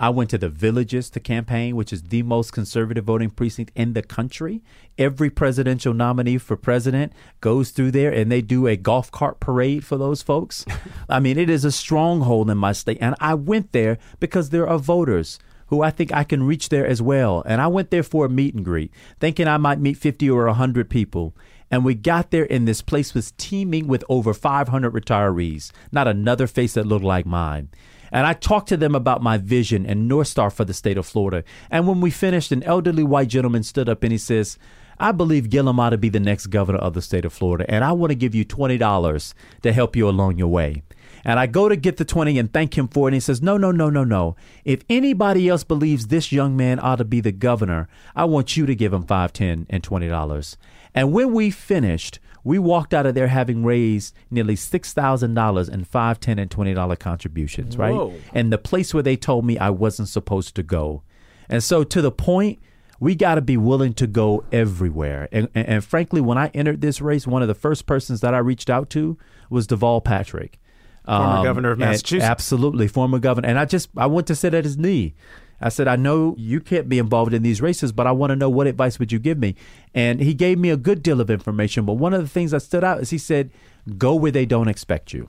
I 0.00 0.10
went 0.10 0.30
to 0.30 0.38
the 0.38 0.48
Villages 0.48 1.10
to 1.10 1.20
campaign, 1.20 1.74
which 1.74 1.92
is 1.92 2.04
the 2.04 2.22
most 2.22 2.52
conservative 2.52 3.04
voting 3.04 3.30
precinct 3.30 3.72
in 3.74 3.94
the 3.94 4.02
country. 4.02 4.62
Every 4.96 5.28
presidential 5.28 5.92
nominee 5.92 6.38
for 6.38 6.56
president 6.56 7.12
goes 7.40 7.70
through 7.70 7.90
there 7.90 8.12
and 8.12 8.30
they 8.30 8.40
do 8.40 8.68
a 8.68 8.76
golf 8.76 9.10
cart 9.10 9.40
parade 9.40 9.84
for 9.84 9.96
those 9.96 10.22
folks. 10.22 10.64
I 11.08 11.18
mean, 11.18 11.36
it 11.36 11.50
is 11.50 11.64
a 11.64 11.72
stronghold 11.72 12.48
in 12.48 12.58
my 12.58 12.70
state. 12.70 12.98
And 13.00 13.16
I 13.18 13.34
went 13.34 13.72
there 13.72 13.98
because 14.20 14.50
there 14.50 14.68
are 14.68 14.78
voters 14.78 15.40
who 15.66 15.82
I 15.82 15.90
think 15.90 16.12
I 16.12 16.24
can 16.24 16.44
reach 16.44 16.68
there 16.68 16.86
as 16.86 17.02
well. 17.02 17.42
And 17.44 17.60
I 17.60 17.66
went 17.66 17.90
there 17.90 18.02
for 18.02 18.24
a 18.24 18.30
meet 18.30 18.54
and 18.54 18.64
greet, 18.64 18.92
thinking 19.20 19.48
I 19.48 19.56
might 19.56 19.80
meet 19.80 19.96
50 19.96 20.30
or 20.30 20.46
100 20.46 20.88
people. 20.88 21.34
And 21.70 21.84
we 21.84 21.94
got 21.94 22.30
there, 22.30 22.50
and 22.50 22.66
this 22.66 22.82
place 22.82 23.14
was 23.14 23.32
teeming 23.36 23.86
with 23.86 24.04
over 24.08 24.32
500 24.32 24.92
retirees, 24.92 25.70
not 25.92 26.08
another 26.08 26.46
face 26.46 26.74
that 26.74 26.86
looked 26.86 27.04
like 27.04 27.26
mine. 27.26 27.68
And 28.10 28.26
I 28.26 28.32
talked 28.32 28.68
to 28.70 28.76
them 28.76 28.94
about 28.94 29.22
my 29.22 29.36
vision 29.36 29.84
and 29.84 30.08
North 30.08 30.28
Star 30.28 30.50
for 30.50 30.64
the 30.64 30.72
state 30.72 30.96
of 30.96 31.06
Florida. 31.06 31.44
And 31.70 31.86
when 31.86 32.00
we 32.00 32.10
finished, 32.10 32.52
an 32.52 32.62
elderly 32.62 33.02
white 33.02 33.28
gentleman 33.28 33.62
stood 33.62 33.88
up 33.88 34.02
and 34.02 34.12
he 34.12 34.18
says, 34.18 34.58
I 35.00 35.12
believe 35.12 35.50
Gillum 35.50 35.78
ought 35.78 35.90
to 35.90 35.98
be 35.98 36.08
the 36.08 36.18
next 36.18 36.48
governor 36.48 36.78
of 36.78 36.94
the 36.94 37.02
state 37.02 37.24
of 37.24 37.32
Florida, 37.32 37.64
and 37.68 37.84
I 37.84 37.92
want 37.92 38.10
to 38.10 38.16
give 38.16 38.34
you 38.34 38.44
$20 38.44 39.34
to 39.62 39.72
help 39.72 39.94
you 39.94 40.08
along 40.08 40.38
your 40.38 40.48
way. 40.48 40.82
And 41.24 41.38
I 41.38 41.46
go 41.46 41.68
to 41.68 41.76
get 41.76 41.98
the 41.98 42.04
20 42.04 42.38
and 42.38 42.52
thank 42.52 42.76
him 42.76 42.88
for 42.88 43.06
it. 43.06 43.10
And 43.10 43.14
he 43.14 43.20
says, 43.20 43.42
No, 43.42 43.56
no, 43.56 43.70
no, 43.70 43.90
no, 43.90 44.04
no. 44.04 44.36
If 44.64 44.82
anybody 44.88 45.48
else 45.48 45.64
believes 45.64 46.06
this 46.06 46.32
young 46.32 46.56
man 46.56 46.78
ought 46.80 46.96
to 46.96 47.04
be 47.04 47.20
the 47.20 47.32
governor, 47.32 47.88
I 48.16 48.24
want 48.24 48.56
you 48.56 48.66
to 48.66 48.74
give 48.74 48.92
him 48.92 49.02
5 49.02 49.32
10 49.32 49.66
and 49.68 49.82
$20. 49.82 50.56
And 50.94 51.12
when 51.12 51.32
we 51.32 51.50
finished, 51.50 52.18
we 52.44 52.58
walked 52.58 52.94
out 52.94 53.06
of 53.06 53.14
there 53.14 53.28
having 53.28 53.64
raised 53.64 54.14
nearly 54.30 54.54
$6,000 54.54 55.70
in 55.70 55.84
5 55.84 56.20
10 56.20 56.38
and 56.38 56.50
$20 56.50 56.98
contributions, 56.98 57.76
right? 57.76 57.94
Whoa. 57.94 58.14
And 58.32 58.52
the 58.52 58.58
place 58.58 58.94
where 58.94 59.02
they 59.02 59.16
told 59.16 59.44
me 59.44 59.58
I 59.58 59.70
wasn't 59.70 60.08
supposed 60.08 60.54
to 60.56 60.62
go. 60.62 61.02
And 61.48 61.62
so, 61.62 61.84
to 61.84 62.02
the 62.02 62.12
point, 62.12 62.58
we 63.00 63.14
got 63.14 63.36
to 63.36 63.40
be 63.40 63.56
willing 63.56 63.94
to 63.94 64.06
go 64.06 64.44
everywhere. 64.50 65.28
And, 65.30 65.48
and, 65.54 65.68
and 65.68 65.84
frankly, 65.84 66.20
when 66.20 66.36
I 66.36 66.48
entered 66.48 66.80
this 66.80 67.00
race, 67.00 67.26
one 67.26 67.42
of 67.42 67.48
the 67.48 67.54
first 67.54 67.86
persons 67.86 68.20
that 68.20 68.34
I 68.34 68.38
reached 68.38 68.68
out 68.68 68.90
to 68.90 69.16
was 69.50 69.66
Deval 69.66 70.02
Patrick. 70.02 70.58
Former 71.04 71.38
um, 71.38 71.44
governor 71.44 71.70
of 71.70 71.78
Massachusetts. 71.78 72.28
Absolutely, 72.28 72.86
former 72.86 73.18
governor. 73.18 73.48
And 73.48 73.58
I 73.58 73.64
just, 73.64 73.88
I 73.96 74.06
went 74.06 74.26
to 74.26 74.34
sit 74.34 74.52
at 74.52 74.64
his 74.64 74.76
knee. 74.76 75.14
I 75.60 75.70
said, 75.70 75.88
I 75.88 75.96
know 75.96 76.34
you 76.38 76.60
can't 76.60 76.88
be 76.88 76.98
involved 76.98 77.34
in 77.34 77.42
these 77.42 77.60
races, 77.60 77.92
but 77.92 78.06
I 78.06 78.12
want 78.12 78.30
to 78.30 78.36
know 78.36 78.48
what 78.48 78.66
advice 78.66 78.98
would 78.98 79.10
you 79.10 79.18
give 79.18 79.38
me? 79.38 79.56
And 79.94 80.20
he 80.20 80.34
gave 80.34 80.58
me 80.58 80.70
a 80.70 80.76
good 80.76 81.02
deal 81.02 81.20
of 81.20 81.30
information. 81.30 81.84
But 81.84 81.94
one 81.94 82.14
of 82.14 82.22
the 82.22 82.28
things 82.28 82.52
that 82.52 82.60
stood 82.60 82.84
out 82.84 83.00
is 83.00 83.10
he 83.10 83.18
said, 83.18 83.50
go 83.96 84.14
where 84.14 84.32
they 84.32 84.46
don't 84.46 84.68
expect 84.68 85.12
you 85.12 85.28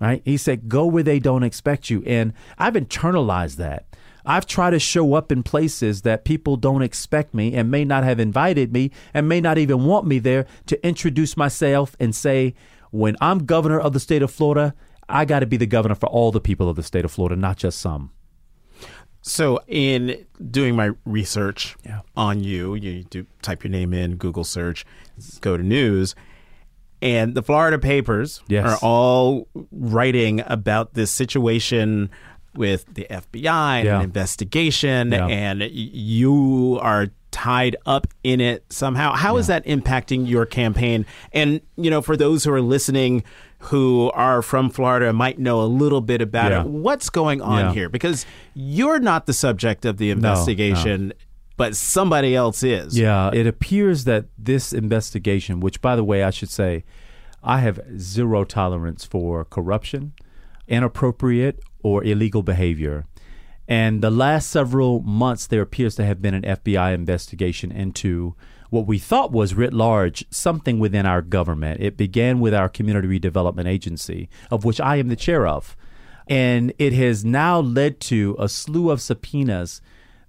right? 0.00 0.22
He 0.24 0.36
said, 0.36 0.68
go 0.68 0.86
where 0.86 1.02
they 1.02 1.18
don't 1.18 1.42
expect 1.42 1.90
you. 1.90 2.02
And 2.06 2.32
I've 2.56 2.74
internalized 2.74 3.56
that. 3.56 3.84
I've 4.24 4.46
tried 4.46 4.70
to 4.70 4.78
show 4.78 5.14
up 5.14 5.32
in 5.32 5.42
places 5.42 6.02
that 6.02 6.24
people 6.24 6.56
don't 6.56 6.82
expect 6.82 7.32
me 7.32 7.54
and 7.54 7.70
may 7.70 7.84
not 7.84 8.04
have 8.04 8.20
invited 8.20 8.72
me 8.72 8.90
and 9.14 9.28
may 9.28 9.40
not 9.40 9.58
even 9.58 9.86
want 9.86 10.06
me 10.06 10.18
there 10.18 10.46
to 10.66 10.86
introduce 10.86 11.36
myself 11.36 11.96
and 11.98 12.14
say, 12.14 12.54
when 12.90 13.16
I'm 13.20 13.46
governor 13.46 13.80
of 13.80 13.92
the 13.92 14.00
state 14.00 14.22
of 14.22 14.30
Florida, 14.30 14.74
I 15.08 15.24
got 15.24 15.40
to 15.40 15.46
be 15.46 15.56
the 15.56 15.66
governor 15.66 15.94
for 15.94 16.08
all 16.08 16.30
the 16.30 16.40
people 16.40 16.68
of 16.68 16.76
the 16.76 16.82
state 16.82 17.04
of 17.04 17.10
Florida, 17.10 17.36
not 17.36 17.56
just 17.56 17.80
some. 17.80 18.12
So, 19.28 19.60
in 19.68 20.24
doing 20.50 20.74
my 20.74 20.90
research 21.04 21.76
Yeah. 21.84 22.00
on 22.16 22.42
you, 22.42 22.74
you 22.74 23.04
do 23.04 23.26
type 23.42 23.62
your 23.62 23.70
name 23.70 23.92
in, 23.92 24.16
Google 24.16 24.44
search, 24.44 24.86
go 25.42 25.56
to 25.56 25.62
news, 25.62 26.14
and 27.02 27.34
the 27.34 27.42
Florida 27.42 27.78
papers 27.78 28.42
Yes. 28.48 28.66
are 28.66 28.78
all 28.82 29.46
writing 29.70 30.42
about 30.46 30.94
this 30.94 31.10
situation 31.10 32.08
with 32.56 32.86
the 32.94 33.06
FBI 33.10 33.78
and 33.80 33.86
Yeah. 33.86 33.96
an 33.98 34.02
investigation, 34.04 35.12
Yeah. 35.12 35.26
and 35.26 35.62
you 35.70 36.78
are 36.80 37.08
tied 37.30 37.76
up 37.86 38.06
in 38.24 38.40
it 38.40 38.64
somehow. 38.70 39.12
How 39.12 39.36
is 39.36 39.46
that 39.48 39.64
impacting 39.66 40.28
your 40.28 40.46
campaign? 40.46 41.04
And, 41.32 41.60
you 41.76 41.90
know, 41.90 42.00
for 42.02 42.16
those 42.16 42.44
who 42.44 42.52
are 42.52 42.60
listening 42.62 43.24
who 43.62 44.08
are 44.14 44.40
from 44.40 44.70
Florida 44.70 45.12
might 45.12 45.38
know 45.40 45.60
a 45.60 45.66
little 45.66 46.00
bit 46.00 46.22
about 46.22 46.52
Yeah. 46.52 46.60
it, 46.60 46.68
what's 46.68 47.10
going 47.10 47.42
on 47.42 47.58
Yeah. 47.66 47.72
here? 47.72 47.88
Because 47.88 48.24
you're 48.54 49.00
not 49.00 49.26
the 49.26 49.32
subject 49.32 49.84
of 49.84 49.96
the 49.96 50.10
investigation, 50.10 51.12
but 51.56 51.74
somebody 51.74 52.36
else 52.36 52.62
is. 52.62 52.96
Yeah, 52.96 53.30
it 53.32 53.48
appears 53.48 54.04
that 54.04 54.26
this 54.38 54.72
investigation, 54.72 55.58
which, 55.58 55.80
by 55.82 55.96
the 55.96 56.04
way, 56.04 56.22
I 56.22 56.30
should 56.30 56.50
say, 56.50 56.84
I 57.42 57.58
have 57.58 57.80
zero 57.98 58.44
tolerance 58.44 59.04
for 59.04 59.44
corruption, 59.44 60.12
inappropriate, 60.68 61.60
or 61.82 62.04
illegal 62.04 62.42
behavior. 62.42 63.06
And 63.68 64.02
the 64.02 64.10
last 64.10 64.48
several 64.48 65.00
months, 65.02 65.46
there 65.46 65.60
appears 65.60 65.94
to 65.96 66.04
have 66.04 66.22
been 66.22 66.34
an 66.34 66.42
FBI 66.42 66.94
investigation 66.94 67.70
into 67.70 68.34
what 68.70 68.86
we 68.86 68.98
thought 68.98 69.30
was 69.30 69.54
writ 69.54 69.74
large 69.74 70.24
something 70.30 70.78
within 70.78 71.04
our 71.04 71.20
government. 71.20 71.80
It 71.80 71.96
began 71.96 72.40
with 72.40 72.54
our 72.54 72.68
Community 72.68 73.08
Redevelopment 73.08 73.66
Agency, 73.66 74.30
of 74.50 74.64
which 74.64 74.80
I 74.80 74.96
am 74.96 75.08
the 75.08 75.16
chair 75.16 75.46
of. 75.46 75.76
And 76.26 76.72
it 76.78 76.92
has 76.94 77.24
now 77.24 77.60
led 77.60 78.00
to 78.00 78.36
a 78.38 78.48
slew 78.48 78.90
of 78.90 79.00
subpoenas 79.00 79.80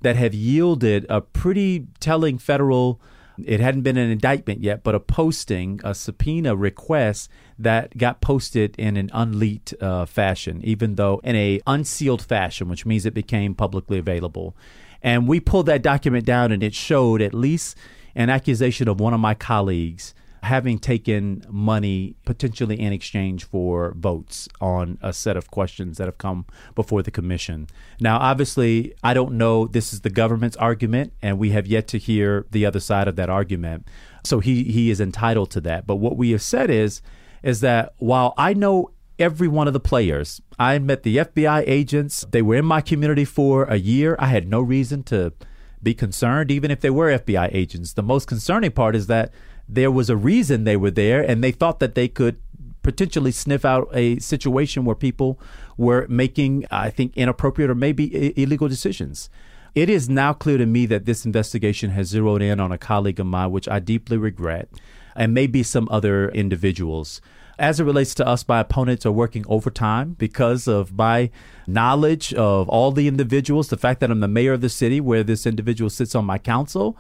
that 0.02 0.16
have 0.16 0.34
yielded 0.34 1.06
a 1.10 1.22
pretty 1.22 1.88
telling 2.00 2.38
federal 2.38 3.02
it 3.48 3.60
hadn't 3.60 3.82
been 3.82 3.98
an 3.98 4.10
indictment 4.10 4.62
yet, 4.62 4.84
but 4.84 4.96
a 4.96 5.00
posting, 5.00 5.80
a 5.84 5.94
subpoena 5.94 6.56
request 6.56 7.30
that 7.58 7.98
got 7.98 8.22
posted 8.22 8.76
in 8.78 8.98
an 8.98 9.10
unleaked 9.14 9.74
uh, 9.82 10.06
fashion, 10.06 10.62
even 10.64 10.96
though 10.96 11.22
in 11.24 11.36
a 11.36 11.62
unsealed 11.68 12.22
fashion, 12.22 12.70
which 12.70 12.86
means 12.86 13.06
it 13.06 13.14
became 13.14 13.56
publicly 13.56 13.98
available. 13.98 14.56
And 15.02 15.28
we 15.28 15.40
pulled 15.40 15.66
that 15.68 15.82
document 15.82 16.26
down, 16.26 16.52
and 16.52 16.62
it 16.64 16.74
showed 16.74 17.22
at 17.22 17.34
least 17.34 17.78
an 18.16 18.30
accusation 18.30 18.88
of 18.88 19.00
one 19.00 19.14
of 19.14 19.20
my 19.20 19.34
colleagues 19.34 20.14
having 20.44 20.80
taken 20.80 21.46
money 21.50 22.16
potentially 22.26 22.80
in 22.80 22.94
exchange 22.94 23.44
for 23.44 23.94
votes 23.98 24.48
on 24.62 24.98
a 25.02 25.12
set 25.12 25.36
of 25.36 25.52
questions 25.52 25.98
that 25.98 26.06
have 26.06 26.18
come 26.18 26.46
before 26.76 27.04
the 27.04 27.12
commission. 27.12 27.68
Now, 28.00 28.18
obviously, 28.18 28.94
I 29.04 29.14
don't 29.14 29.34
know. 29.34 29.68
This 29.68 29.94
is 29.94 30.02
the 30.02 30.10
government's 30.10 30.58
argument, 30.58 31.14
and 31.22 31.38
we 31.38 31.52
have 31.52 31.68
yet 31.68 31.88
to 31.90 31.98
hear 31.98 32.46
the 32.52 32.66
other 32.66 32.80
side 32.80 33.08
of 33.08 33.16
that 33.18 33.30
argument. 33.30 33.88
So 34.24 34.40
he 34.40 34.64
he 34.64 34.90
is 34.90 35.02
entitled 35.02 35.52
to 35.52 35.62
that. 35.62 35.88
But 35.88 35.98
what 35.98 36.18
we 36.18 36.32
have 36.32 36.42
said 36.42 36.70
is 36.70 37.02
is 37.42 37.62
that 37.62 37.94
while 37.98 38.34
I 38.38 38.54
know 38.54 38.92
every 39.18 39.48
one 39.48 39.68
of 39.68 39.74
the 39.74 39.80
players, 39.80 40.42
I 40.58 40.80
met 40.80 41.04
the 41.04 41.18
FBI 41.18 41.64
agents. 41.68 42.26
They 42.32 42.42
were 42.42 42.56
in 42.56 42.66
my 42.66 42.82
community 42.82 43.26
for 43.26 43.64
a 43.66 43.76
year. 43.76 44.16
I 44.20 44.28
had 44.28 44.48
no 44.48 44.62
reason 44.62 45.04
to 45.04 45.34
be 45.82 45.94
concerned, 45.94 46.52
even 46.52 46.72
if 46.72 46.82
they 46.82 46.90
were 46.90 47.18
FBI 47.18 47.50
agents. 47.54 47.94
The 47.94 48.04
most 48.04 48.28
concerning 48.28 48.72
part 48.72 48.96
is 48.96 49.08
that 49.08 49.32
there 49.70 49.92
was 49.92 50.10
a 50.10 50.18
reason 50.18 50.64
they 50.64 50.76
were 50.76 50.92
there 50.92 51.22
and 51.22 51.44
they 51.44 51.52
thought 51.52 51.80
that 51.80 51.96
they 51.96 52.08
could 52.08 52.42
potentially 52.82 53.32
sniff 53.32 53.64
out 53.64 53.88
a 53.94 54.18
situation 54.20 54.84
where 54.84 54.96
people 54.96 55.40
were 55.78 56.08
making, 56.10 56.66
I 56.72 56.90
think, 56.90 57.16
inappropriate 57.16 57.70
or 57.70 57.76
maybe 57.76 58.34
illegal 58.42 58.68
decisions. 58.68 59.30
It 59.76 59.90
is 59.90 60.10
now 60.10 60.34
clear 60.34 60.58
to 60.58 60.66
me 60.66 60.88
that 60.88 61.06
this 61.06 61.26
investigation 61.26 61.92
has 61.92 62.08
zeroed 62.08 62.42
in 62.42 62.60
on 62.60 62.72
a 62.72 62.78
colleague 62.78 63.20
of 63.20 63.28
mine, 63.28 63.52
which 63.52 63.68
I 63.68 63.80
deeply 63.80 64.18
regret, 64.18 64.70
and 65.16 65.34
maybe 65.34 65.62
some 65.62 65.88
other 65.92 66.30
individuals. 66.30 67.22
As 67.60 67.80
it 67.80 67.84
relates 67.84 68.16
to 68.16 68.28
us, 68.28 68.48
my 68.48 68.62
opponents 68.62 69.06
are 69.06 69.12
working 69.12 69.46
overtime 69.48 70.16
because 70.18 70.68
of 70.68 70.94
my 70.94 71.30
knowledge 71.68 72.34
of 72.34 72.70
all 72.70 72.92
the 72.92 73.08
individuals, 73.08 73.68
the 73.68 73.78
fact 73.78 74.00
that 74.00 74.10
I'm 74.10 74.22
the 74.22 74.28
mayor 74.28 74.54
of 74.54 74.62
the 74.62 74.70
city 74.70 75.02
where 75.02 75.24
this 75.24 75.46
individual 75.46 75.90
sits 75.90 76.16
on 76.16 76.26
my 76.26 76.38
council. 76.38 76.98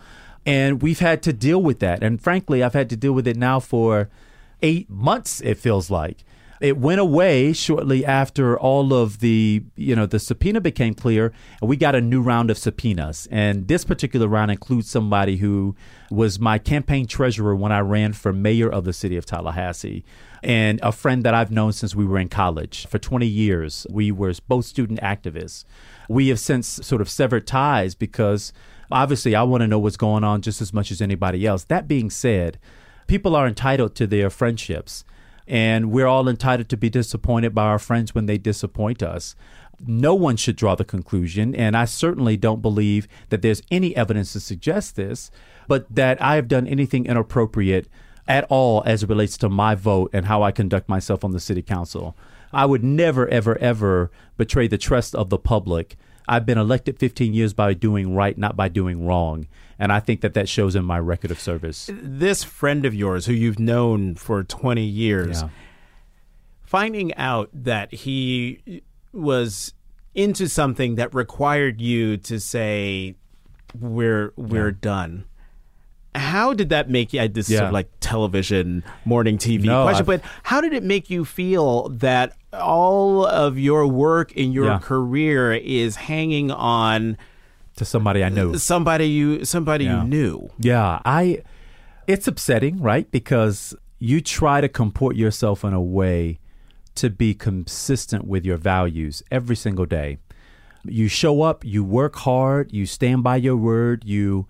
And 0.49 0.81
we've 0.81 0.99
had 0.99 1.21
to 1.23 1.31
deal 1.31 1.61
with 1.61 1.77
that. 1.79 2.01
And 2.01 2.19
frankly, 2.19 2.63
I've 2.63 2.73
had 2.73 2.89
to 2.89 2.97
deal 2.97 3.13
with 3.13 3.27
it 3.27 3.37
now 3.37 3.59
for 3.59 4.09
eight 4.63 4.89
months, 4.89 5.41
it 5.41 5.59
feels 5.59 5.91
like. 5.91 6.25
It 6.59 6.75
went 6.75 6.99
away 6.99 7.53
shortly 7.53 8.03
after 8.03 8.59
all 8.59 8.91
of 8.91 9.19
the, 9.19 9.63
you 9.75 9.95
know, 9.95 10.07
the 10.07 10.17
subpoena 10.17 10.59
became 10.59 10.95
clear, 10.95 11.31
and 11.61 11.69
we 11.69 11.77
got 11.77 11.93
a 11.93 12.01
new 12.01 12.19
round 12.19 12.49
of 12.49 12.57
subpoenas. 12.57 13.27
And 13.31 13.67
this 13.67 13.85
particular 13.85 14.27
round 14.27 14.49
includes 14.49 14.89
somebody 14.89 15.37
who 15.37 15.75
was 16.09 16.39
my 16.39 16.57
campaign 16.57 17.05
treasurer 17.05 17.55
when 17.55 17.71
I 17.71 17.79
ran 17.81 18.13
for 18.13 18.33
mayor 18.33 18.69
of 18.69 18.85
the 18.85 18.91
city 18.91 19.17
of 19.17 19.27
Tallahassee, 19.27 20.03
and 20.43 20.79
a 20.81 20.91
friend 20.91 21.23
that 21.23 21.35
I've 21.35 21.51
known 21.51 21.73
since 21.73 21.95
we 21.95 22.05
were 22.05 22.17
in 22.17 22.27
college 22.27 22.87
for 22.87 22.97
20 22.97 23.27
years. 23.27 23.85
We 23.87 24.11
were 24.11 24.33
both 24.47 24.65
student 24.65 24.99
activists. 25.01 25.63
We 26.09 26.29
have 26.29 26.39
since 26.39 26.67
sort 26.67 27.01
of 27.01 27.09
severed 27.09 27.45
ties 27.45 27.93
because 27.93 28.51
obviously 28.91 29.35
I 29.35 29.43
want 29.43 29.61
to 29.61 29.67
know 29.67 29.79
what's 29.79 29.97
going 29.97 30.23
on 30.23 30.41
just 30.41 30.61
as 30.61 30.73
much 30.73 30.91
as 30.91 31.01
anybody 31.01 31.45
else. 31.45 31.63
That 31.65 31.87
being 31.87 32.09
said, 32.09 32.59
people 33.07 33.35
are 33.35 33.47
entitled 33.47 33.95
to 33.95 34.07
their 34.07 34.29
friendships, 34.29 35.03
and 35.47 35.91
we're 35.91 36.07
all 36.07 36.27
entitled 36.27 36.69
to 36.69 36.77
be 36.77 36.89
disappointed 36.89 37.55
by 37.55 37.65
our 37.65 37.79
friends 37.79 38.13
when 38.13 38.25
they 38.25 38.37
disappoint 38.37 39.01
us. 39.01 39.35
No 39.85 40.13
one 40.13 40.35
should 40.35 40.57
draw 40.57 40.75
the 40.75 40.83
conclusion, 40.83 41.55
and 41.55 41.75
I 41.75 41.85
certainly 41.85 42.35
don't 42.37 42.61
believe 42.61 43.07
that 43.29 43.41
there's 43.41 43.63
any 43.71 43.95
evidence 43.95 44.33
to 44.33 44.39
suggest 44.39 44.95
this, 44.95 45.31
but 45.67 45.93
that 45.93 46.21
I 46.21 46.35
have 46.35 46.47
done 46.47 46.67
anything 46.67 47.05
inappropriate 47.05 47.87
at 48.27 48.45
all 48.49 48.83
as 48.85 49.03
it 49.03 49.09
relates 49.09 49.37
to 49.37 49.49
my 49.49 49.75
vote 49.75 50.11
and 50.13 50.25
how 50.25 50.43
I 50.43 50.51
conduct 50.51 50.87
myself 50.87 51.23
on 51.23 51.31
the 51.31 51.39
city 51.39 51.61
council. 51.61 52.15
I 52.51 52.65
would 52.65 52.83
never, 52.83 53.27
ever, 53.29 53.57
ever 53.57 54.11
betray 54.37 54.67
the 54.67 54.77
trust 54.77 55.15
of 55.15 55.29
the 55.29 55.37
public. 55.37 55.97
I've 56.30 56.45
been 56.45 56.59
elected 56.59 56.99
15 56.99 57.34
years 57.34 57.53
by 57.53 57.73
doing 57.73 58.13
right, 58.13 58.38
not 58.38 58.55
by 58.55 58.69
doing 58.69 59.05
wrong. 59.05 59.47
And 59.80 59.91
I 59.91 59.99
think 59.99 60.21
that 60.21 60.36
that 60.36 60.47
shows 60.47 60.75
in 60.75 60.86
my 60.86 60.99
record 60.99 61.32
of 61.32 61.39
service. 61.39 61.89
This 61.91 62.43
friend 62.43 62.86
of 62.86 62.93
yours 62.93 63.25
who 63.25 63.34
you've 63.34 63.59
known 63.59 64.13
for 64.15 64.43
20 64.43 64.84
years, 64.84 65.41
Yeah. 65.41 65.49
finding 66.61 67.13
out 67.15 67.49
that 67.53 67.91
he 67.93 68.84
was 69.11 69.73
into 70.13 70.47
something 70.47 70.95
that 70.95 71.13
required 71.15 71.82
you 71.82 72.15
to 72.17 72.39
say 72.39 73.15
we're 73.80 74.34
we're 74.36 74.71
done. 74.71 75.25
How 76.16 76.53
did 76.53 76.70
that 76.70 76.89
make 76.89 77.14
you? 77.14 77.22
I- 77.22 77.28
This 77.28 77.49
is 77.49 77.57
sort 77.57 77.68
of 77.68 77.74
like 77.74 77.89
television, 77.99 78.84
morning 79.05 79.38
TV 79.38 79.66
No, 79.66 79.84
question, 79.84 80.01
I've- 80.10 80.18
but 80.18 80.22
how 80.43 80.60
did 80.62 80.74
it 80.74 80.84
make 80.84 81.10
you 81.10 81.24
feel 81.26 81.89
that 81.89 82.34
all 82.53 83.26
of 83.26 83.60
your 83.60 83.86
work 83.86 84.32
in 84.32 84.51
your 84.51 84.66
Yeah. 84.66 84.80
career 84.80 85.53
is 85.53 85.95
hanging 85.97 86.49
on 86.51 87.16
To 87.78 87.86
somebody 87.86 88.24
I 88.24 88.30
know. 88.30 88.53
Uh, 88.53 88.57
somebody 88.57 89.07
you 89.07 89.45
somebody 89.45 89.86
Yeah. 89.86 90.01
you 90.03 90.07
knew? 90.10 90.49
Yeah, 90.60 90.99
I 91.05 91.39
It's 92.07 92.28
upsetting, 92.28 92.82
right? 92.82 93.10
Because 93.12 93.76
you 93.99 94.20
try 94.20 94.62
to 94.62 94.68
comport 94.68 95.16
yourself 95.16 95.64
in 95.64 95.74
a 95.74 95.82
way 95.82 96.39
to 96.95 97.12
be 97.12 97.36
consistent 97.36 98.26
with 98.28 98.43
your 98.43 98.57
values 98.57 99.22
every 99.30 99.55
single 99.55 99.86
day. 99.86 100.18
You 100.84 101.07
show 101.07 101.43
up, 101.43 101.64
you 101.64 101.84
work 101.84 102.16
hard, 102.16 102.74
you 102.74 102.88
stand 102.88 103.22
by 103.24 103.36
your 103.36 103.55
word, 103.55 104.03
you 104.05 104.47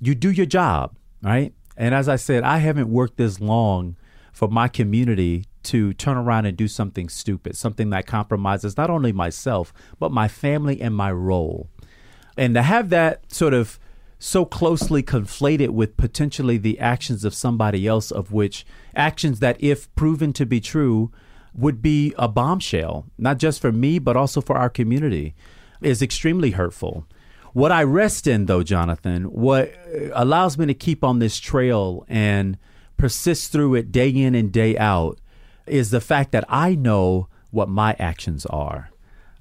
you 0.00 0.14
do 0.14 0.30
your 0.30 0.46
job, 0.46 0.92
right? 1.22 1.52
And 1.76 1.94
as 1.94 2.08
I 2.08 2.16
said, 2.16 2.42
I 2.42 2.58
haven't 2.58 2.90
worked 2.90 3.16
this 3.16 3.40
long 3.40 3.96
for 4.32 4.48
my 4.48 4.68
community 4.68 5.44
to 5.62 5.92
turn 5.94 6.16
around 6.16 6.46
and 6.46 6.56
do 6.56 6.68
something 6.68 7.08
stupid, 7.08 7.56
something 7.56 7.90
that 7.90 8.06
compromises 8.06 8.76
not 8.76 8.90
only 8.90 9.12
myself, 9.12 9.72
but 9.98 10.12
my 10.12 10.28
family 10.28 10.80
and 10.80 10.94
my 10.94 11.12
role. 11.12 11.68
And 12.36 12.54
to 12.54 12.62
have 12.62 12.90
that 12.90 13.32
sort 13.32 13.54
of 13.54 13.78
so 14.18 14.44
closely 14.44 15.02
conflated 15.02 15.70
with 15.70 15.96
potentially 15.96 16.58
the 16.58 16.78
actions 16.78 17.24
of 17.24 17.34
somebody 17.34 17.86
else, 17.86 18.10
of 18.10 18.32
which 18.32 18.66
actions 18.94 19.40
that, 19.40 19.56
if 19.62 19.92
proven 19.94 20.32
to 20.34 20.44
be 20.44 20.60
true, 20.60 21.10
would 21.54 21.82
be 21.82 22.14
a 22.18 22.28
bombshell, 22.28 23.06
not 23.18 23.38
just 23.38 23.60
for 23.60 23.72
me, 23.72 23.98
but 23.98 24.16
also 24.16 24.40
for 24.40 24.56
our 24.56 24.70
community, 24.70 25.34
is 25.80 26.02
extremely 26.02 26.52
hurtful. 26.52 27.06
What 27.52 27.72
I 27.72 27.82
rest 27.82 28.26
in, 28.26 28.46
though, 28.46 28.62
Jonathan, 28.62 29.24
what 29.24 29.74
allows 30.12 30.56
me 30.56 30.66
to 30.66 30.74
keep 30.74 31.02
on 31.02 31.18
this 31.18 31.38
trail 31.40 32.04
and 32.08 32.56
persist 32.96 33.50
through 33.50 33.74
it 33.74 33.90
day 33.90 34.10
in 34.10 34.34
and 34.34 34.52
day 34.52 34.78
out 34.78 35.18
is 35.66 35.90
the 35.90 36.00
fact 36.00 36.32
that 36.32 36.44
I 36.48 36.74
know 36.74 37.28
what 37.50 37.68
my 37.68 37.96
actions 37.98 38.46
are. 38.46 38.90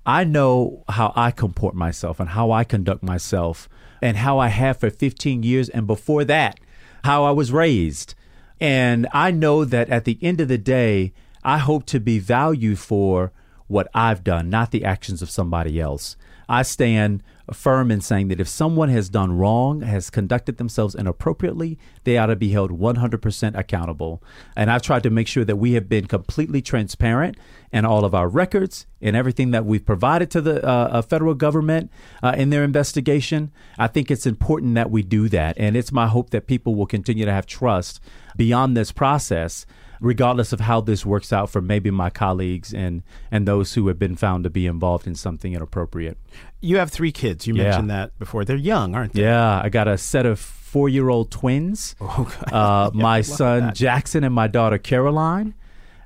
I 0.06 0.24
know 0.24 0.84
how 0.90 1.14
I 1.16 1.30
comport 1.30 1.76
myself 1.76 2.20
and 2.20 2.30
how 2.30 2.52
I 2.52 2.64
conduct 2.64 3.04
myself 3.04 3.70
and 4.02 4.18
how 4.18 4.40
I 4.40 4.48
have 4.48 4.78
for 4.78 4.90
15 4.90 5.44
years 5.44 5.70
and 5.70 5.86
before 5.86 6.24
that, 6.26 6.60
how 7.04 7.26
I 7.26 7.32
was 7.32 7.52
raised. 7.52 8.16
And 8.60 9.08
I 9.12 9.30
know 9.30 9.66
that 9.66 9.90
at 9.90 10.06
the 10.06 10.18
end 10.22 10.42
of 10.42 10.48
the 10.48 10.58
day, 10.58 11.14
I 11.44 11.60
hope 11.60 11.86
to 11.88 12.00
be 12.00 12.18
valued 12.18 12.80
for 12.80 13.32
what 13.68 13.88
I've 13.94 14.24
done, 14.24 14.50
not 14.50 14.72
the 14.72 14.84
actions 14.84 15.22
of 15.22 15.30
somebody 15.30 15.80
else. 15.80 16.18
I 16.50 16.64
stand 16.64 17.22
firm 17.54 17.92
in 17.92 18.02
saying 18.02 18.28
that 18.30 18.40
if 18.40 18.48
someone 18.48 18.90
has 18.90 19.08
done 19.08 19.32
wrong, 19.38 19.82
has 19.82 20.10
conducted 20.10 20.58
themselves 20.58 20.96
inappropriately, 20.96 21.78
they 22.04 22.18
ought 22.18 22.28
to 22.28 22.36
be 22.36 22.50
held 22.50 22.72
100% 22.72 23.58
accountable. 23.58 24.24
And 24.56 24.72
I've 24.72 24.82
tried 24.82 25.04
to 25.04 25.10
make 25.12 25.28
sure 25.28 25.46
that 25.46 25.58
we 25.58 25.74
have 25.74 25.88
been 25.88 26.08
completely 26.08 26.62
transparent 26.62 27.38
in 27.72 27.86
all 27.86 28.04
of 28.04 28.16
our 28.16 28.28
records 28.28 28.88
and 29.00 29.16
everything 29.16 29.52
that 29.52 29.66
we've 29.66 29.86
provided 29.86 30.32
to 30.32 30.42
the 30.42 30.68
uh, 30.68 30.90
uh, 30.92 31.02
federal 31.04 31.36
government 31.36 31.92
uh, 32.24 32.34
in 32.36 32.50
their 32.50 32.64
investigation. 32.64 33.52
I 33.78 33.88
think 33.88 34.10
it's 34.10 34.26
important 34.26 34.76
that 34.76 34.90
we 34.90 35.04
do 35.04 35.30
that. 35.30 35.56
And 35.58 35.78
it's 35.78 35.92
my 35.92 36.08
hope 36.08 36.32
that 36.32 36.48
people 36.48 36.74
will 36.74 36.88
continue 36.88 37.26
to 37.26 37.34
have 37.34 37.46
trust 37.46 38.00
beyond 38.36 38.76
this 38.76 38.92
process 38.92 39.66
regardless 40.00 40.54
of 40.54 40.62
how 40.62 40.82
this 40.82 41.06
works 41.06 41.34
out 41.34 41.50
for 41.50 41.62
maybe 41.62 41.92
my 41.92 42.10
colleagues 42.10 42.74
and 42.74 43.04
and 43.32 43.48
those 43.48 43.74
who 43.74 43.88
have 43.88 44.00
been 44.00 44.16
found 44.16 44.44
to 44.44 44.50
be 44.50 44.66
involved 44.66 45.08
in 45.08 45.16
something 45.16 45.54
inappropriate. 45.54 46.18
You 46.62 46.78
have 46.78 46.92
three 46.92 47.12
kids. 47.12 47.48
You 47.48 47.56
yeah. 47.56 47.64
mentioned 47.64 47.90
that 47.90 48.18
before. 48.20 48.46
They're 48.46 48.58
young, 48.58 48.96
aren't 48.96 49.14
they? 49.14 49.22
Yeah, 49.22 49.62
I 49.64 49.70
got 49.70 49.88
a 49.88 49.98
set 49.98 50.26
of 50.26 50.40
four-year-old 50.40 51.32
twins. 51.32 51.96
Oh, 52.12 52.32
uh, 52.52 52.92
yeah, 52.94 53.02
my 53.02 53.22
son 53.22 53.68
that. 53.68 53.76
Jackson 53.76 54.24
and 54.24 54.34
my 54.34 54.48
daughter 54.48 54.78
Caroline, 54.78 55.54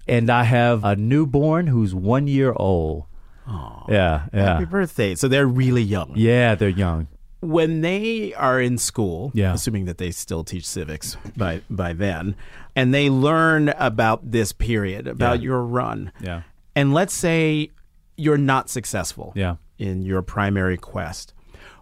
and 0.07 0.29
I 0.29 0.43
have 0.43 0.83
a 0.83 0.95
newborn 0.95 1.67
who's 1.67 1.95
one 1.95 2.27
year 2.27 2.53
old. 2.55 3.05
Oh, 3.47 3.85
yeah, 3.89 4.27
yeah. 4.33 4.53
Happy 4.53 4.65
birthday! 4.65 5.15
So 5.15 5.27
they're 5.27 5.47
really 5.47 5.81
young. 5.81 6.13
Yeah, 6.15 6.55
they're 6.55 6.69
young 6.69 7.07
when 7.43 7.81
they 7.81 8.33
are 8.35 8.61
in 8.61 8.77
school, 8.77 9.31
yeah. 9.33 9.53
assuming 9.53 9.85
that 9.85 9.97
they 9.97 10.11
still 10.11 10.43
teach 10.43 10.65
civics 10.65 11.17
by 11.35 11.61
by 11.69 11.93
then, 11.93 12.35
and 12.75 12.93
they 12.93 13.09
learn 13.09 13.69
about 13.77 14.31
this 14.31 14.51
period, 14.53 15.07
about 15.07 15.39
yeah. 15.39 15.45
your 15.45 15.63
run, 15.63 16.11
yeah. 16.21 16.43
and 16.75 16.93
let's 16.93 17.13
say 17.13 17.69
you're 18.15 18.37
not 18.37 18.69
successful 18.69 19.33
yeah. 19.35 19.55
in 19.77 20.03
your 20.03 20.21
primary 20.21 20.77
quest, 20.77 21.33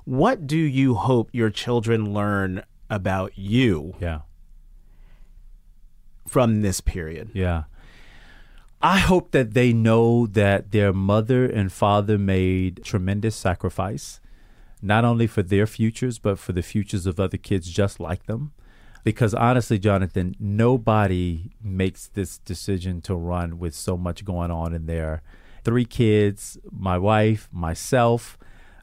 what 0.06 0.48
do 0.48 0.58
you 0.58 0.96
hope 0.96 1.30
your 1.32 1.50
children 1.50 2.14
learn 2.14 2.64
about 2.90 3.38
you 3.38 3.96
yeah. 4.00 4.20
from 6.28 6.62
this 6.62 6.82
period? 6.82 7.30
Yeah. 7.34 7.64
I 8.82 8.98
hope 8.98 9.30
that 9.32 9.54
they 9.54 9.74
know 9.74 10.26
that 10.26 10.72
their 10.72 10.92
mother 10.92 11.46
and 11.46 11.72
father 11.72 12.18
made 12.18 12.84
tremendous 12.84 13.36
sacrifice 13.36 14.21
not 14.82 15.06
only 15.06 15.28
for 15.28 15.44
their 15.44 15.68
futures, 15.68 16.20
but 16.20 16.40
for 16.40 16.54
the 16.54 16.62
futures 16.62 17.06
of 17.06 17.20
other 17.20 17.38
kids 17.38 17.70
just 17.70 18.00
like 18.00 18.26
them. 18.26 18.52
Because 19.04 19.34
honestly, 19.34 19.80
Jonathan, 19.80 20.36
nobody 20.40 21.52
makes 21.62 22.08
this 22.08 22.38
decision 22.38 23.02
to 23.02 23.16
run 23.16 23.58
with 23.58 23.74
so 23.74 23.98
much 23.98 24.26
going 24.26 24.52
on 24.52 24.74
in 24.74 24.86
there. 24.86 25.22
Three 25.64 25.86
kids, 25.86 26.58
my 26.72 26.98
wife, 26.98 27.50
myself, 27.52 28.38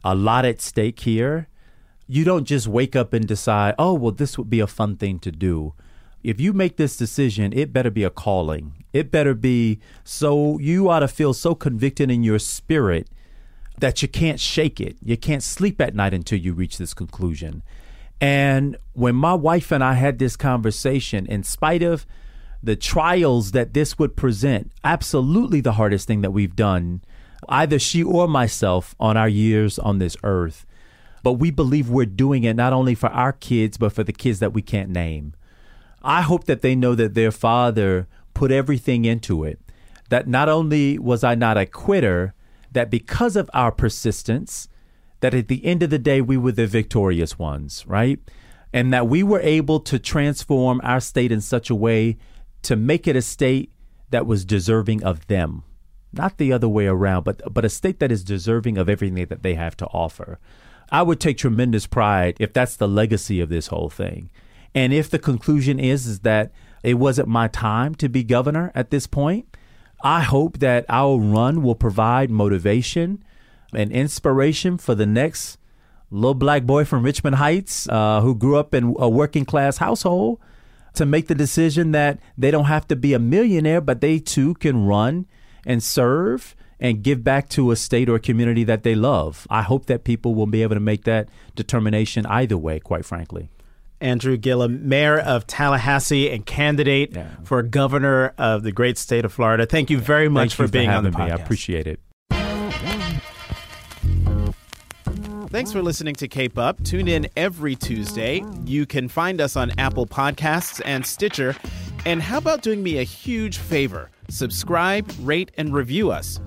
a 0.04 0.14
lot 0.14 0.44
at 0.44 0.60
stake 0.60 1.00
here. 1.00 1.48
You 2.06 2.24
don't 2.24 2.44
just 2.44 2.66
wake 2.66 2.96
up 2.96 3.12
and 3.12 3.26
decide, 3.26 3.74
oh, 3.78 3.94
well, 3.94 4.12
this 4.12 4.38
would 4.38 4.50
be 4.50 4.60
a 4.60 4.66
fun 4.66 4.96
thing 4.96 5.18
to 5.20 5.30
do. 5.30 5.74
If 6.22 6.40
you 6.40 6.52
make 6.52 6.76
this 6.76 6.96
decision, 6.96 7.52
it 7.52 7.72
better 7.72 7.90
be 7.90 8.02
a 8.02 8.10
calling. 8.10 8.84
It 8.92 9.10
better 9.10 9.34
be 9.34 9.78
so 10.02 10.58
you 10.58 10.88
ought 10.88 11.00
to 11.00 11.08
feel 11.08 11.32
so 11.32 11.54
convicted 11.54 12.10
in 12.10 12.24
your 12.24 12.38
spirit 12.38 13.08
that 13.80 14.02
you 14.02 14.08
can't 14.08 14.40
shake 14.40 14.80
it. 14.80 14.96
You 15.02 15.16
can't 15.16 15.42
sleep 15.42 15.80
at 15.80 15.94
night 15.94 16.14
until 16.14 16.38
you 16.38 16.52
reach 16.52 16.78
this 16.78 16.94
conclusion. 16.94 17.62
And 18.20 18.76
when 18.94 19.14
my 19.14 19.34
wife 19.34 19.70
and 19.70 19.82
I 19.82 19.94
had 19.94 20.18
this 20.18 20.36
conversation, 20.36 21.26
in 21.26 21.42
spite 21.44 21.82
of 21.82 22.06
the 22.62 22.76
trials 22.76 23.52
that 23.52 23.74
this 23.74 23.98
would 23.98 24.16
present, 24.16 24.72
absolutely 24.82 25.60
the 25.60 25.72
hardest 25.72 26.08
thing 26.08 26.22
that 26.22 26.32
we've 26.32 26.56
done, 26.56 27.02
either 27.48 27.78
she 27.78 28.02
or 28.02 28.26
myself, 28.26 28.94
on 28.98 29.16
our 29.16 29.28
years 29.28 29.78
on 29.78 29.98
this 29.98 30.16
earth. 30.24 30.66
But 31.22 31.34
we 31.34 31.50
believe 31.50 31.88
we're 31.88 32.06
doing 32.06 32.44
it 32.44 32.56
not 32.56 32.72
only 32.72 32.94
for 32.94 33.08
our 33.10 33.32
kids, 33.32 33.76
but 33.76 33.92
for 33.92 34.02
the 34.02 34.12
kids 34.12 34.40
that 34.40 34.52
we 34.52 34.62
can't 34.62 34.90
name. 34.90 35.34
I 36.02 36.22
hope 36.22 36.44
that 36.44 36.62
they 36.62 36.74
know 36.74 36.94
that 36.94 37.14
their 37.14 37.30
father 37.30 38.08
put 38.34 38.50
everything 38.50 39.04
into 39.04 39.44
it. 39.44 39.60
That 40.10 40.26
not 40.26 40.48
only 40.48 40.98
was 40.98 41.22
I 41.22 41.34
not 41.34 41.58
a 41.58 41.66
quitter, 41.66 42.34
that 42.72 42.90
because 42.90 43.36
of 43.36 43.50
our 43.54 43.72
persistence, 43.72 44.68
that 45.20 45.34
at 45.34 45.48
the 45.48 45.64
end 45.64 45.82
of 45.82 45.90
the 45.90 45.98
day, 45.98 46.20
we 46.20 46.36
were 46.36 46.52
the 46.52 46.66
victorious 46.66 47.38
ones, 47.38 47.84
right? 47.86 48.20
And 48.72 48.92
that 48.92 49.08
we 49.08 49.22
were 49.22 49.40
able 49.40 49.80
to 49.80 49.98
transform 49.98 50.80
our 50.84 51.00
state 51.00 51.32
in 51.32 51.40
such 51.40 51.70
a 51.70 51.74
way 51.74 52.18
to 52.62 52.76
make 52.76 53.06
it 53.06 53.16
a 53.16 53.22
state 53.22 53.72
that 54.10 54.26
was 54.26 54.44
deserving 54.44 55.02
of 55.02 55.26
them, 55.26 55.62
not 56.12 56.38
the 56.38 56.52
other 56.52 56.68
way 56.68 56.86
around, 56.86 57.24
but, 57.24 57.42
but 57.52 57.64
a 57.64 57.68
state 57.68 57.98
that 58.00 58.12
is 58.12 58.24
deserving 58.24 58.78
of 58.78 58.88
everything 58.88 59.26
that 59.26 59.42
they 59.42 59.54
have 59.54 59.76
to 59.78 59.86
offer. 59.86 60.38
I 60.90 61.02
would 61.02 61.20
take 61.20 61.36
tremendous 61.36 61.86
pride 61.86 62.36
if 62.40 62.52
that's 62.52 62.76
the 62.76 62.88
legacy 62.88 63.40
of 63.40 63.48
this 63.48 63.68
whole 63.68 63.90
thing. 63.90 64.30
And 64.74 64.92
if 64.92 65.10
the 65.10 65.18
conclusion 65.18 65.78
is, 65.78 66.06
is 66.06 66.20
that 66.20 66.52
it 66.82 66.94
wasn't 66.94 67.28
my 67.28 67.48
time 67.48 67.94
to 67.96 68.08
be 68.08 68.22
governor 68.22 68.70
at 68.74 68.90
this 68.90 69.06
point, 69.06 69.56
I 70.00 70.22
hope 70.22 70.58
that 70.58 70.84
our 70.88 71.18
run 71.18 71.62
will 71.62 71.74
provide 71.74 72.30
motivation 72.30 73.22
and 73.74 73.90
inspiration 73.90 74.78
for 74.78 74.94
the 74.94 75.06
next 75.06 75.58
little 76.10 76.34
black 76.34 76.64
boy 76.64 76.84
from 76.84 77.02
Richmond 77.02 77.36
Heights 77.36 77.88
uh, 77.88 78.20
who 78.20 78.34
grew 78.34 78.56
up 78.56 78.74
in 78.74 78.94
a 78.98 79.08
working 79.08 79.44
class 79.44 79.78
household 79.78 80.38
to 80.94 81.04
make 81.04 81.28
the 81.28 81.34
decision 81.34 81.92
that 81.92 82.18
they 82.36 82.50
don't 82.50 82.64
have 82.64 82.88
to 82.88 82.96
be 82.96 83.12
a 83.12 83.18
millionaire, 83.18 83.80
but 83.80 84.00
they 84.00 84.18
too 84.18 84.54
can 84.54 84.86
run 84.86 85.26
and 85.66 85.82
serve 85.82 86.56
and 86.80 87.02
give 87.02 87.24
back 87.24 87.48
to 87.50 87.70
a 87.70 87.76
state 87.76 88.08
or 88.08 88.18
community 88.18 88.64
that 88.64 88.84
they 88.84 88.94
love. 88.94 89.46
I 89.50 89.62
hope 89.62 89.86
that 89.86 90.04
people 90.04 90.34
will 90.34 90.46
be 90.46 90.62
able 90.62 90.76
to 90.76 90.80
make 90.80 91.04
that 91.04 91.28
determination 91.56 92.24
either 92.26 92.56
way, 92.56 92.78
quite 92.78 93.04
frankly. 93.04 93.50
Andrew 94.00 94.36
Gillum, 94.36 94.88
mayor 94.88 95.18
of 95.18 95.46
Tallahassee 95.46 96.30
and 96.30 96.44
candidate 96.46 97.14
yeah. 97.14 97.30
for 97.44 97.62
governor 97.62 98.32
of 98.38 98.62
the 98.62 98.72
great 98.72 98.98
state 98.98 99.24
of 99.24 99.32
Florida. 99.32 99.66
Thank 99.66 99.90
you 99.90 99.98
very 99.98 100.28
much 100.28 100.54
for 100.54 100.68
being 100.68 100.90
for 100.90 100.96
on 100.96 101.04
the 101.04 101.10
podcast. 101.10 101.26
Me. 101.26 101.32
I 101.32 101.36
appreciate 101.36 101.86
it. 101.86 102.00
Thanks 105.50 105.72
for 105.72 105.80
listening 105.82 106.14
to 106.16 106.28
Cape 106.28 106.58
Up. 106.58 106.82
Tune 106.84 107.08
in 107.08 107.26
every 107.34 107.74
Tuesday. 107.74 108.44
You 108.64 108.84
can 108.84 109.08
find 109.08 109.40
us 109.40 109.56
on 109.56 109.72
Apple 109.78 110.06
Podcasts 110.06 110.82
and 110.84 111.06
Stitcher. 111.06 111.56
And 112.04 112.20
how 112.20 112.36
about 112.36 112.60
doing 112.60 112.82
me 112.82 112.98
a 112.98 113.02
huge 113.02 113.56
favor? 113.56 114.10
Subscribe, 114.28 115.10
rate, 115.20 115.50
and 115.56 115.72
review 115.72 116.10
us. 116.10 116.38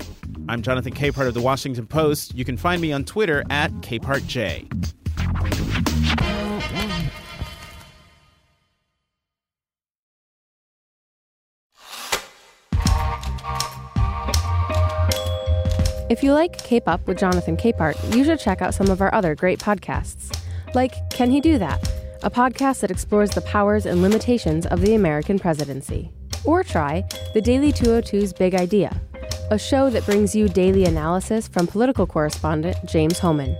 I'm 0.47 0.61
Jonathan 0.61 0.93
Capehart 0.93 1.27
of 1.27 1.33
the 1.33 1.41
Washington 1.41 1.87
Post. 1.87 2.35
You 2.35 2.45
can 2.45 2.57
find 2.57 2.79
me 2.79 2.91
on 2.91 3.03
Twitter 3.03 3.43
at 3.49 3.71
CapehartJ. 3.81 5.70
If 16.11 16.21
you 16.21 16.33
like 16.33 16.61
Cape 16.61 16.89
Up 16.89 17.07
with 17.07 17.19
Jonathan 17.19 17.55
Capehart, 17.55 18.13
you 18.13 18.25
should 18.25 18.37
check 18.37 18.61
out 18.61 18.73
some 18.73 18.89
of 18.89 18.99
our 18.99 19.15
other 19.15 19.33
great 19.33 19.59
podcasts, 19.59 20.37
like 20.75 21.09
Can 21.09 21.31
He 21.31 21.39
Do 21.39 21.57
That? 21.57 21.89
a 22.21 22.29
podcast 22.29 22.81
that 22.81 22.91
explores 22.91 23.29
the 23.29 23.39
powers 23.39 23.85
and 23.85 24.01
limitations 24.01 24.65
of 24.65 24.81
the 24.81 24.95
American 24.95 25.39
presidency. 25.39 26.11
Or 26.43 26.65
try 26.65 27.05
The 27.33 27.39
Daily 27.39 27.71
202's 27.71 28.33
Big 28.33 28.55
Idea, 28.55 28.93
a 29.51 29.57
show 29.57 29.89
that 29.89 30.05
brings 30.05 30.35
you 30.35 30.49
daily 30.49 30.83
analysis 30.83 31.47
from 31.47 31.65
political 31.65 32.05
correspondent 32.05 32.75
James 32.83 33.17
Hohmann. 33.17 33.57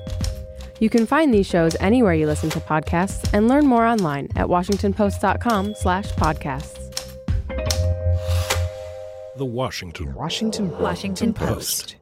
You 0.82 0.90
can 0.90 1.06
find 1.06 1.34
these 1.34 1.48
shows 1.48 1.78
anywhere 1.80 2.16
you 2.16 2.28
listen 2.28 2.50
to 2.50 2.60
podcasts 2.60 3.34
and 3.34 3.48
learn 3.48 3.66
more 3.66 3.86
online 3.86 4.28
at 4.36 4.48
washingtonpost.com 4.48 5.76
slash 5.76 6.12
podcasts. 6.16 7.16
The 9.38 9.46
Washington 9.46 10.14
Washington 10.14 10.78
Washington 10.78 11.34
Post. 11.34 11.96